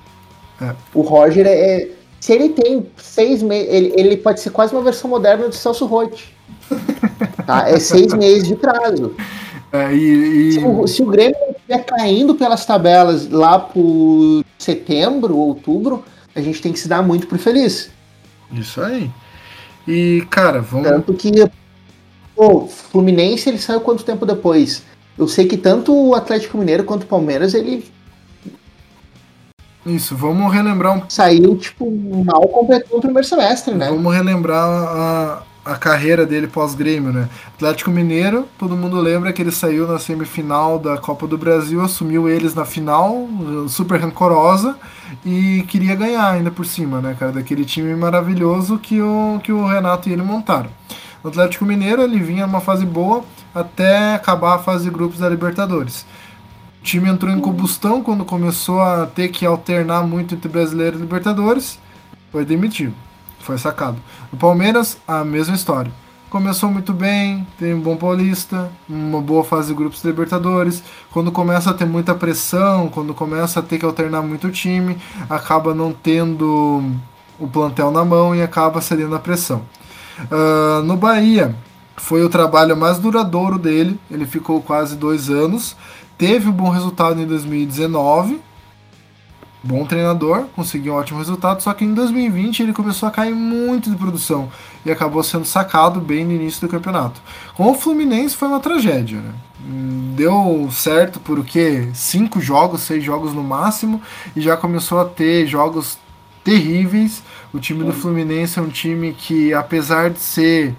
É. 0.61 0.75
O 0.93 1.01
Roger 1.01 1.45
é, 1.47 1.51
é. 1.53 1.91
Se 2.19 2.33
ele 2.33 2.49
tem 2.49 2.85
seis 2.97 3.41
meses. 3.41 3.73
Ele, 3.73 3.93
ele 3.95 4.17
pode 4.17 4.41
ser 4.41 4.49
quase 4.51 4.73
uma 4.73 4.81
versão 4.81 5.09
moderna 5.09 5.47
do 5.47 5.55
Celso 5.55 5.85
Rotti. 5.85 6.35
Tá? 7.45 7.69
É 7.69 7.79
seis 7.79 8.13
meses 8.13 8.47
de 8.47 8.55
prazo. 8.55 9.15
É, 9.71 9.93
e, 9.93 10.49
e... 10.49 10.51
Se, 10.53 10.59
o, 10.59 10.87
se 10.87 11.01
o 11.01 11.05
Grêmio 11.05 11.35
estiver 11.51 11.85
caindo 11.85 12.35
pelas 12.35 12.65
tabelas 12.65 13.29
lá 13.29 13.57
por 13.57 14.43
setembro, 14.57 15.37
outubro, 15.37 16.03
a 16.35 16.41
gente 16.41 16.61
tem 16.61 16.73
que 16.73 16.79
se 16.79 16.87
dar 16.87 17.01
muito 17.01 17.27
por 17.27 17.37
feliz. 17.37 17.89
Isso 18.51 18.81
aí. 18.81 19.09
E, 19.87 20.25
cara, 20.29 20.61
vamos. 20.61 20.87
Tanto 20.87 21.13
que 21.13 21.31
o 22.35 22.67
Fluminense 22.67 23.49
ele 23.49 23.57
saiu 23.57 23.81
quanto 23.81 24.03
tempo 24.03 24.25
depois? 24.25 24.83
Eu 25.17 25.27
sei 25.27 25.45
que 25.45 25.57
tanto 25.57 25.93
o 25.93 26.15
Atlético 26.15 26.57
Mineiro 26.57 26.83
quanto 26.83 27.03
o 27.03 27.07
Palmeiras 27.07 27.53
ele 27.53 27.85
isso, 29.85 30.15
vamos 30.15 30.53
relembrar 30.53 30.95
um. 30.95 31.09
Saiu, 31.09 31.57
tipo, 31.57 31.89
mal 32.23 32.47
completou 32.49 32.99
o 32.99 33.01
primeiro 33.01 33.27
semestre, 33.27 33.73
né? 33.73 33.89
Vamos 33.89 34.13
relembrar 34.13 34.69
a, 34.69 35.43
a 35.63 35.75
carreira 35.75 36.25
dele 36.25 36.47
pós-grêmio, 36.47 37.13
né? 37.13 37.29
Atlético 37.55 37.91
Mineiro, 37.91 38.47
todo 38.57 38.75
mundo 38.75 38.99
lembra 38.99 39.31
que 39.31 39.41
ele 39.41 39.51
saiu 39.51 39.87
na 39.87 39.99
semifinal 39.99 40.79
da 40.79 40.97
Copa 40.97 41.27
do 41.27 41.37
Brasil, 41.37 41.81
assumiu 41.81 42.27
eles 42.27 42.55
na 42.55 42.65
final, 42.65 43.27
super 43.67 43.99
rancorosa, 43.99 44.75
e 45.23 45.63
queria 45.67 45.95
ganhar 45.95 46.27
ainda 46.29 46.49
por 46.49 46.65
cima, 46.65 46.99
né, 46.99 47.15
cara? 47.17 47.33
Daquele 47.33 47.63
time 47.63 47.95
maravilhoso 47.95 48.79
que 48.79 48.99
o, 49.01 49.39
que 49.43 49.51
o 49.51 49.65
Renato 49.65 50.09
e 50.09 50.13
ele 50.13 50.23
montaram. 50.23 50.69
O 51.23 51.27
Atlético 51.27 51.65
Mineiro 51.65 52.01
ele 52.01 52.19
vinha 52.19 52.47
numa 52.47 52.61
fase 52.61 52.85
boa 52.85 53.23
até 53.53 54.15
acabar 54.15 54.55
a 54.55 54.59
fase 54.59 54.85
de 54.85 54.89
grupos 54.89 55.19
da 55.19 55.29
Libertadores. 55.29 56.05
O 56.79 56.83
time 56.83 57.07
entrou 57.07 57.31
em 57.31 57.39
combustão 57.39 58.01
quando 58.01 58.25
começou 58.25 58.81
a 58.81 59.05
ter 59.05 59.27
que 59.27 59.45
alternar 59.45 60.01
muito 60.01 60.33
entre 60.33 60.49
brasileiro 60.49 60.97
e 60.97 61.01
Libertadores. 61.01 61.77
Foi 62.31 62.43
demitido, 62.43 62.95
foi 63.43 63.57
sacado. 63.57 63.97
O 64.31 64.37
Palmeiras, 64.37 64.97
a 65.07 65.23
mesma 65.23 65.55
história. 65.55 65.91
Começou 66.29 66.71
muito 66.71 66.93
bem, 66.93 67.45
tem 67.59 67.73
um 67.73 67.81
bom 67.81 67.97
paulista, 67.97 68.71
uma 68.87 69.21
boa 69.21 69.43
fase 69.43 69.67
de 69.67 69.73
grupos 69.73 70.01
de 70.01 70.07
Libertadores. 70.07 70.81
Quando 71.11 71.29
começa 71.29 71.71
a 71.71 71.73
ter 71.73 71.85
muita 71.85 72.15
pressão, 72.15 72.87
quando 72.87 73.13
começa 73.13 73.59
a 73.59 73.63
ter 73.63 73.77
que 73.77 73.85
alternar 73.85 74.21
muito 74.21 74.47
o 74.47 74.51
time, 74.51 74.97
acaba 75.29 75.73
não 75.73 75.91
tendo 75.91 76.83
o 77.37 77.47
plantel 77.47 77.91
na 77.91 78.05
mão 78.05 78.33
e 78.33 78.41
acaba 78.41 78.79
cedendo 78.79 79.13
a 79.13 79.19
pressão. 79.19 79.63
Uh, 80.31 80.81
no 80.83 80.95
Bahia, 80.95 81.53
foi 81.97 82.23
o 82.23 82.29
trabalho 82.29 82.77
mais 82.77 82.97
duradouro 82.97 83.57
dele, 83.57 83.99
ele 84.09 84.25
ficou 84.25 84.61
quase 84.61 84.95
dois 84.95 85.29
anos, 85.29 85.75
teve 86.17 86.47
um 86.47 86.53
bom 86.53 86.69
resultado 86.69 87.19
em 87.19 87.25
2019, 87.25 88.39
bom 89.63 89.85
treinador, 89.85 90.45
conseguiu 90.55 90.93
um 90.93 90.95
ótimo 90.95 91.19
resultado, 91.19 91.61
só 91.61 91.73
que 91.73 91.85
em 91.85 91.93
2020 91.93 92.63
ele 92.63 92.73
começou 92.73 93.07
a 93.07 93.11
cair 93.11 93.35
muito 93.35 93.89
de 93.89 93.95
produção 93.95 94.49
e 94.85 94.91
acabou 94.91 95.21
sendo 95.21 95.45
sacado 95.45 95.99
bem 95.99 96.25
no 96.25 96.31
início 96.31 96.61
do 96.61 96.71
campeonato. 96.71 97.21
Com 97.53 97.71
o 97.71 97.75
Fluminense 97.75 98.35
foi 98.35 98.47
uma 98.47 98.59
tragédia, 98.59 99.19
né? 99.19 99.33
Deu 100.15 100.67
certo 100.71 101.19
por 101.19 101.37
o 101.37 101.43
quê? 101.43 101.89
Cinco 101.93 102.41
jogos, 102.41 102.81
seis 102.81 103.03
jogos 103.03 103.33
no 103.33 103.43
máximo, 103.43 104.01
e 104.35 104.41
já 104.41 104.57
começou 104.57 104.99
a 104.99 105.05
ter 105.05 105.45
jogos 105.45 105.97
terríveis. 106.43 107.23
O 107.53 107.59
time 107.59 107.83
do 107.83 107.93
Fluminense 107.93 108.57
é 108.57 108.61
um 108.61 108.69
time 108.69 109.13
que, 109.13 109.53
apesar 109.53 110.09
de 110.09 110.19
ser 110.19 110.75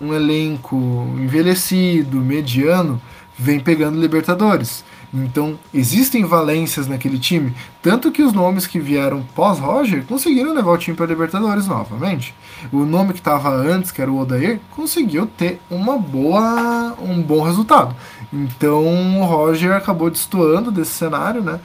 um 0.00 0.14
elenco 0.14 0.76
envelhecido, 1.18 2.18
mediano, 2.18 3.00
vem 3.36 3.58
pegando 3.58 4.00
Libertadores. 4.00 4.84
Então, 5.12 5.58
existem 5.74 6.24
valências 6.24 6.86
naquele 6.86 7.18
time, 7.18 7.52
tanto 7.82 8.12
que 8.12 8.22
os 8.22 8.32
nomes 8.32 8.66
que 8.66 8.78
vieram 8.78 9.24
pós-Roger 9.34 10.04
conseguiram 10.04 10.54
levar 10.54 10.70
o 10.70 10.78
time 10.78 10.96
para 10.96 11.06
Libertadores 11.06 11.66
novamente. 11.66 12.32
O 12.72 12.84
nome 12.84 13.12
que 13.12 13.18
estava 13.18 13.50
antes, 13.50 13.90
que 13.90 14.00
era 14.00 14.10
o 14.10 14.20
Odair, 14.20 14.60
conseguiu 14.70 15.26
ter 15.26 15.60
uma 15.68 15.98
boa, 15.98 16.94
um 17.02 17.20
bom 17.20 17.42
resultado. 17.42 17.94
Então, 18.32 19.20
o 19.20 19.24
Roger 19.24 19.72
acabou 19.72 20.10
destoando 20.10 20.70
desse 20.70 20.92
cenário, 20.92 21.42
né? 21.42 21.58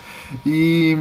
E 0.43 0.97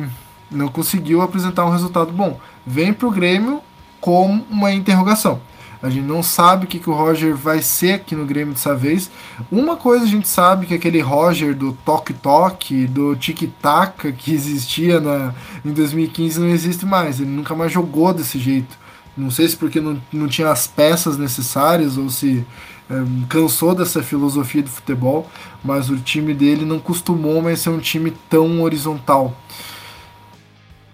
não 0.50 0.68
conseguiu 0.68 1.22
apresentar 1.22 1.64
um 1.64 1.70
resultado 1.70 2.12
bom. 2.12 2.38
Vem 2.66 2.92
para 2.92 3.08
o 3.08 3.10
Grêmio 3.10 3.60
com 4.00 4.42
uma 4.50 4.70
interrogação. 4.70 5.40
A 5.84 5.90
gente 5.90 6.06
não 6.06 6.22
sabe 6.22 6.64
o 6.64 6.66
que, 6.66 6.78
que 6.78 6.88
o 6.88 6.94
Roger 6.94 7.36
vai 7.36 7.60
ser 7.60 7.92
aqui 7.92 8.16
no 8.16 8.24
Grêmio 8.24 8.54
dessa 8.54 8.74
vez. 8.74 9.10
Uma 9.52 9.76
coisa 9.76 10.06
a 10.06 10.08
gente 10.08 10.26
sabe 10.26 10.64
que 10.64 10.72
aquele 10.72 11.02
Roger 11.02 11.54
do 11.54 11.74
toque-toque, 11.84 12.86
do 12.86 13.14
tic-tac 13.14 14.10
que 14.14 14.32
existia 14.32 14.98
na, 14.98 15.34
em 15.62 15.74
2015 15.74 16.40
não 16.40 16.48
existe 16.48 16.86
mais. 16.86 17.20
Ele 17.20 17.28
nunca 17.28 17.54
mais 17.54 17.70
jogou 17.70 18.14
desse 18.14 18.38
jeito. 18.38 18.78
Não 19.14 19.30
sei 19.30 19.46
se 19.46 19.58
porque 19.58 19.78
não, 19.78 20.00
não 20.10 20.26
tinha 20.26 20.48
as 20.48 20.66
peças 20.66 21.18
necessárias 21.18 21.98
ou 21.98 22.08
se 22.08 22.46
é, 22.88 22.94
cansou 23.28 23.74
dessa 23.74 24.02
filosofia 24.02 24.62
de 24.62 24.70
futebol, 24.70 25.30
mas 25.62 25.90
o 25.90 25.98
time 25.98 26.32
dele 26.32 26.64
não 26.64 26.78
costumou 26.78 27.42
mais 27.42 27.60
ser 27.60 27.68
um 27.68 27.78
time 27.78 28.10
tão 28.30 28.62
horizontal. 28.62 29.36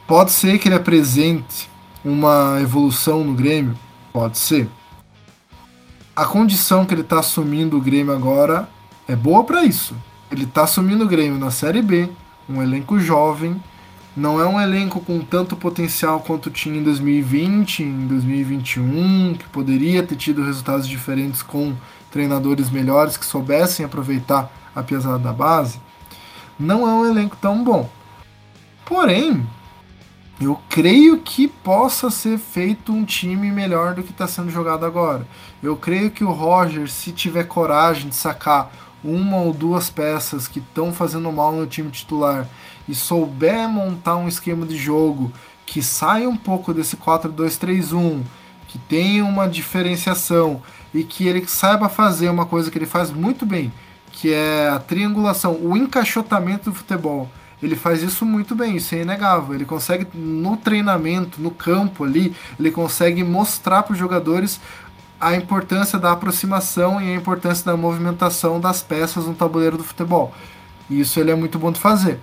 Pode 0.04 0.32
ser 0.32 0.58
que 0.58 0.66
ele 0.66 0.74
apresente 0.74 1.70
uma 2.04 2.58
evolução 2.60 3.22
no 3.22 3.34
Grêmio? 3.34 3.78
Pode 4.12 4.36
ser. 4.36 4.68
A 6.20 6.26
condição 6.26 6.84
que 6.84 6.92
ele 6.92 7.00
está 7.00 7.20
assumindo 7.20 7.78
o 7.78 7.80
Grêmio 7.80 8.12
agora 8.12 8.68
é 9.08 9.16
boa 9.16 9.42
para 9.42 9.64
isso. 9.64 9.96
Ele 10.30 10.44
está 10.44 10.64
assumindo 10.64 11.06
o 11.06 11.08
Grêmio 11.08 11.38
na 11.38 11.50
Série 11.50 11.80
B, 11.80 12.10
um 12.46 12.62
elenco 12.62 13.00
jovem, 13.00 13.58
não 14.14 14.38
é 14.38 14.46
um 14.46 14.60
elenco 14.60 15.00
com 15.00 15.18
tanto 15.20 15.56
potencial 15.56 16.20
quanto 16.20 16.50
tinha 16.50 16.78
em 16.78 16.82
2020, 16.82 17.84
em 17.84 18.06
2021, 18.06 19.34
que 19.38 19.48
poderia 19.48 20.02
ter 20.02 20.14
tido 20.14 20.44
resultados 20.44 20.86
diferentes 20.86 21.40
com 21.40 21.72
treinadores 22.10 22.68
melhores 22.68 23.16
que 23.16 23.24
soubessem 23.24 23.86
aproveitar 23.86 24.52
a 24.76 24.82
pesada 24.82 25.18
da 25.18 25.32
base. 25.32 25.80
Não 26.58 26.86
é 26.86 26.92
um 26.92 27.06
elenco 27.06 27.38
tão 27.40 27.64
bom. 27.64 27.88
Porém, 28.84 29.46
eu 30.40 30.58
creio 30.70 31.18
que 31.18 31.46
possa 31.46 32.10
ser 32.10 32.38
feito 32.38 32.92
um 32.92 33.04
time 33.04 33.50
melhor 33.50 33.94
do 33.94 34.02
que 34.02 34.10
está 34.10 34.26
sendo 34.26 34.50
jogado 34.50 34.86
agora. 34.86 35.26
Eu 35.62 35.76
creio 35.76 36.10
que 36.10 36.24
o 36.24 36.32
Roger, 36.32 36.90
se 36.90 37.12
tiver 37.12 37.44
coragem 37.44 38.08
de 38.08 38.16
sacar 38.16 38.72
uma 39.04 39.36
ou 39.36 39.52
duas 39.52 39.90
peças 39.90 40.48
que 40.48 40.58
estão 40.58 40.94
fazendo 40.94 41.30
mal 41.30 41.52
no 41.52 41.66
time 41.66 41.90
titular 41.90 42.48
e 42.88 42.94
souber 42.94 43.68
montar 43.68 44.16
um 44.16 44.28
esquema 44.28 44.64
de 44.64 44.78
jogo 44.78 45.30
que 45.66 45.82
saia 45.82 46.28
um 46.28 46.36
pouco 46.36 46.72
desse 46.72 46.96
4-2-3-1, 46.96 48.22
que 48.66 48.78
tenha 48.78 49.24
uma 49.24 49.46
diferenciação 49.46 50.62
e 50.92 51.04
que 51.04 51.28
ele 51.28 51.46
saiba 51.46 51.88
fazer 51.88 52.30
uma 52.30 52.46
coisa 52.46 52.70
que 52.70 52.78
ele 52.78 52.86
faz 52.86 53.10
muito 53.10 53.44
bem, 53.44 53.70
que 54.10 54.32
é 54.32 54.70
a 54.70 54.78
triangulação, 54.78 55.58
o 55.60 55.76
encaixotamento 55.76 56.70
do 56.70 56.76
futebol 56.76 57.28
ele 57.62 57.76
faz 57.76 58.02
isso 58.02 58.24
muito 58.24 58.54
bem, 58.54 58.76
isso 58.76 58.94
é 58.94 59.02
inegável. 59.02 59.54
Ele 59.54 59.64
consegue, 59.64 60.06
no 60.14 60.56
treinamento, 60.56 61.40
no 61.40 61.50
campo 61.50 62.04
ali, 62.04 62.34
ele 62.58 62.70
consegue 62.70 63.22
mostrar 63.22 63.82
para 63.82 63.92
os 63.92 63.98
jogadores 63.98 64.60
a 65.20 65.34
importância 65.36 65.98
da 65.98 66.12
aproximação 66.12 67.00
e 67.00 67.12
a 67.12 67.14
importância 67.14 67.64
da 67.64 67.76
movimentação 67.76 68.58
das 68.58 68.82
peças 68.82 69.26
no 69.26 69.34
tabuleiro 69.34 69.76
do 69.76 69.84
futebol. 69.84 70.34
E 70.88 71.00
isso 71.00 71.20
ele 71.20 71.30
é 71.30 71.34
muito 71.34 71.58
bom 71.58 71.70
de 71.70 71.78
fazer. 71.78 72.18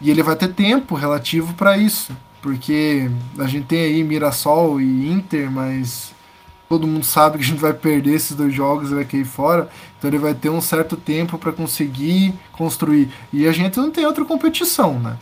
E 0.00 0.10
ele 0.10 0.22
vai 0.22 0.36
ter 0.36 0.48
tempo 0.48 0.94
relativo 0.94 1.54
para 1.54 1.78
isso, 1.78 2.14
porque 2.42 3.10
a 3.38 3.46
gente 3.46 3.66
tem 3.66 3.80
aí 3.80 4.04
Mirassol 4.04 4.78
e 4.80 5.10
Inter, 5.10 5.50
mas 5.50 6.12
todo 6.68 6.86
mundo 6.86 7.04
sabe 7.04 7.38
que 7.38 7.44
a 7.44 7.46
gente 7.46 7.60
vai 7.60 7.72
perder 7.72 8.14
esses 8.14 8.36
dois 8.36 8.52
jogos 8.52 8.90
e 8.90 8.94
vai 8.94 9.04
cair 9.04 9.24
fora. 9.24 9.70
Então 10.04 10.10
ele 10.10 10.18
vai 10.18 10.34
ter 10.34 10.50
um 10.50 10.60
certo 10.60 10.98
tempo 10.98 11.38
para 11.38 11.50
conseguir 11.50 12.34
construir. 12.52 13.08
E 13.32 13.48
a 13.48 13.52
gente 13.52 13.78
não 13.78 13.90
tem 13.90 14.04
outra 14.04 14.22
competição, 14.22 14.98
né? 14.98 15.16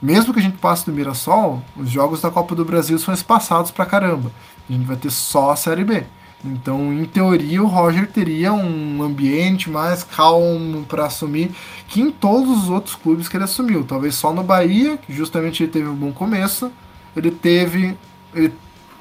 Mesmo 0.00 0.32
que 0.32 0.40
a 0.40 0.42
gente 0.42 0.56
passe 0.56 0.86
do 0.86 0.92
Mirassol, 0.92 1.62
os 1.76 1.90
jogos 1.90 2.22
da 2.22 2.30
Copa 2.30 2.54
do 2.54 2.64
Brasil 2.64 2.98
são 2.98 3.12
espaçados 3.12 3.70
pra 3.70 3.84
caramba. 3.84 4.32
A 4.66 4.72
gente 4.72 4.86
vai 4.86 4.96
ter 4.96 5.10
só 5.10 5.50
a 5.50 5.56
Série 5.56 5.84
B. 5.84 6.04
Então, 6.42 6.90
em 6.90 7.04
teoria, 7.04 7.62
o 7.62 7.66
Roger 7.66 8.10
teria 8.10 8.50
um 8.50 9.02
ambiente 9.02 9.68
mais 9.68 10.02
calmo 10.02 10.86
para 10.86 11.04
assumir 11.04 11.50
que 11.86 12.00
em 12.00 12.10
todos 12.10 12.62
os 12.62 12.70
outros 12.70 12.94
clubes 12.94 13.28
que 13.28 13.36
ele 13.36 13.44
assumiu. 13.44 13.84
Talvez 13.84 14.14
só 14.14 14.32
no 14.32 14.42
Bahia, 14.42 14.96
que 14.96 15.12
justamente 15.12 15.64
ele 15.64 15.70
teve 15.70 15.86
um 15.86 15.94
bom 15.94 16.12
começo, 16.12 16.72
ele 17.14 17.30
teve 17.30 17.94
ele 18.34 18.54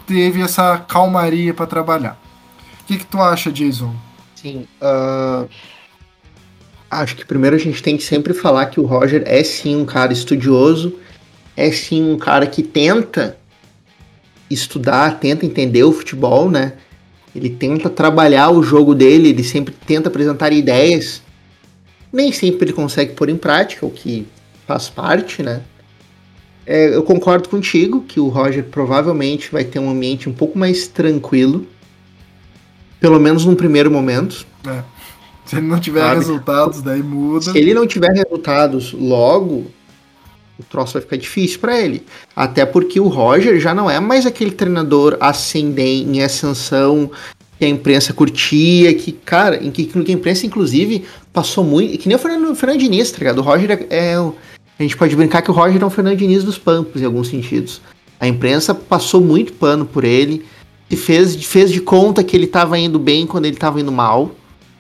teve 0.06 0.42
essa 0.42 0.80
calmaria 0.80 1.54
para 1.54 1.66
trabalhar. 1.66 2.20
O 2.82 2.86
que, 2.88 2.98
que 2.98 3.06
tu 3.06 3.22
acha, 3.22 3.50
Jason? 3.50 4.09
Sim. 4.42 4.66
Uh, 4.82 5.50
acho 6.90 7.16
que 7.16 7.26
primeiro 7.26 7.56
a 7.56 7.60
gente 7.60 7.84
tem 7.84 7.98
que 7.98 8.04
sempre 8.04 8.34
falar 8.34 8.68
que 8.68 8.80
o 8.80 8.86
Roger 8.86 9.24
é 9.26 9.44
sim 9.44 9.76
um 9.76 9.86
cara 9.86 10.14
estudioso, 10.14 10.96
é 11.58 11.70
sim 11.72 12.10
um 12.10 12.18
cara 12.18 12.48
que 12.48 12.64
tenta 12.64 13.38
estudar, 14.50 15.20
tenta 15.20 15.46
entender 15.46 15.84
o 15.84 15.92
futebol, 15.92 16.50
né? 16.50 16.74
Ele 17.36 17.50
tenta 17.50 17.90
trabalhar 17.90 18.50
o 18.50 18.64
jogo 18.64 18.96
dele, 18.96 19.30
ele 19.30 19.44
sempre 19.44 19.74
tenta 19.86 20.08
apresentar 20.08 20.54
ideias. 20.54 21.22
Nem 22.12 22.32
sempre 22.32 22.66
ele 22.66 22.74
consegue 22.74 23.14
pôr 23.14 23.30
em 23.30 23.38
prática, 23.38 23.86
o 23.86 23.92
que 23.92 24.26
faz 24.66 24.90
parte, 24.90 25.44
né? 25.44 25.62
É, 26.66 26.96
eu 26.96 27.04
concordo 27.04 27.50
contigo 27.50 28.02
que 28.08 28.20
o 28.20 28.30
Roger 28.30 28.64
provavelmente 28.64 29.52
vai 29.52 29.64
ter 29.64 29.80
um 29.80 29.90
ambiente 29.90 30.30
um 30.30 30.34
pouco 30.34 30.58
mais 30.58 30.88
tranquilo. 30.88 31.68
Pelo 33.00 33.20
menos 33.20 33.46
num 33.46 33.56
primeiro 33.56 33.90
momento. 33.90 34.46
É. 34.66 34.84
Se 35.46 35.56
ele 35.56 35.68
não 35.68 35.80
tiver 35.80 36.02
sabe? 36.02 36.16
resultados, 36.16 36.82
daí 36.82 37.02
muda. 37.02 37.52
Se 37.52 37.58
ele 37.58 37.74
não 37.74 37.88
tiver 37.88 38.12
resultados 38.12 38.94
logo, 38.94 39.66
o 40.60 40.64
troço 40.70 40.94
vai 40.94 41.02
ficar 41.02 41.18
difícil 41.18 41.60
para 41.60 41.80
ele. 41.80 42.04
Até 42.36 42.66
porque 42.66 43.00
o 43.00 43.08
Roger 43.08 43.60
já 43.60 43.74
não 43.74 43.90
é 43.90 44.00
mais 44.00 44.26
aquele 44.26 44.52
treinador 44.52 45.18
ascendente, 45.20 46.08
em 46.08 46.22
ascensão, 46.22 47.10
que 47.58 47.66
a 47.66 47.70
imprensa 47.70 48.14
curtia, 48.14 48.94
que, 48.94 49.12
cara, 49.12 49.56
em 49.64 49.72
que, 49.72 49.86
que 49.86 50.12
a 50.12 50.16
imprensa, 50.16 50.46
inclusive, 50.46 51.06
passou 51.34 51.64
muito. 51.64 51.98
Que 51.98 52.08
nem 52.08 52.16
o 52.16 52.20
Fernando, 52.20 52.52
o 52.52 52.56
Fernando 52.56 52.80
Diniz, 52.80 53.10
tá 53.10 53.18
ligado? 53.18 53.40
O 53.40 53.42
Roger 53.42 53.72
é, 53.72 53.88
é 53.90 54.16
a 54.16 54.84
gente 54.84 54.96
pode 54.96 55.16
brincar 55.16 55.42
que 55.42 55.50
o 55.50 55.54
Roger 55.54 55.82
é 55.82 55.86
um 55.86 55.90
Fernando 55.90 56.18
Diniz 56.18 56.44
dos 56.44 56.58
Pampos, 56.58 57.02
em 57.02 57.06
alguns 57.06 57.28
sentidos. 57.28 57.82
A 58.20 58.28
imprensa 58.28 58.76
passou 58.76 59.20
muito 59.20 59.52
pano 59.54 59.86
por 59.86 60.04
ele 60.04 60.46
e 60.90 60.96
fez, 60.96 61.36
fez 61.46 61.72
de 61.72 61.82
conta 61.82 62.24
que 62.24 62.36
ele 62.36 62.46
estava 62.46 62.78
indo 62.78 63.00
bem 63.00 63.28
quando 63.28 63.46
ele 63.46 63.56
estava 63.56 63.80
indo 63.80 63.92
mal. 63.92 64.32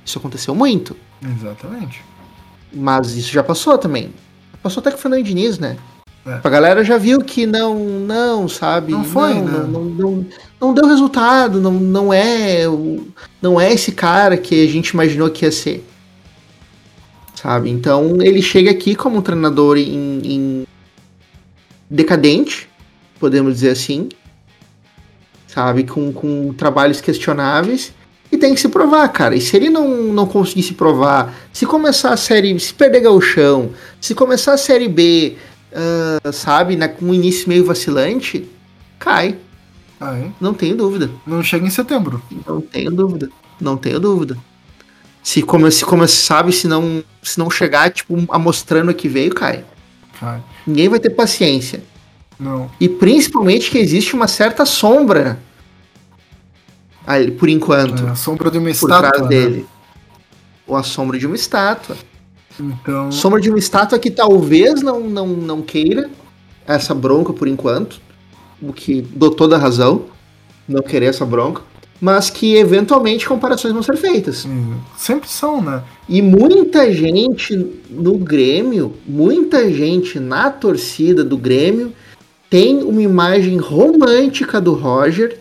Isso 0.06 0.18
aconteceu 0.18 0.56
muito. 0.56 0.96
Exatamente. 1.24 2.04
Mas 2.74 3.16
isso 3.16 3.32
já 3.32 3.44
passou 3.44 3.78
também. 3.78 4.14
Passou 4.62 4.82
até 4.82 4.92
com 4.92 4.98
o 4.98 5.00
Fernando 5.00 5.24
Diniz, 5.24 5.60
né? 5.60 5.78
É. 6.26 6.40
A 6.44 6.50
galera 6.50 6.84
já 6.84 6.98
viu 6.98 7.22
que 7.22 7.46
não, 7.46 7.80
não, 7.80 8.48
sabe? 8.48 8.92
Não 8.92 9.04
foi, 9.04 9.36
não, 9.36 9.44
né? 9.44 9.68
não, 9.72 9.86
não, 9.86 10.26
não, 10.60 10.74
deu 10.74 10.86
resultado, 10.86 11.62
não, 11.62 11.72
não 11.72 12.14
é, 12.14 12.64
não 13.42 13.60
é 13.60 13.72
esse 13.72 13.92
cara 13.92 14.36
que 14.36 14.64
a 14.64 14.68
gente 14.68 14.90
imaginou 14.90 15.30
que 15.30 15.46
ia 15.46 15.52
ser 15.52 15.86
sabe? 17.40 17.70
Então 17.70 18.18
ele 18.22 18.42
chega 18.42 18.70
aqui 18.70 18.96
como 18.96 19.18
um 19.18 19.22
treinador 19.22 19.78
em, 19.78 20.22
em 20.24 20.68
decadente, 21.90 22.68
podemos 23.20 23.54
dizer 23.54 23.72
assim, 23.72 24.10
sabe? 25.54 25.84
Com, 25.84 26.14
com 26.14 26.54
trabalhos 26.54 27.02
questionáveis 27.02 27.94
e 28.32 28.38
tem 28.38 28.54
que 28.54 28.62
se 28.62 28.70
provar, 28.70 29.08
cara. 29.10 29.36
E 29.36 29.42
se 29.42 29.56
ele 29.56 29.70
não, 29.70 29.88
não 30.14 30.28
conseguir 30.28 30.64
se 30.64 30.74
provar, 30.74 31.34
se 31.52 31.66
começar 31.66 32.14
a 32.14 32.18
série, 32.18 32.58
se 32.60 32.74
perder 32.74 33.02
gauchão, 33.02 33.72
se 34.00 34.14
começar 34.14 34.54
a 34.54 34.58
série 34.58 34.88
B, 34.88 35.36
uh, 35.74 36.32
sabe, 36.32 36.76
né, 36.76 36.88
com 36.88 37.06
um 37.06 37.14
início 37.14 37.50
meio 37.50 37.66
vacilante, 37.66 38.48
cai. 39.00 39.36
Ah, 40.00 40.18
é? 40.18 40.30
Não 40.40 40.54
tenho 40.54 40.78
dúvida. 40.78 41.10
Não 41.26 41.44
chega 41.44 41.66
em 41.66 41.70
setembro. 41.70 42.22
Não 42.48 42.62
tenho 42.62 42.92
dúvida. 42.92 43.30
Não 43.60 43.76
tenho 43.76 44.00
dúvida. 44.00 44.38
Se 45.22 45.42
como, 45.42 45.70
se 45.70 45.84
como 45.84 46.08
sabe, 46.08 46.54
se 46.54 46.68
não, 46.68 47.04
se 47.22 47.38
não 47.38 47.52
chegar, 47.52 47.92
tipo, 47.92 48.16
amostrando 48.30 48.94
que 48.94 49.10
veio, 49.10 49.34
cai. 49.34 49.66
cai. 50.20 50.42
Ninguém 50.66 50.88
vai 50.88 51.00
ter 51.00 51.10
paciência. 51.10 51.84
Não. 52.40 52.72
E 52.80 52.88
principalmente 52.88 53.70
que 53.70 53.78
existe 53.78 54.16
uma 54.16 54.28
certa 54.28 54.66
sombra 54.66 55.40
ali, 57.06 57.32
por 57.32 57.50
enquanto. 57.50 58.06
É, 58.06 58.10
a 58.12 58.16
sombra 58.16 58.50
de 58.50 58.58
uma 58.58 58.70
estátua. 58.70 59.24
Né? 59.24 59.28
dele. 59.28 59.66
Ou 60.66 60.76
a 60.76 60.84
sombra 60.84 61.18
de 61.18 61.26
uma 61.26 61.36
estátua. 61.36 61.98
Então... 62.60 63.12
Sombra 63.12 63.42
de 63.42 63.50
uma 63.50 63.60
estátua 63.60 63.98
que 63.98 64.12
talvez 64.12 64.82
não, 64.82 65.02
não, 65.02 65.28
não 65.28 65.62
queira 65.62 66.10
essa 66.68 66.94
bronca 66.94 67.34
por 67.34 67.48
enquanto. 67.48 68.00
O 68.62 68.72
que 68.72 69.02
dou 69.02 69.32
toda 69.32 69.56
a 69.56 69.60
razão. 69.60 70.06
Não 70.68 70.84
querer 70.84 71.08
essa 71.08 71.26
bronca 71.26 71.64
mas 72.02 72.30
que 72.30 72.56
eventualmente 72.56 73.28
comparações 73.28 73.74
vão 73.74 73.84
ser 73.84 73.98
feitas. 73.98 74.46
Hum, 74.46 74.76
sempre 74.98 75.28
são, 75.30 75.62
né? 75.62 75.84
E 76.08 76.22
muita 76.22 76.94
gente 76.94 77.56
no 77.90 78.18
Grêmio, 78.18 78.94
muita 79.06 79.70
gente 79.72 80.20
na 80.20 80.50
torcida 80.50 81.24
do 81.24 81.38
Grêmio 81.38 81.94
tem 82.50 82.82
uma 82.84 83.02
imagem 83.02 83.58
romântica 83.58 84.60
do 84.60 84.74
Roger. 84.74 85.38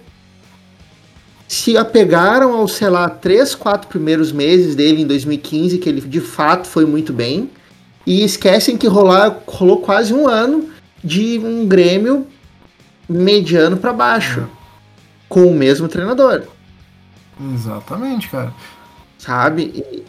Se 1.47 1.77
apegaram 1.79 2.53
aos, 2.53 2.73
sei 2.73 2.91
lá, 2.91 3.09
três, 3.09 3.55
quatro 3.55 3.89
primeiros 3.89 4.31
meses 4.31 4.77
dele 4.77 5.03
em 5.03 5.07
2015, 5.07 5.79
que 5.79 5.89
ele 5.89 6.03
de 6.03 6.21
fato 6.21 6.69
foi 6.69 6.85
muito 6.85 7.13
bem, 7.13 7.51
e 8.07 8.23
esquecem 8.23 8.77
que 8.77 8.87
rolar, 8.87 9.39
rolou 9.47 9.81
quase 9.81 10.13
um 10.13 10.29
ano 10.29 10.69
de 11.03 11.39
um 11.39 11.67
Grêmio 11.67 12.27
mediano 13.09 13.79
para 13.79 13.93
baixo. 13.93 14.47
Com 15.29 15.47
o 15.47 15.55
mesmo 15.55 15.89
treinador. 15.89 16.43
Exatamente, 17.55 18.29
cara. 18.29 18.53
Sabe? 19.19 20.05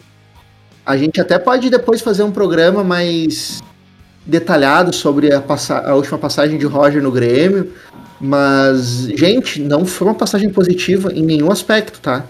A 0.84 0.96
gente 0.96 1.20
até 1.20 1.38
pode 1.38 1.70
depois 1.70 2.00
fazer 2.00 2.22
um 2.22 2.32
programa 2.32 2.82
mais 2.82 3.62
detalhado 4.24 4.94
sobre 4.94 5.32
a, 5.32 5.42
a 5.84 5.94
última 5.94 6.18
passagem 6.18 6.58
de 6.58 6.66
Roger 6.66 7.02
no 7.02 7.10
Grêmio. 7.10 7.72
Mas, 8.20 9.08
gente, 9.14 9.60
não 9.62 9.86
foi 9.86 10.08
uma 10.08 10.14
passagem 10.14 10.50
positiva 10.50 11.10
em 11.12 11.22
nenhum 11.22 11.50
aspecto, 11.50 12.00
tá? 12.00 12.26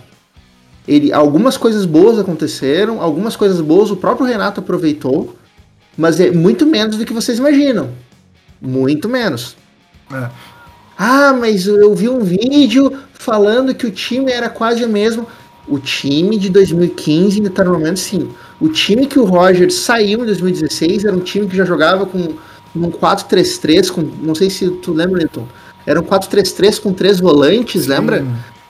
Ele, 0.87 1.13
algumas 1.13 1.57
coisas 1.57 1.85
boas 1.85 2.19
aconteceram, 2.19 3.01
algumas 3.01 3.37
coisas 3.37 3.61
boas 3.61 3.91
o 3.91 3.97
próprio 3.97 4.27
Renato 4.27 4.61
aproveitou, 4.61 5.37
mas 5.97 6.21
é 6.21 6.31
muito 6.31 6.65
menos 6.65 6.97
do 6.97 7.05
que 7.05 7.13
vocês 7.13 7.39
imaginam. 7.39 7.91
Muito 8.61 9.09
menos. 9.09 9.57
É. 10.13 10.29
Ah, 10.97 11.33
mas 11.33 11.67
eu 11.67 11.95
vi 11.95 12.09
um 12.09 12.21
vídeo 12.21 12.93
falando 13.15 13.75
que 13.75 13.87
o 13.87 13.91
time 13.91 14.31
era 14.31 14.49
quase 14.49 14.85
o 14.85 14.89
mesmo. 14.89 15.27
O 15.69 15.79
time 15.79 16.37
de 16.37 16.49
2015 16.51 17.37
ainda 17.37 17.49
está 17.49 17.65
no 17.65 17.73
momento 17.73 17.99
sim. 17.99 18.29
O 18.61 18.69
time 18.69 19.07
que 19.07 19.19
o 19.19 19.25
Roger 19.25 19.73
saiu 19.73 20.23
em 20.23 20.27
2016 20.27 21.05
era 21.05 21.17
um 21.17 21.21
time 21.21 21.47
que 21.47 21.57
já 21.57 21.65
jogava 21.65 22.07
com 22.07 22.35
um 22.75 22.91
4-3-3, 22.91 23.91
com. 23.91 24.03
Não 24.23 24.35
sei 24.35 24.51
se 24.51 24.69
tu 24.71 24.93
lembra, 24.93 25.19
Newton. 25.19 25.47
Era 25.87 26.01
um 26.01 26.05
4-3-3 26.05 26.81
com 26.81 26.93
três 26.93 27.21
volantes, 27.21 27.87
lembra? 27.87 28.25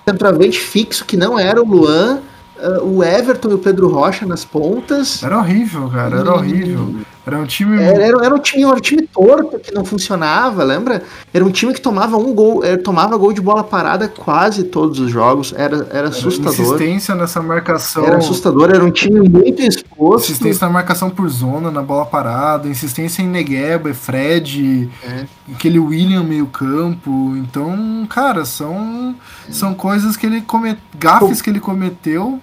Centroavante 0.08 0.58
fixo 0.58 1.04
que 1.04 1.16
não 1.16 1.38
era 1.38 1.62
o 1.62 1.66
Luan 1.66 2.20
uh, 2.60 2.84
o 2.84 3.02
Everton 3.02 3.50
e 3.50 3.54
o 3.54 3.58
Pedro 3.58 3.88
Rocha 3.88 4.26
nas 4.26 4.44
pontas. 4.44 5.22
Era 5.22 5.38
horrível, 5.38 5.88
cara, 5.88 6.20
era 6.20 6.34
horrível. 6.34 6.94
Era 7.26 7.38
um 7.38 7.44
time. 7.44 7.82
Era, 7.82 8.02
era, 8.02 8.24
era, 8.24 8.34
um 8.34 8.38
time, 8.38 8.64
era 8.64 8.74
um 8.74 8.80
time 8.80 9.06
torto 9.06 9.58
que 9.58 9.72
não 9.72 9.84
funcionava, 9.84 10.64
lembra? 10.64 11.02
Era 11.32 11.44
um 11.44 11.50
time 11.50 11.74
que 11.74 11.80
tomava 11.80 12.16
um 12.16 12.32
gol, 12.32 12.64
era, 12.64 12.78
tomava 12.78 13.16
gol 13.16 13.32
de 13.32 13.40
bola 13.40 13.62
parada 13.62 14.08
quase 14.08 14.64
todos 14.64 14.98
os 14.98 15.10
jogos. 15.10 15.52
Era, 15.56 15.86
era 15.90 16.08
assustador. 16.08 16.52
Insistência 16.52 17.14
nessa 17.14 17.42
marcação. 17.42 18.04
Era 18.04 18.16
assustador, 18.16 18.70
era 18.70 18.84
um 18.84 18.90
time 18.90 19.28
muito 19.28 19.60
exposto. 19.60 20.30
Insistência 20.30 20.66
na 20.66 20.72
marcação 20.72 21.10
por 21.10 21.28
zona, 21.28 21.70
na 21.70 21.82
bola 21.82 22.06
parada, 22.06 22.68
insistência 22.68 23.22
em 23.22 23.28
Negueba, 23.28 23.92
Fred, 23.92 24.90
é. 25.02 25.26
aquele 25.52 25.78
William 25.78 26.22
meio-campo. 26.22 27.36
Então, 27.36 28.06
cara, 28.08 28.44
são, 28.46 29.14
são 29.50 29.74
coisas 29.74 30.16
que 30.16 30.26
ele 30.26 30.40
cometeu. 30.40 30.80
Gafes 30.98 31.42
que 31.42 31.50
ele 31.50 31.60
cometeu 31.60 32.40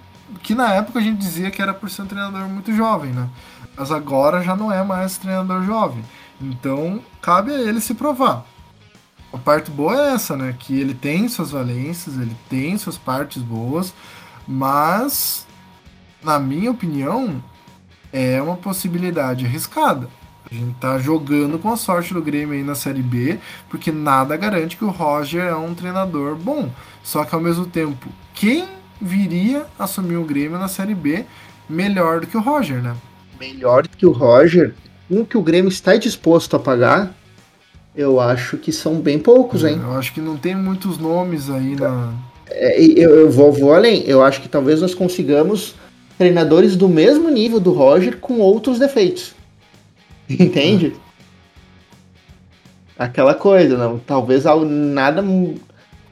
que 0.48 0.56
na 0.56 0.74
época 0.74 1.00
a 1.00 1.02
gente 1.02 1.18
dizia 1.18 1.52
que 1.52 1.62
era 1.62 1.74
por 1.74 1.90
ser 1.90 2.04
um 2.04 2.06
treinador 2.06 2.48
muito 2.48 2.74
jovem, 2.74 3.12
né? 3.12 3.28
Mas 3.78 3.92
agora 3.92 4.42
já 4.42 4.56
não 4.56 4.72
é 4.72 4.84
mais 4.84 5.18
treinador 5.18 5.64
jovem. 5.64 6.04
Então, 6.42 7.00
cabe 7.22 7.52
a 7.52 7.60
ele 7.60 7.80
se 7.80 7.94
provar. 7.94 8.46
A 9.32 9.38
parte 9.38 9.70
boa 9.70 9.96
é 9.96 10.14
essa, 10.14 10.36
né? 10.36 10.56
Que 10.58 10.80
ele 10.80 10.94
tem 10.94 11.28
suas 11.28 11.52
valências, 11.52 12.16
ele 12.16 12.36
tem 12.50 12.78
suas 12.78 12.98
partes 12.98 13.42
boas, 13.42 13.94
mas, 14.48 15.46
na 16.24 16.40
minha 16.40 16.72
opinião, 16.72 17.44
é 18.12 18.42
uma 18.42 18.56
possibilidade 18.56 19.46
arriscada. 19.46 20.10
A 20.50 20.54
gente 20.56 20.76
tá 20.80 20.98
jogando 20.98 21.60
com 21.60 21.72
a 21.72 21.76
sorte 21.76 22.14
do 22.14 22.22
Grêmio 22.22 22.56
aí 22.56 22.64
na 22.64 22.74
Série 22.74 23.02
B, 23.02 23.38
porque 23.70 23.92
nada 23.92 24.38
garante 24.38 24.78
que 24.78 24.86
o 24.86 24.90
Roger 24.90 25.44
é 25.44 25.56
um 25.56 25.76
treinador 25.76 26.36
bom. 26.36 26.72
Só 27.04 27.26
que 27.26 27.36
ao 27.36 27.42
mesmo 27.42 27.66
tempo, 27.66 28.08
quem 28.34 28.66
viria 29.00 29.66
assumir 29.78 30.16
o 30.16 30.24
Grêmio 30.24 30.58
na 30.58 30.70
Série 30.70 30.96
B 30.96 31.26
melhor 31.70 32.22
do 32.22 32.28
que 32.28 32.38
o 32.38 32.42
Roger, 32.42 32.82
né? 32.82 32.96
Melhor 33.40 33.88
que 33.88 34.06
o 34.06 34.12
Roger? 34.12 34.74
Um 35.10 35.24
que 35.24 35.38
o 35.38 35.42
Grêmio 35.42 35.70
está 35.70 35.96
disposto 35.96 36.56
a 36.56 36.60
pagar, 36.60 37.16
eu 37.96 38.20
acho 38.20 38.58
que 38.58 38.72
são 38.72 39.00
bem 39.00 39.18
poucos, 39.18 39.64
hein? 39.64 39.80
Eu 39.82 39.94
acho 39.94 40.14
que 40.14 40.22
não 40.22 40.38
tem 40.38 40.56
muitos 40.56 40.98
nomes 40.98 41.50
aí 41.50 41.76
na. 41.76 42.14
É, 42.50 42.82
eu, 42.82 43.16
eu 43.16 43.32
vou, 43.32 43.52
vou 43.52 43.74
além. 43.74 44.04
Eu 44.06 44.24
acho 44.24 44.42
que 44.42 44.48
talvez 44.48 44.82
nós 44.82 44.94
consigamos 44.94 45.76
treinadores 46.18 46.76
do 46.76 46.88
mesmo 46.88 47.30
nível 47.30 47.60
do 47.60 47.72
Roger 47.72 48.18
com 48.18 48.40
outros 48.40 48.80
defeitos. 48.80 49.34
Entende? 50.30 50.94
Aquela 52.98 53.34
coisa, 53.34 53.78
não. 53.78 54.00
Talvez 54.00 54.44
nada 54.46 55.24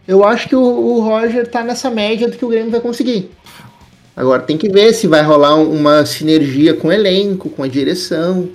eu 0.07 0.23
acho 0.23 0.47
que 0.47 0.55
o, 0.55 0.61
o 0.61 1.01
Roger 1.01 1.49
tá 1.49 1.63
nessa 1.63 1.89
média 1.89 2.29
do 2.29 2.37
que 2.37 2.45
o 2.45 2.49
Grêmio 2.49 2.71
vai 2.71 2.79
conseguir. 2.79 3.31
Agora 4.15 4.41
tem 4.41 4.57
que 4.57 4.69
ver 4.69 4.93
se 4.93 5.07
vai 5.07 5.21
rolar 5.21 5.55
uma 5.55 6.05
sinergia 6.05 6.73
com 6.73 6.87
o 6.87 6.91
elenco, 6.91 7.49
com 7.49 7.63
a 7.63 7.67
direção, 7.67 8.49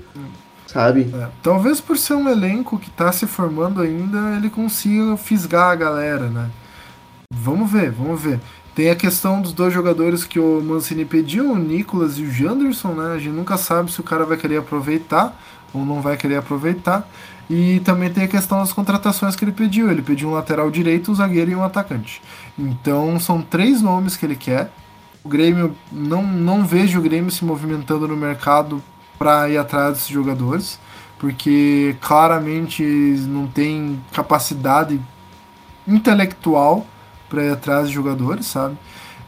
sabe? 0.66 1.10
É, 1.12 1.28
talvez 1.42 1.80
por 1.80 1.98
ser 1.98 2.14
um 2.14 2.28
elenco 2.28 2.78
que 2.78 2.90
tá 2.90 3.12
se 3.12 3.26
formando 3.26 3.82
ainda, 3.82 4.36
ele 4.36 4.48
consiga 4.48 5.16
fisgar 5.16 5.70
a 5.70 5.74
galera, 5.74 6.28
né? 6.28 6.48
Vamos 7.32 7.70
ver, 7.70 7.90
vamos 7.90 8.20
ver. 8.20 8.40
Tem 8.74 8.88
a 8.88 8.96
questão 8.96 9.42
dos 9.42 9.52
dois 9.52 9.74
jogadores 9.74 10.24
que 10.24 10.38
o 10.38 10.60
Mancini 10.62 11.04
pediu, 11.04 11.52
o 11.52 11.56
Nicolas 11.56 12.18
e 12.18 12.22
o 12.22 12.30
Janderson, 12.30 12.94
né? 12.94 13.14
A 13.14 13.18
gente 13.18 13.34
nunca 13.34 13.56
sabe 13.56 13.92
se 13.92 14.00
o 14.00 14.04
cara 14.04 14.24
vai 14.24 14.36
querer 14.36 14.58
aproveitar 14.58 15.38
ou 15.74 15.84
não 15.84 16.00
vai 16.00 16.16
querer 16.16 16.36
aproveitar. 16.36 17.08
E 17.48 17.80
também 17.80 18.10
tem 18.10 18.24
a 18.24 18.28
questão 18.28 18.58
das 18.58 18.72
contratações 18.72 19.34
que 19.34 19.44
ele 19.44 19.52
pediu. 19.52 19.90
Ele 19.90 20.02
pediu 20.02 20.28
um 20.28 20.32
lateral 20.32 20.70
direito, 20.70 21.10
um 21.10 21.14
zagueiro 21.14 21.50
e 21.50 21.56
um 21.56 21.64
atacante. 21.64 22.22
Então 22.56 23.18
são 23.18 23.42
três 23.42 23.82
nomes 23.82 24.16
que 24.16 24.24
ele 24.24 24.36
quer. 24.36 24.70
O 25.22 25.28
Grêmio 25.28 25.76
não, 25.92 26.22
não 26.22 26.64
vejo 26.64 26.98
o 26.98 27.02
Grêmio 27.02 27.30
se 27.30 27.44
movimentando 27.44 28.08
no 28.08 28.16
mercado 28.16 28.82
para 29.18 29.48
ir 29.50 29.58
atrás 29.58 29.94
desses 29.94 30.08
jogadores, 30.08 30.80
porque 31.18 31.94
claramente 32.00 32.82
não 32.82 33.46
tem 33.46 34.00
capacidade 34.12 35.00
intelectual 35.86 36.86
para 37.28 37.44
ir 37.44 37.52
atrás 37.52 37.88
de 37.88 37.94
jogadores, 37.94 38.46
sabe? 38.46 38.76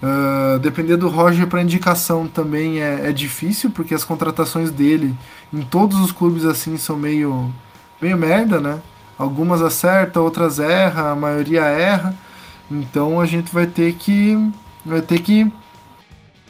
Uh, 0.02 0.58
depender 0.58 0.96
do 0.96 1.08
Roger 1.08 1.46
para 1.46 1.62
indicação 1.62 2.26
também 2.26 2.80
é, 2.80 3.08
é 3.08 3.12
difícil, 3.12 3.70
porque 3.70 3.94
as 3.94 4.02
contratações 4.02 4.70
dele 4.70 5.14
em 5.52 5.60
todos 5.60 6.00
os 6.00 6.10
clubes 6.10 6.44
assim 6.44 6.76
são 6.76 6.96
meio 6.96 7.52
meio 8.00 8.16
merda, 8.16 8.60
né? 8.60 8.80
Algumas 9.16 9.62
acertam, 9.62 10.24
outras 10.24 10.58
erram, 10.58 11.12
a 11.12 11.14
maioria 11.14 11.62
erra. 11.62 12.16
Então 12.68 13.20
a 13.20 13.26
gente 13.26 13.52
vai 13.54 13.66
ter 13.66 13.94
que 13.94 14.36
vai 14.84 15.00
ter 15.00 15.20
que 15.20 15.52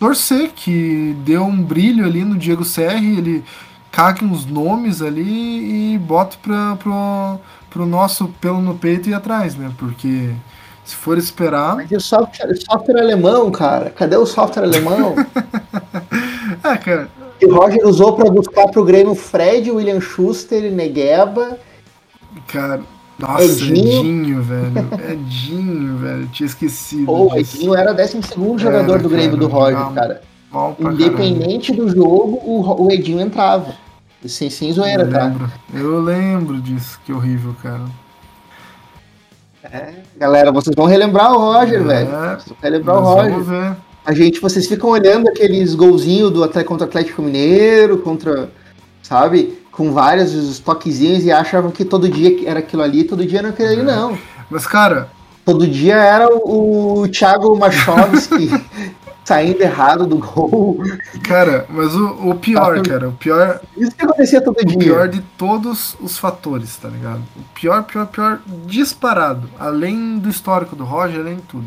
torcer 0.03 0.51
que 0.51 1.15
deu 1.21 1.45
um 1.45 1.63
brilho 1.63 2.05
ali 2.05 2.25
no 2.25 2.37
Diego 2.37 2.65
Serri, 2.65 3.19
ele 3.19 3.45
cague 3.93 4.25
uns 4.25 4.45
nomes 4.45 5.01
ali 5.01 5.95
e 5.95 5.99
bote 5.99 6.39
para 6.39 6.75
pro, 6.75 7.39
pro 7.71 7.87
nosso 7.87 8.27
pelo 8.41 8.61
no 8.61 8.75
peito 8.75 9.09
e 9.09 9.15
atrás, 9.15 9.55
né? 9.55 9.71
Porque 9.79 10.31
se 10.85 10.97
for 10.97 11.17
esperar. 11.17 11.77
Mas 11.77 11.89
e 11.89 11.95
o 11.95 12.01
software, 12.01 12.53
software 12.57 13.01
alemão, 13.01 13.49
cara? 13.53 13.91
Cadê 13.91 14.17
o 14.17 14.27
software 14.27 14.65
alemão? 14.65 15.15
é, 16.65 16.77
cara 16.83 17.09
que 17.39 17.47
o 17.47 17.55
Roger 17.55 17.87
usou 17.87 18.15
para 18.15 18.29
buscar 18.29 18.69
pro 18.69 18.85
Grêmio 18.85 19.15
Fred, 19.15 19.71
William 19.71 20.01
Schuster, 20.01 20.69
Negueba. 20.73 21.59
Cara, 22.49 22.83
nossa, 23.23 23.45
Edinho, 23.45 24.01
Edinho 24.01 24.43
velho. 24.43 24.89
Edinho, 25.13 25.97
velho. 25.99 26.27
Tinha 26.33 26.47
esquecido. 26.47 27.07
Pô, 27.07 27.35
Edinho 27.37 27.75
era 27.75 27.93
o 27.93 27.95
12 27.95 28.19
jogador 28.59 29.01
do 29.01 29.09
Grêmio 29.09 29.37
do 29.37 29.47
Roger, 29.47 29.93
cara. 29.93 30.21
Independente 30.79 31.73
caramba. 31.73 31.91
do 31.91 31.97
jogo, 31.97 32.41
o, 32.45 32.87
o 32.87 32.91
Edinho 32.91 33.21
entrava. 33.21 33.75
Sem, 34.27 34.51
sem 34.51 34.73
zoeira, 34.73 35.05
eu 35.05 35.11
tá? 35.11 35.25
lembro. 35.25 35.47
tá? 35.47 35.53
Eu 35.73 36.01
lembro 36.01 36.61
disso, 36.61 37.01
que 37.05 37.13
horrível, 37.13 37.55
cara. 37.63 37.83
É, 39.65 39.95
galera, 40.17 40.51
vocês 40.51 40.75
vão 40.75 40.87
relembrar 40.87 41.33
o 41.33 41.39
Roger, 41.39 41.81
é, 41.81 41.85
velho. 41.85 42.11
Vocês 42.11 42.49
vão 42.49 42.57
relembrar 42.61 42.97
o 42.97 43.01
Roger. 43.01 43.31
Vamos 43.33 43.49
ver. 43.49 43.77
A 44.05 44.13
gente, 44.13 44.41
vocês 44.41 44.67
ficam 44.67 44.91
olhando 44.91 45.29
aqueles 45.29 45.77
golzinhos 45.77 46.31
do 46.33 46.43
até 46.43 46.65
contra 46.65 46.87
o 46.87 46.89
Atlético 46.89 47.23
Mineiro, 47.23 47.99
contra, 47.99 48.51
sabe, 49.01 49.62
com 49.73 49.93
vários 49.93 50.59
toquezinhos 50.61 51.25
e 51.25 51.33
achavam 51.33 51.73
que 51.73 51.85
todo 51.85 52.09
dia 52.09 52.49
era 52.49 52.61
aquilo 52.61 52.83
ali, 52.83 53.03
todo 53.03 53.27
dia 53.27 53.41
era 53.41 53.49
aquilo 53.49 53.69
ali, 53.69 53.83
não. 53.83 54.17
Mas, 54.49 54.67
cara. 54.67 55.09
Todo 55.45 55.67
dia 55.67 55.97
era 55.97 56.29
o, 56.33 57.01
o 57.01 57.09
Thiago 57.09 57.59
Machovski 57.59 58.49
saindo 59.25 59.61
errado 59.61 60.07
do 60.07 60.19
gol. 60.19 60.81
Cara, 61.25 61.67
mas 61.69 61.97
o, 61.97 62.31
o 62.31 62.35
pior, 62.37 62.81
cara, 62.83 63.09
o 63.09 63.13
pior. 63.13 63.61
Isso 63.77 63.91
que 63.91 64.05
acontecia 64.05 64.41
todo 64.41 64.57
o 64.61 64.65
dia. 64.65 64.77
O 64.77 64.79
pior 64.79 65.09
de 65.09 65.21
todos 65.37 65.97
os 66.01 66.17
fatores, 66.17 66.77
tá 66.77 66.89
ligado? 66.89 67.23
O 67.35 67.43
pior, 67.55 67.83
pior, 67.83 68.07
pior, 68.07 68.39
disparado. 68.67 69.51
Além 69.59 70.17
do 70.17 70.29
histórico 70.29 70.77
do 70.77 70.85
Roger, 70.85 71.19
além 71.19 71.35
de 71.35 71.43
tudo 71.43 71.67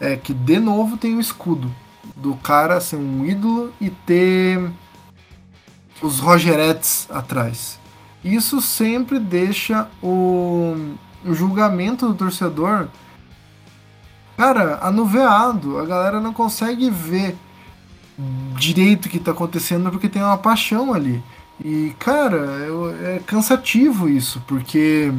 é 0.00 0.16
que 0.16 0.34
de 0.34 0.58
novo 0.58 0.96
tem 0.96 1.16
o 1.16 1.20
escudo 1.20 1.70
do 2.14 2.34
cara 2.36 2.80
ser 2.80 2.96
um 2.96 3.24
ídolo 3.24 3.72
e 3.80 3.90
ter 3.90 4.70
os 6.02 6.18
Rogerettes 6.20 7.06
atrás. 7.10 7.78
Isso 8.24 8.60
sempre 8.60 9.18
deixa 9.18 9.88
o, 10.02 10.94
o 11.24 11.34
julgamento 11.34 12.08
do 12.08 12.14
torcedor, 12.14 12.88
cara, 14.36 14.78
anuveado. 14.82 15.78
A 15.78 15.86
galera 15.86 16.20
não 16.20 16.32
consegue 16.32 16.90
ver 16.90 17.36
direito 18.56 19.06
o 19.06 19.08
que 19.08 19.18
está 19.18 19.30
acontecendo 19.30 19.90
porque 19.90 20.08
tem 20.08 20.22
uma 20.22 20.38
paixão 20.38 20.92
ali. 20.92 21.22
E, 21.64 21.94
cara, 21.98 22.66
é, 23.06 23.16
é 23.16 23.22
cansativo 23.24 24.08
isso, 24.08 24.42
porque 24.46 25.12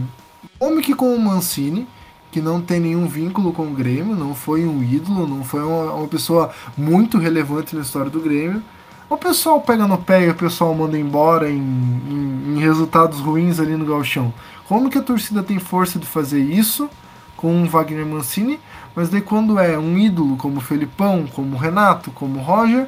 como 0.60 0.82
que 0.82 0.94
com 0.94 1.16
o 1.16 1.20
Mancini 1.20 1.88
que 2.32 2.42
não 2.42 2.62
tem 2.62 2.80
nenhum 2.80 3.08
vínculo 3.08 3.54
com 3.54 3.68
o 3.68 3.74
Grêmio, 3.74 4.16
não 4.16 4.36
foi 4.36 4.66
um 4.66 4.84
ídolo, 4.84 5.26
não 5.26 5.44
foi 5.44 5.64
uma, 5.64 5.94
uma 5.94 6.08
pessoa 6.08 6.52
muito 6.78 7.18
relevante 7.18 7.76
na 7.76 7.82
história 7.82 8.12
do 8.12 8.20
Grêmio. 8.20 8.62
O 9.10 9.16
pessoal 9.16 9.62
pega 9.62 9.88
no 9.88 9.98
pé 9.98 10.26
e 10.26 10.30
o 10.30 10.36
pessoal 10.36 10.76
manda 10.76 10.98
embora 11.00 11.50
em, 11.50 11.56
em, 11.58 12.56
em 12.56 12.60
resultados 12.60 13.20
ruins 13.20 13.58
ali 13.60 13.76
no 13.78 13.86
galchão. 13.86 14.34
Como 14.68 14.90
que 14.90 14.98
a 14.98 15.02
torcida 15.02 15.42
tem 15.42 15.60
força 15.60 15.98
de 15.98 16.06
fazer 16.06 16.42
isso 16.42 16.90
com 17.38 17.64
o 17.64 17.66
Wagner 17.66 18.06
Mancini, 18.06 18.60
mas 18.94 19.08
daí 19.10 19.22
quando 19.22 19.58
é 19.60 19.78
um 19.78 19.98
ídolo 19.98 20.36
como 20.36 20.58
o 20.58 20.62
Felipão, 20.62 21.26
como 21.34 21.56
o 21.56 21.60
Renato, 21.60 22.12
como 22.12 22.40
o 22.40 22.44
Roger, 22.44 22.88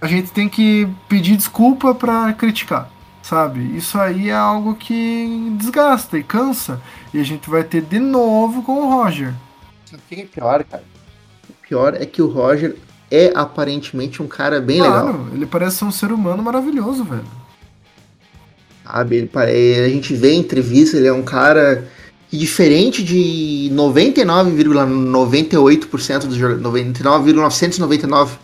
a 0.00 0.06
gente 0.06 0.30
tem 0.30 0.48
que 0.48 0.86
pedir 1.08 1.36
desculpa 1.36 1.94
para 1.94 2.32
criticar. 2.34 2.88
sabe? 3.24 3.60
Isso 3.76 3.98
aí 3.98 4.28
é 4.28 4.34
algo 4.34 4.74
que 4.74 5.52
desgasta 5.58 6.18
e 6.18 6.22
cansa. 6.22 6.80
E 7.12 7.18
a 7.18 7.24
gente 7.24 7.48
vai 7.48 7.64
ter 7.64 7.80
de 7.80 7.98
novo 7.98 8.62
com 8.62 8.82
o 8.82 8.88
Roger. 8.88 9.34
O 9.92 9.98
que 10.08 10.20
é 10.20 10.26
pior, 10.26 10.62
cara? 10.62 10.84
O 11.48 11.52
pior 11.66 11.94
é 11.94 12.04
que 12.04 12.20
o 12.20 12.28
Roger 12.28 12.76
é 13.14 13.32
aparentemente 13.34 14.22
um 14.22 14.26
cara 14.26 14.60
bem 14.60 14.78
claro, 14.78 15.06
legal. 15.06 15.26
ele 15.34 15.46
parece 15.46 15.76
ser 15.78 15.84
um 15.84 15.92
ser 15.92 16.12
humano 16.12 16.42
maravilhoso, 16.42 17.04
velho. 17.04 17.24
Sabe, 18.84 19.16
ele 19.16 19.26
pare- 19.28 19.80
a 19.84 19.88
gente 19.88 20.14
vê 20.14 20.32
em 20.32 20.40
entrevista, 20.40 20.96
ele 20.96 21.06
é 21.06 21.12
um 21.12 21.22
cara 21.22 21.86
que 22.30 22.36
diferente 22.36 23.02
de 23.02 23.70
99,98% 23.72 26.26
dos 26.26 26.36
jogadores, 26.36 26.62
99,999% 26.62 28.38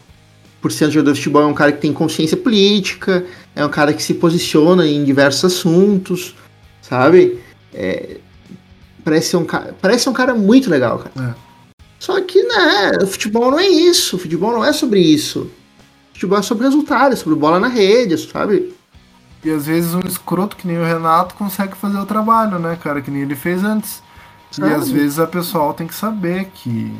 dos 0.63 0.75
jogadores 0.93 1.19
de 1.19 1.25
futebol, 1.25 1.43
é 1.43 1.47
um 1.47 1.55
cara 1.55 1.73
que 1.73 1.81
tem 1.81 1.93
consciência 1.93 2.37
política, 2.37 3.25
é 3.55 3.65
um 3.65 3.69
cara 3.69 3.93
que 3.93 4.03
se 4.03 4.15
posiciona 4.15 4.87
em 4.87 5.05
diversos 5.05 5.45
assuntos, 5.45 6.35
sabe? 6.83 7.39
É, 7.75 8.17
parece, 9.05 9.29
ser 9.31 9.37
um, 9.37 9.47
parece 9.81 10.05
ser 10.05 10.11
um 10.11 10.15
cara 10.15 10.35
muito 10.35 10.71
legal, 10.71 10.99
cara. 10.99 11.31
É. 11.31 11.50
Só 12.01 12.19
que, 12.23 12.43
né, 12.43 12.93
o 13.03 13.07
futebol 13.07 13.51
não 13.51 13.61
é 13.61 13.69
isso, 13.69 14.17
o 14.17 14.19
futebol 14.19 14.53
não 14.53 14.65
é 14.65 14.73
sobre 14.73 14.99
isso. 15.01 15.51
O 16.11 16.15
futebol 16.15 16.39
é 16.39 16.43
sobre 16.43 16.65
resultado, 16.65 17.13
é 17.13 17.17
sobre 17.17 17.39
bola 17.39 17.61
na 17.61 17.69
rede, 17.69 18.17
sabe? 18.17 18.75
E 19.45 19.51
às 19.51 19.67
vezes 19.67 19.95
um 19.95 20.01
escroto 20.01 20.57
que 20.57 20.67
nem 20.67 20.79
o 20.79 20.85
Renato 20.85 21.35
consegue 21.35 21.77
fazer 21.77 21.99
o 21.99 22.07
trabalho, 22.07 22.59
né, 22.59 22.79
cara? 22.83 23.03
Que 23.03 23.11
nem 23.11 23.23
ele 23.23 23.37
fez 23.37 23.63
antes. 23.63 24.03
Sabe? 24.51 24.71
E 24.71 24.75
às 24.75 24.91
vezes 24.91 25.19
a 25.19 25.27
pessoal 25.27 25.75
tem 25.75 25.87
que 25.87 25.95
saber 25.95 26.47
que 26.55 26.91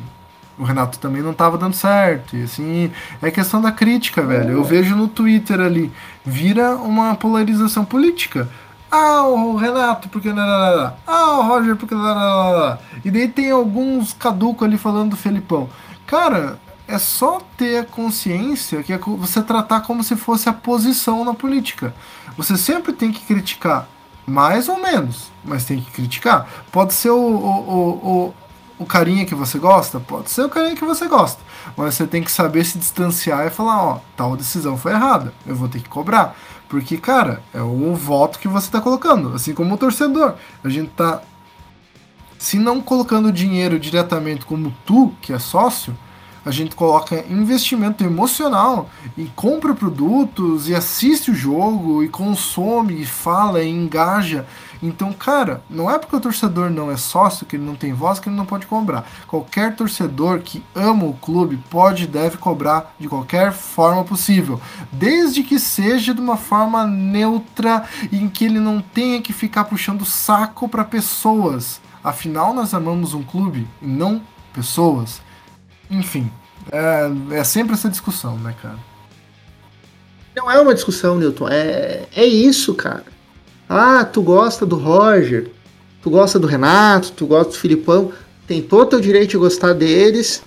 o 0.59 0.65
Renato 0.65 0.99
também 0.99 1.23
não 1.23 1.33
tava 1.33 1.57
dando 1.57 1.75
certo. 1.75 2.37
E 2.37 2.43
assim, 2.43 2.93
é 3.23 3.31
questão 3.31 3.63
da 3.63 3.73
crítica, 3.73 4.21
velho. 4.21 4.53
Eu 4.53 4.65
vejo 4.65 4.95
no 4.95 5.09
Twitter 5.09 5.61
ali, 5.61 5.91
vira 6.25 6.77
uma 6.77 7.15
polarização 7.15 7.87
política. 7.87 8.47
Ah, 8.91 9.23
o 9.23 9.57
Renato, 9.57 10.09
porque. 10.09 10.33
lá. 10.33 10.95
Ah, 11.07 11.39
o 11.39 11.43
Roger, 11.43 11.77
porque. 11.77 11.95
lá, 11.95 12.13
lá, 12.13 12.51
lá. 12.51 12.79
E 13.05 13.11
daí 13.11 13.29
tem 13.29 13.51
alguns 13.51 14.13
caducos 14.13 14.67
ali 14.67 14.77
falando 14.77 15.11
do 15.11 15.17
Felipão. 15.17 15.69
Cara, 16.07 16.59
é 16.89 16.99
só 16.99 17.41
ter 17.57 17.79
a 17.79 17.85
consciência 17.85 18.83
que 18.83 18.93
é 18.93 18.99
você 18.99 19.41
tratar 19.43 19.83
como 19.83 20.03
se 20.03 20.17
fosse 20.17 20.49
a 20.49 20.53
posição 20.53 21.25
na 21.25 21.33
política. 21.33 21.95
Você 22.37 22.57
sempre 22.57 22.93
tem 22.93 23.13
que 23.13 23.25
criticar, 23.25 23.87
mais 24.27 24.69
ou 24.69 24.81
menos, 24.81 25.31
mas 25.45 25.65
tem 25.65 25.81
que 25.81 25.91
criticar. 25.91 26.49
Pode 26.73 26.93
ser 26.93 27.11
o, 27.11 27.17
o, 27.17 27.71
o, 27.71 27.89
o, 27.91 28.35
o 28.81 28.87
carinha 28.87 29.25
que 29.25 29.37
você 29.37 29.57
gosta, 29.59 30.01
pode 30.01 30.31
ser 30.31 30.43
o 30.43 30.49
carinha 30.49 30.75
que 30.75 30.85
você 30.85 31.07
gosta, 31.07 31.41
mas 31.77 31.95
você 31.95 32.07
tem 32.09 32.25
que 32.25 32.33
saber 32.33 32.65
se 32.65 32.77
distanciar 32.77 33.47
e 33.47 33.51
falar: 33.51 33.85
ó, 33.85 33.99
tal 34.17 34.37
decisão 34.37 34.77
foi 34.77 34.93
errada, 34.93 35.33
eu 35.47 35.55
vou 35.55 35.69
ter 35.69 35.81
que 35.81 35.89
cobrar. 35.89 36.35
Porque, 36.71 36.97
cara, 36.97 37.43
é 37.53 37.61
o 37.61 37.95
voto 37.97 38.39
que 38.39 38.47
você 38.47 38.71
tá 38.71 38.81
colocando, 38.81 39.35
assim 39.35 39.53
como 39.53 39.75
o 39.75 39.77
torcedor. 39.77 40.35
A 40.63 40.69
gente 40.69 40.91
tá 40.91 41.21
se 42.39 42.59
não 42.59 42.81
colocando 42.81 43.33
dinheiro 43.33 43.79
diretamente 43.79 44.47
como 44.47 44.75
tu, 44.87 45.13
que 45.21 45.33
é 45.33 45.39
sócio, 45.39 45.95
a 46.47 46.51
gente 46.53 46.77
coloca 46.77 47.25
investimento 47.29 48.05
emocional 48.05 48.89
e 49.19 49.25
compra 49.35 49.75
produtos 49.75 50.69
e 50.69 50.75
assiste 50.75 51.33
o 51.33 51.35
jogo 51.35 52.05
e 52.05 52.09
consome 52.09 53.03
e 53.03 53.05
fala 53.05 53.63
e 53.63 53.69
engaja. 53.69 54.47
Então, 54.83 55.13
cara, 55.13 55.63
não 55.69 55.91
é 55.91 55.99
porque 55.99 56.17
o 56.17 56.21
torcedor 56.21 56.71
não 56.71 56.91
é 56.91 56.97
sócio, 56.97 57.45
que 57.45 57.57
ele 57.57 57.65
não 57.65 57.77
tem 57.77 57.93
voz, 57.93 58.19
que 58.19 58.29
ele 58.29 58.37
não 58.37 58.47
pode 58.47 58.67
cobrar. 58.67 59.07
Qualquer 59.27 59.77
torcedor 59.77 60.41
que 60.41 60.65
ama 60.75 61.05
o 61.05 61.13
clube 61.13 61.59
pode 61.69 62.05
e 62.05 62.07
deve 62.07 62.39
cobrar 62.39 62.95
de 62.99 63.09
qualquer 63.09 63.53
forma 63.53 64.05
possível, 64.05 64.61
desde 64.91 65.43
que 65.43 65.59
seja 65.59 66.15
de 66.15 66.21
uma 66.21 66.37
forma 66.37 66.87
neutra 66.87 67.85
em 68.11 68.29
que 68.29 68.47
ele 68.47 68.59
não 68.59 68.81
tenha 68.81 69.21
que 69.21 69.33
ficar 69.33 69.65
puxando 69.65 70.05
saco 70.05 70.69
para 70.69 70.85
pessoas. 70.85 71.81
Afinal, 72.03 72.55
nós 72.55 72.73
amamos 72.73 73.13
um 73.13 73.23
clube 73.23 73.69
e 73.83 73.87
não 73.87 74.23
pessoas. 74.55 75.21
Enfim, 75.91 76.31
é, 76.73 77.37
é 77.39 77.45
sempre 77.45 77.75
essa 77.75 77.91
discussão, 77.91 78.39
né, 78.39 78.55
cara? 78.63 78.79
Não 80.35 80.51
é 80.51 80.59
uma 80.61 80.75
discussão, 80.75 81.19
Newton. 81.19 81.49
É, 81.49 82.07
é 82.15 82.25
isso, 82.25 82.75
cara. 82.75 83.05
Ah, 83.73 84.05
tu 84.05 84.21
gosta 84.21 84.67
do 84.67 84.75
Roger, 84.75 85.49
tu 86.03 86.11
gosta 86.11 86.41
do 86.41 86.49
Renato, 86.49 87.13
tu 87.13 87.25
gosta 87.25 87.53
do 87.53 87.57
Filipão. 87.57 88.11
Tem 88.45 88.61
todo 88.61 88.97
o 88.97 89.01
direito 89.01 89.31
de 89.31 89.37
gostar 89.37 89.75
deles. 89.75 90.43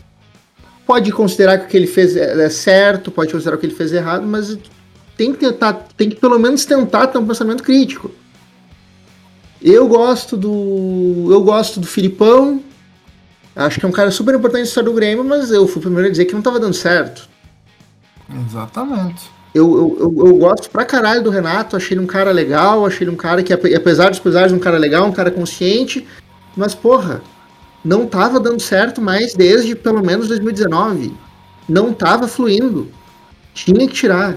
Pode 0.86 1.10
considerar 1.14 1.58
que 1.58 1.66
o 1.66 1.68
que 1.70 1.78
ele 1.78 1.88
fez 1.88 2.18
é 2.18 2.44
é 2.44 2.50
certo, 2.50 3.10
pode 3.10 3.32
considerar 3.32 3.56
o 3.56 3.60
que 3.60 3.66
ele 3.66 3.74
fez 3.74 3.94
é 3.94 3.98
errado, 3.98 4.28
mas 4.28 4.58
tem 5.16 5.32
que 5.32 5.40
tentar, 5.40 5.72
tem 5.96 6.10
que 6.10 6.18
pelo 6.18 6.38
menos 6.38 6.66
tentar 6.66 7.08
ter 7.08 7.18
um 7.18 7.26
pensamento 7.26 7.64
crítico. 7.64 8.12
Eu 9.62 9.88
gosto 9.88 10.36
do. 10.36 11.30
Eu 11.32 11.42
gosto 11.44 11.80
do 11.80 11.88
Filipão. 11.88 12.62
Acho 13.56 13.80
que 13.80 13.86
é 13.86 13.90
um 13.90 13.94
cara 13.94 14.12
super 14.12 14.36
importante 14.36 14.64
na 14.64 14.68
história 14.68 14.90
do 14.90 14.96
Grêmio, 14.96 15.24
mas 15.24 15.50
eu 15.50 15.66
fui 15.66 15.78
o 15.78 15.82
primeiro 15.82 16.10
a 16.10 16.12
dizer 16.12 16.26
que 16.26 16.34
não 16.34 16.42
estava 16.42 16.60
dando 16.60 16.74
certo. 16.74 17.30
Exatamente. 18.50 19.32
Eu, 19.54 19.98
eu, 20.00 20.26
eu, 20.26 20.36
gosto 20.38 20.70
pra 20.70 20.84
caralho 20.84 21.24
do 21.24 21.30
Renato, 21.30 21.76
achei 21.76 21.96
ele 21.96 22.04
um 22.04 22.08
cara 22.08 22.32
legal, 22.32 22.86
achei 22.86 23.06
ele 23.06 23.14
um 23.14 23.18
cara 23.18 23.44
que, 23.44 23.54
ape- 23.54 23.76
apesar 23.76 24.10
dos 24.10 24.18
pesares, 24.20 24.52
um 24.52 24.58
cara 24.58 24.80
legal, 24.80 25.06
um 25.06 25.12
cara 25.12 25.30
consciente, 25.30 26.08
mas 26.58 26.74
porra, 26.74 27.22
não 27.86 28.08
tava 28.08 28.40
dando 28.40 28.60
certo 28.60 29.00
mais 29.00 29.36
desde 29.36 29.76
pelo 29.76 30.04
menos 30.04 30.28
2019. 30.28 31.14
Não 31.70 31.94
tava 31.94 32.28
fluindo. 32.28 32.90
Tinha 33.54 33.88
que 33.88 33.94
tirar. 33.94 34.36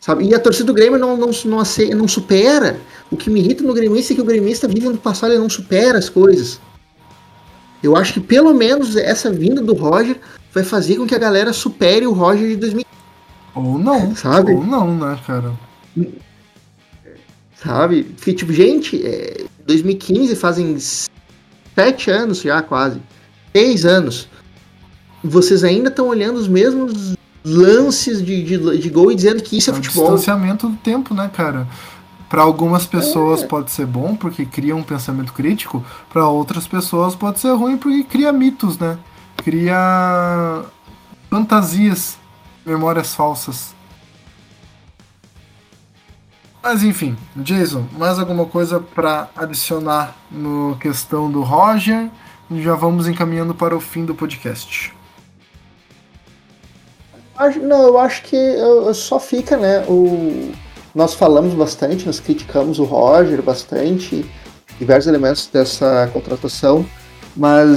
Sabe? 0.00 0.26
E 0.26 0.34
a 0.34 0.38
torcida 0.38 0.66
do 0.66 0.74
Grêmio 0.74 0.98
não, 0.98 1.16
não, 1.16 1.30
não, 1.46 1.62
ace- 1.62 1.94
não 1.94 2.06
supera. 2.06 2.78
O 3.10 3.16
que 3.16 3.30
me 3.30 3.40
irrita 3.40 3.64
no 3.64 3.72
gremista 3.72 4.12
é 4.12 4.16
que 4.16 4.20
o 4.20 4.24
gremista 4.24 4.68
vive 4.68 4.86
no 4.88 4.98
passado 4.98 5.32
e 5.32 5.38
não 5.38 5.48
supera 5.48 5.96
as 5.98 6.10
coisas. 6.10 6.60
Eu 7.82 7.96
acho 7.96 8.12
que 8.14 8.20
pelo 8.20 8.52
menos 8.52 8.96
essa 8.96 9.30
vinda 9.30 9.62
do 9.62 9.72
Roger 9.72 10.18
vai 10.52 10.62
fazer 10.62 10.96
com 10.96 11.06
que 11.06 11.14
a 11.14 11.18
galera 11.18 11.52
supere 11.54 12.06
o 12.06 12.12
Roger 12.12 12.48
de 12.48 12.56
2015. 12.56 12.93
Ou 13.54 13.78
não. 13.78 14.14
Sabe? 14.16 14.52
Ou 14.52 14.64
não, 14.64 14.94
né, 14.96 15.18
cara? 15.26 15.52
Sabe? 17.56 18.04
Porque, 18.04 18.32
tipo, 18.32 18.52
gente, 18.52 19.04
é, 19.06 19.44
2015 19.66 20.36
fazem 20.36 20.76
sete 21.74 22.10
anos 22.10 22.42
já, 22.42 22.60
quase. 22.62 23.00
Seis 23.54 23.84
anos. 23.84 24.28
Vocês 25.22 25.64
ainda 25.64 25.88
estão 25.88 26.08
olhando 26.08 26.36
os 26.36 26.48
mesmos 26.48 27.14
lances 27.44 28.24
de, 28.24 28.42
de, 28.42 28.78
de 28.78 28.90
gol 28.90 29.12
e 29.12 29.14
dizendo 29.14 29.42
que 29.42 29.56
isso 29.56 29.70
é, 29.70 29.72
É 29.72 29.74
o 29.74 29.76
futebol. 29.76 30.04
distanciamento 30.04 30.68
do 30.68 30.76
tempo, 30.76 31.14
né, 31.14 31.30
cara? 31.32 31.66
Para 32.28 32.42
algumas 32.42 32.84
pessoas 32.84 33.42
pode 33.44 33.70
ser 33.70 33.86
bom 33.86 34.16
porque 34.16 34.44
cria 34.44 34.74
um 34.74 34.82
pensamento 34.82 35.32
crítico, 35.32 35.84
para 36.12 36.26
outras 36.26 36.66
pessoas 36.66 37.14
pode 37.14 37.38
ser 37.38 37.52
ruim 37.52 37.76
porque 37.76 38.02
cria 38.02 38.32
mitos, 38.32 38.76
né? 38.78 38.98
Cria 39.36 40.64
fantasias, 41.30 42.18
memórias 42.64 43.14
falsas. 43.14 43.74
Mas 46.62 46.82
enfim, 46.82 47.16
Jason, 47.36 47.86
mais 47.92 48.18
alguma 48.18 48.46
coisa 48.46 48.80
para 48.80 49.28
adicionar 49.36 50.16
no 50.30 50.76
questão 50.80 51.30
do 51.30 51.42
Roger? 51.42 52.08
Já 52.50 52.74
vamos 52.74 53.06
encaminhando 53.06 53.54
para 53.54 53.76
o 53.76 53.80
fim 53.80 54.04
do 54.04 54.14
podcast. 54.14 54.94
Não, 57.62 57.82
eu 57.82 57.98
acho 57.98 58.22
que 58.22 58.36
só 58.94 59.18
fica, 59.18 59.56
né? 59.56 59.84
O... 59.88 60.52
Nós 60.94 61.14
falamos 61.14 61.52
bastante, 61.54 62.06
nós 62.06 62.20
criticamos 62.20 62.78
o 62.78 62.84
Roger 62.84 63.42
bastante, 63.42 64.24
diversos 64.78 65.08
elementos 65.08 65.48
dessa 65.52 66.08
contratação, 66.12 66.86
mas 67.36 67.76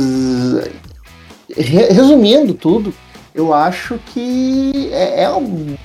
re- 1.49 1.87
resumindo 1.91 2.53
tudo, 2.53 2.93
eu 3.37 3.53
acho 3.53 3.99
que 4.07 4.89
é, 4.91 5.25
é 5.25 5.29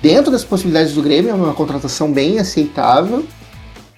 dentro 0.00 0.32
das 0.32 0.42
possibilidades 0.42 0.94
do 0.94 1.02
Grêmio, 1.02 1.30
é 1.30 1.34
uma 1.34 1.52
contratação 1.52 2.10
bem 2.10 2.38
aceitável. 2.38 3.26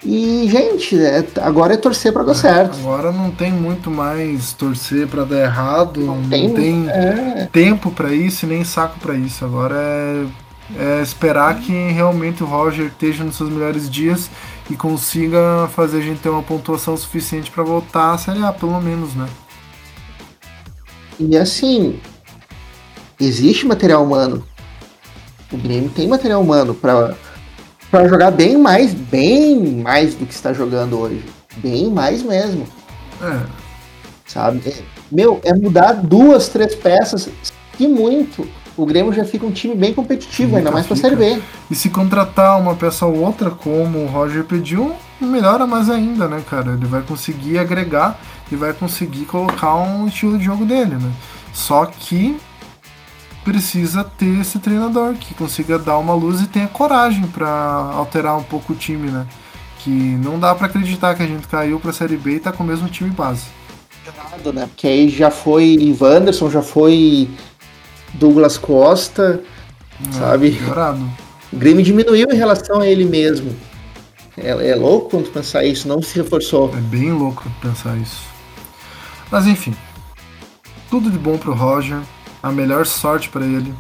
E, 0.05 0.47
gente, 0.51 1.01
é- 1.01 1.25
agora 1.41 1.75
é 1.75 1.77
torcer 1.77 2.13
para 2.13 2.25
dar 2.25 2.35
certo. 2.35 2.77
Agora 2.81 3.13
não 3.13 3.31
tem 3.31 3.53
muito 3.53 3.91
mais 3.93 4.53
torcer 4.53 5.07
para 5.07 5.25
dar 5.25 5.41
errado, 5.41 6.01
não, 6.01 6.21
tem- 6.29 6.53
tem, 6.53 6.91
É, 6.91 7.49
tempo 7.53 7.93
para 7.93 8.13
isso 8.13 8.45
e 8.45 8.49
nem 8.49 8.65
saco 8.65 8.99
para 8.99 9.15
isso. 9.15 9.45
Agora 9.45 9.77
é, 9.77 10.27
é 10.99 11.01
esperar 11.03 11.61
que 11.61 11.73
realmente 11.93 12.43
o 12.43 12.47
Roger 12.47 12.87
esteja 12.87 13.23
nos 13.23 13.37
seus 13.37 13.49
melhores 13.49 13.89
dias 13.89 14.29
e 14.69 14.75
consiga 14.75 15.69
fazer 15.75 15.99
a 15.99 16.03
gente 16.03 16.19
ter 16.21 16.29
uma 16.29 16.43
pontuação 16.43 16.97
suficiente 16.97 17.53
para 17.53 17.63
voltar 17.63 18.13
à 18.15 18.19
Série 18.19 18.43
A, 18.43 18.53
pelo 18.53 18.79
menos, 18.81 19.15
né? 19.15 19.29
E 21.21 21.37
assim, 21.37 22.01
existe 23.25 23.66
material 23.66 24.05
humano. 24.05 24.45
O 25.53 25.57
Grêmio 25.57 25.91
tem 25.91 26.09
material 26.09 26.43
humano 26.43 26.75
para 26.75 27.14
para 27.91 28.09
jogar 28.09 28.33
bem 28.33 28.59
mais, 28.59 28.93
bem 28.93 29.77
mais 29.81 30.16
do 30.16 30.27
que 30.27 30.35
está 30.35 30.53
jogando 30.53 30.99
hoje. 30.99 31.22
Bem 31.59 31.89
mais 31.91 32.22
mesmo, 32.25 32.66
É, 33.22 33.39
sabe? 34.27 34.62
É- 34.66 34.83
meu, 35.12 35.41
é 35.45 35.55
mudar 35.55 35.93
duas, 35.93 36.49
três 36.49 36.75
peças, 36.75 37.29
e 37.79 37.87
muito, 37.87 38.49
o 38.77 38.85
Grêmio 38.85 39.12
já 39.12 39.25
fica 39.25 39.47
um 39.47 39.53
time 39.53 39.77
bem 39.77 39.95
competitivo, 39.95 40.57
ainda 40.57 40.72
mais 40.72 40.87
pra 40.87 40.97
Série 40.97 41.14
B. 41.14 41.41
E 41.70 41.75
se 41.77 41.89
contratar 41.89 42.61
uma 42.61 42.75
peça 42.75 43.07
ou 43.07 43.20
outra, 43.20 43.51
como 43.51 44.01
o 44.01 44.07
Roger 44.07 44.43
pediu, 44.43 44.93
melhora 45.20 45.64
mais 45.64 45.89
ainda, 45.89 46.27
né, 46.27 46.43
cara? 46.51 46.72
Ele 46.72 46.87
vai 46.87 47.03
conseguir 47.03 47.59
agregar 47.59 48.18
e 48.51 48.57
vai 48.57 48.72
conseguir 48.72 49.25
colocar 49.27 49.77
um 49.77 50.09
estilo 50.09 50.37
de 50.37 50.45
jogo 50.45 50.64
dele, 50.64 50.97
né? 50.97 51.12
Só 51.53 51.87
que 51.87 52.37
precisa 53.45 54.03
ter 54.03 54.40
esse 54.40 54.59
treinador 54.59 55.14
que 55.14 55.34
consiga 55.34 55.78
dar 55.78 55.99
uma 55.99 56.14
luz 56.14 56.40
e 56.40 56.47
tenha 56.47 56.66
coragem 56.66 57.26
para 57.26 57.49
alterar 57.49 58.36
um 58.36 58.42
pouco 58.42 58.72
o 58.72 58.76
time, 58.76 59.11
né? 59.11 59.26
Que 59.80 59.90
não 59.90 60.40
dá 60.40 60.55
para 60.55 60.66
acreditar 60.66 61.14
que 61.14 61.22
a 61.22 61.26
gente 61.26 61.47
caiu 61.47 61.78
para 61.78 61.90
a 61.90 61.95
Série 61.95 62.16
B 62.16 62.36
e 62.36 62.40
tá 62.40 62.51
com 62.51 62.64
o 62.64 62.66
mesmo 62.66 62.88
time 62.88 63.11
base. 63.11 63.45
Né? 64.53 64.66
Porque 64.66 64.86
aí 64.86 65.09
já 65.09 65.30
foi 65.30 65.97
Wanderson, 66.01 66.51
já 66.51 66.62
foi 66.62 67.28
Douglas 68.14 68.57
Costa, 68.57 69.42
é, 70.09 70.12
sabe? 70.12 70.53
Piorado. 70.53 71.09
O 71.53 71.57
Grêmio 71.57 71.84
diminuiu 71.84 72.26
em 72.30 72.36
relação 72.36 72.80
a 72.80 72.86
ele 72.86 73.05
mesmo. 73.05 73.55
É, 74.36 74.70
é 74.70 74.74
louco 74.74 75.11
quando 75.11 75.30
pensar 75.30 75.64
isso, 75.64 75.86
não 75.86 76.03
se 76.03 76.16
reforçou. 76.16 76.72
É 76.76 76.80
bem 76.80 77.12
louco 77.12 77.45
pensar 77.61 77.97
isso. 77.99 78.22
Mas 79.30 79.47
enfim, 79.47 79.74
tudo 80.90 81.11
de 81.11 81.18
bom 81.18 81.36
pro 81.36 81.55
Roger 81.55 82.01
a 82.45 82.53
melhor 82.53 82.84
sorte 82.84 83.30
para 83.30 83.47
ele. 83.47 83.74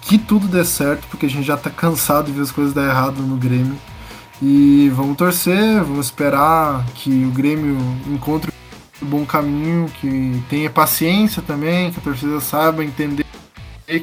Que 0.00 0.16
tudo 0.16 0.46
dê 0.46 0.64
certo, 0.64 1.06
porque 1.08 1.26
a 1.26 1.28
gente 1.28 1.44
já 1.44 1.56
tá 1.56 1.68
cansado 1.68 2.26
de 2.26 2.32
ver 2.32 2.42
as 2.42 2.52
coisas 2.52 2.72
dar 2.72 2.84
errado 2.84 3.20
no 3.22 3.36
Grêmio. 3.36 3.76
E 4.40 4.88
vamos 4.94 5.16
torcer, 5.16 5.82
vamos 5.82 6.06
esperar 6.06 6.84
que 6.94 7.24
o 7.24 7.30
Grêmio 7.30 7.76
encontre 8.06 8.52
um 9.02 9.06
bom 9.06 9.26
caminho, 9.26 9.90
que 10.00 10.42
tenha 10.48 10.70
paciência 10.70 11.42
também, 11.42 11.90
que 11.90 11.98
a 11.98 12.02
torcida 12.02 12.40
saiba 12.40 12.84
entender 12.84 13.26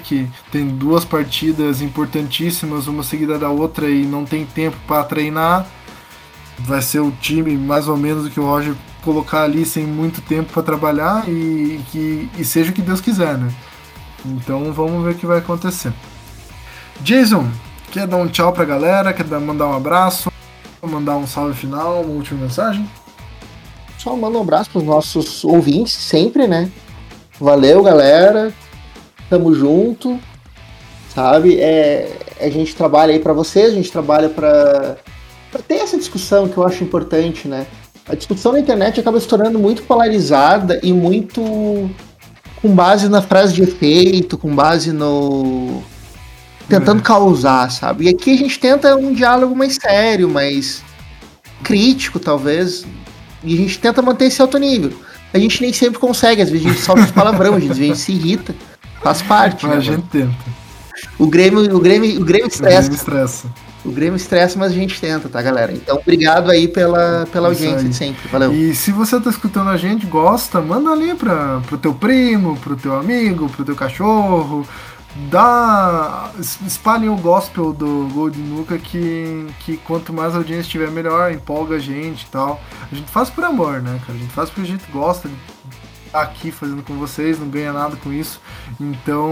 que 0.04 0.30
tem 0.52 0.68
duas 0.68 1.04
partidas 1.04 1.82
importantíssimas, 1.82 2.86
uma 2.86 3.02
seguida 3.02 3.40
da 3.40 3.50
outra 3.50 3.90
e 3.90 4.06
não 4.06 4.24
tem 4.26 4.46
tempo 4.46 4.78
para 4.86 5.04
treinar. 5.04 5.66
Vai 6.60 6.82
ser 6.82 7.00
o 7.00 7.12
time 7.12 7.58
mais 7.58 7.88
ou 7.88 7.98
menos 7.98 8.26
do 8.26 8.30
que 8.30 8.40
o 8.40 8.46
Roger 8.46 8.76
colocar 9.02 9.44
ali 9.44 9.66
sem 9.66 9.86
muito 9.86 10.22
tempo 10.22 10.52
para 10.54 10.62
trabalhar 10.62 11.28
e 11.28 11.80
que 11.92 12.30
e 12.38 12.44
seja 12.44 12.72
o 12.72 12.74
que 12.74 12.82
Deus 12.82 13.02
quiser, 13.02 13.38
né? 13.38 13.52
Então 14.26 14.72
vamos 14.74 15.04
ver 15.04 15.12
o 15.12 15.16
que 15.16 15.26
vai 15.26 15.40
acontecer. 15.40 15.94
Jason, 17.02 17.50
quer 17.92 18.06
dar 18.08 18.18
um 18.18 18.28
tchau 18.28 18.52
pra 18.52 18.66
galera? 18.66 19.14
Quer 19.14 19.26
mandar 19.40 19.68
um 19.68 19.74
abraço? 19.74 20.32
Mandar 20.82 21.18
um 21.18 21.28
salve 21.28 21.54
final, 21.54 22.02
uma 22.02 22.14
última 22.14 22.42
mensagem? 22.42 22.90
Só 23.98 24.16
manda 24.16 24.38
um 24.38 24.42
abraço 24.42 24.70
pros 24.70 24.84
nossos 24.84 25.44
ouvintes, 25.44 25.94
sempre, 25.94 26.48
né? 26.48 26.72
Valeu, 27.40 27.84
galera. 27.84 28.54
Tamo 29.30 29.54
junto. 29.54 30.20
Sabe? 31.14 31.60
É, 31.60 32.18
a 32.40 32.50
gente 32.50 32.76
trabalha 32.76 33.14
aí 33.14 33.20
para 33.20 33.34
vocês, 33.34 33.72
a 33.72 33.76
gente 33.76 33.92
trabalha 33.92 34.30
para 34.30 34.98
ter 35.68 35.76
essa 35.76 35.98
discussão 35.98 36.48
que 36.48 36.56
eu 36.56 36.66
acho 36.66 36.84
importante, 36.84 37.48
né? 37.48 37.66
A 38.08 38.16
discussão 38.16 38.54
na 38.54 38.60
internet 38.60 39.00
acaba 39.00 39.20
se 39.20 39.28
tornando 39.28 39.60
muito 39.60 39.84
polarizada 39.84 40.80
e 40.82 40.94
muito 40.94 41.90
com 42.62 42.74
base 42.74 43.08
na 43.08 43.22
frase 43.22 43.54
de 43.54 43.64
efeito, 43.64 44.38
com 44.38 44.54
base 44.54 44.92
no. 44.92 45.82
tentando 46.68 47.00
é. 47.00 47.04
causar, 47.04 47.72
sabe? 47.72 48.06
E 48.06 48.10
aqui 48.10 48.34
a 48.34 48.38
gente 48.38 48.60
tenta 48.60 48.96
um 48.96 49.14
diálogo 49.14 49.56
mais 49.56 49.76
sério, 49.76 50.30
mais 50.30 50.84
crítico, 51.64 52.20
talvez. 52.20 52.86
E 53.44 53.54
a 53.54 53.58
gente 53.58 53.80
tenta 53.80 54.02
manter 54.02 54.26
esse 54.26 54.42
alto 54.42 54.58
nível. 54.58 54.92
A 55.34 55.40
gente 55.40 55.62
nem 55.62 55.72
sempre 55.72 56.00
consegue, 56.00 56.42
às 56.42 56.50
vezes 56.50 56.66
a 56.66 56.70
gente 56.70 56.82
solta 56.82 57.04
os 57.04 57.12
palavrão, 57.12 57.56
às 57.56 57.64
vezes 57.64 57.80
a 57.80 57.86
gente 57.86 58.00
se 58.00 58.12
irrita. 58.12 58.56
Faz 59.02 59.22
parte. 59.22 59.66
Mas 59.66 59.76
né, 59.76 59.78
a 59.78 59.96
gente 59.96 60.08
tenta. 60.08 60.60
O 61.18 61.28
Grêmio, 61.28 61.76
o 61.76 61.80
Grêmio, 61.80 62.22
o 62.22 62.26
Grêmio 62.26 62.48
estressa. 62.48 62.80
O 62.80 62.82
Grêmio 62.82 62.96
estressa. 62.96 63.48
O 63.84 63.92
Grêmio 63.92 64.18
estressa, 64.18 64.60
mas 64.60 64.72
a 64.72 64.76
gente 64.76 65.00
tenta, 65.00 65.30
tá, 65.30 65.42
galera? 65.42 65.72
Então, 65.72 65.98
obrigado 65.98 66.52
aí 66.52 66.68
pela, 66.68 67.26
pela 67.32 67.48
audiência 67.48 67.88
de 67.88 67.96
sempre. 67.96 68.28
Valeu. 68.28 68.54
E 68.54 68.76
se 68.76 68.92
você 68.92 69.20
tá 69.20 69.30
escutando 69.30 69.70
a 69.70 69.78
gente, 69.78 70.06
gosta, 70.06 70.60
manda 70.60 70.92
ali 70.92 71.16
pra, 71.16 71.62
pro 71.66 71.78
teu 71.78 71.94
primo, 71.94 72.58
pro 72.58 72.76
teu 72.76 72.96
amigo, 72.96 73.48
pro 73.50 73.64
teu 73.64 73.76
cachorro. 73.76 74.68
Dá. 75.30 76.32
Espalhem 76.40 77.10
o 77.10 77.16
gospel 77.16 77.74
do 77.74 78.08
Gold 78.14 78.38
Nuka 78.38 78.78
que, 78.78 79.48
que 79.62 79.78
quanto 79.78 80.14
mais 80.14 80.36
audiência 80.36 80.70
tiver, 80.70 80.92
melhor, 80.92 81.32
empolga 81.32 81.78
a 81.78 81.80
gente 81.80 82.24
e 82.24 82.28
tal. 82.28 82.62
A 82.92 82.94
gente 82.94 83.10
faz 83.10 83.30
por 83.30 83.44
amor, 83.44 83.82
né, 83.82 84.00
cara? 84.06 84.18
A 84.18 84.22
gente 84.22 84.34
faz 84.34 84.50
porque 84.50 84.62
a 84.62 84.72
gente 84.72 84.86
gosta 84.92 85.28
de 85.28 85.36
estar 86.06 86.22
aqui 86.22 86.52
fazendo 86.52 86.84
com 86.84 86.96
vocês, 86.96 87.40
não 87.40 87.48
ganha 87.50 87.74
nada 87.74 87.96
com 87.96 88.12
isso. 88.12 88.42
Então, 88.80 89.32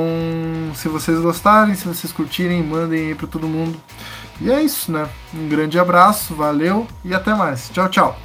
se 0.76 0.88
vocês 0.88 1.20
gostarem, 1.20 1.76
se 1.76 1.88
vocês 1.88 2.12
curtirem, 2.12 2.64
mandem 2.64 3.08
aí 3.08 3.16
pra 3.16 3.28
todo 3.28 3.48
mundo. 3.48 3.80
E 4.40 4.52
é 4.52 4.62
isso, 4.62 4.92
né? 4.92 5.08
Um 5.34 5.48
grande 5.50 5.80
abraço, 5.80 6.36
valeu 6.36 6.88
e 7.04 7.14
até 7.14 7.34
mais. 7.34 7.70
Tchau, 7.70 7.90
tchau. 7.90 8.18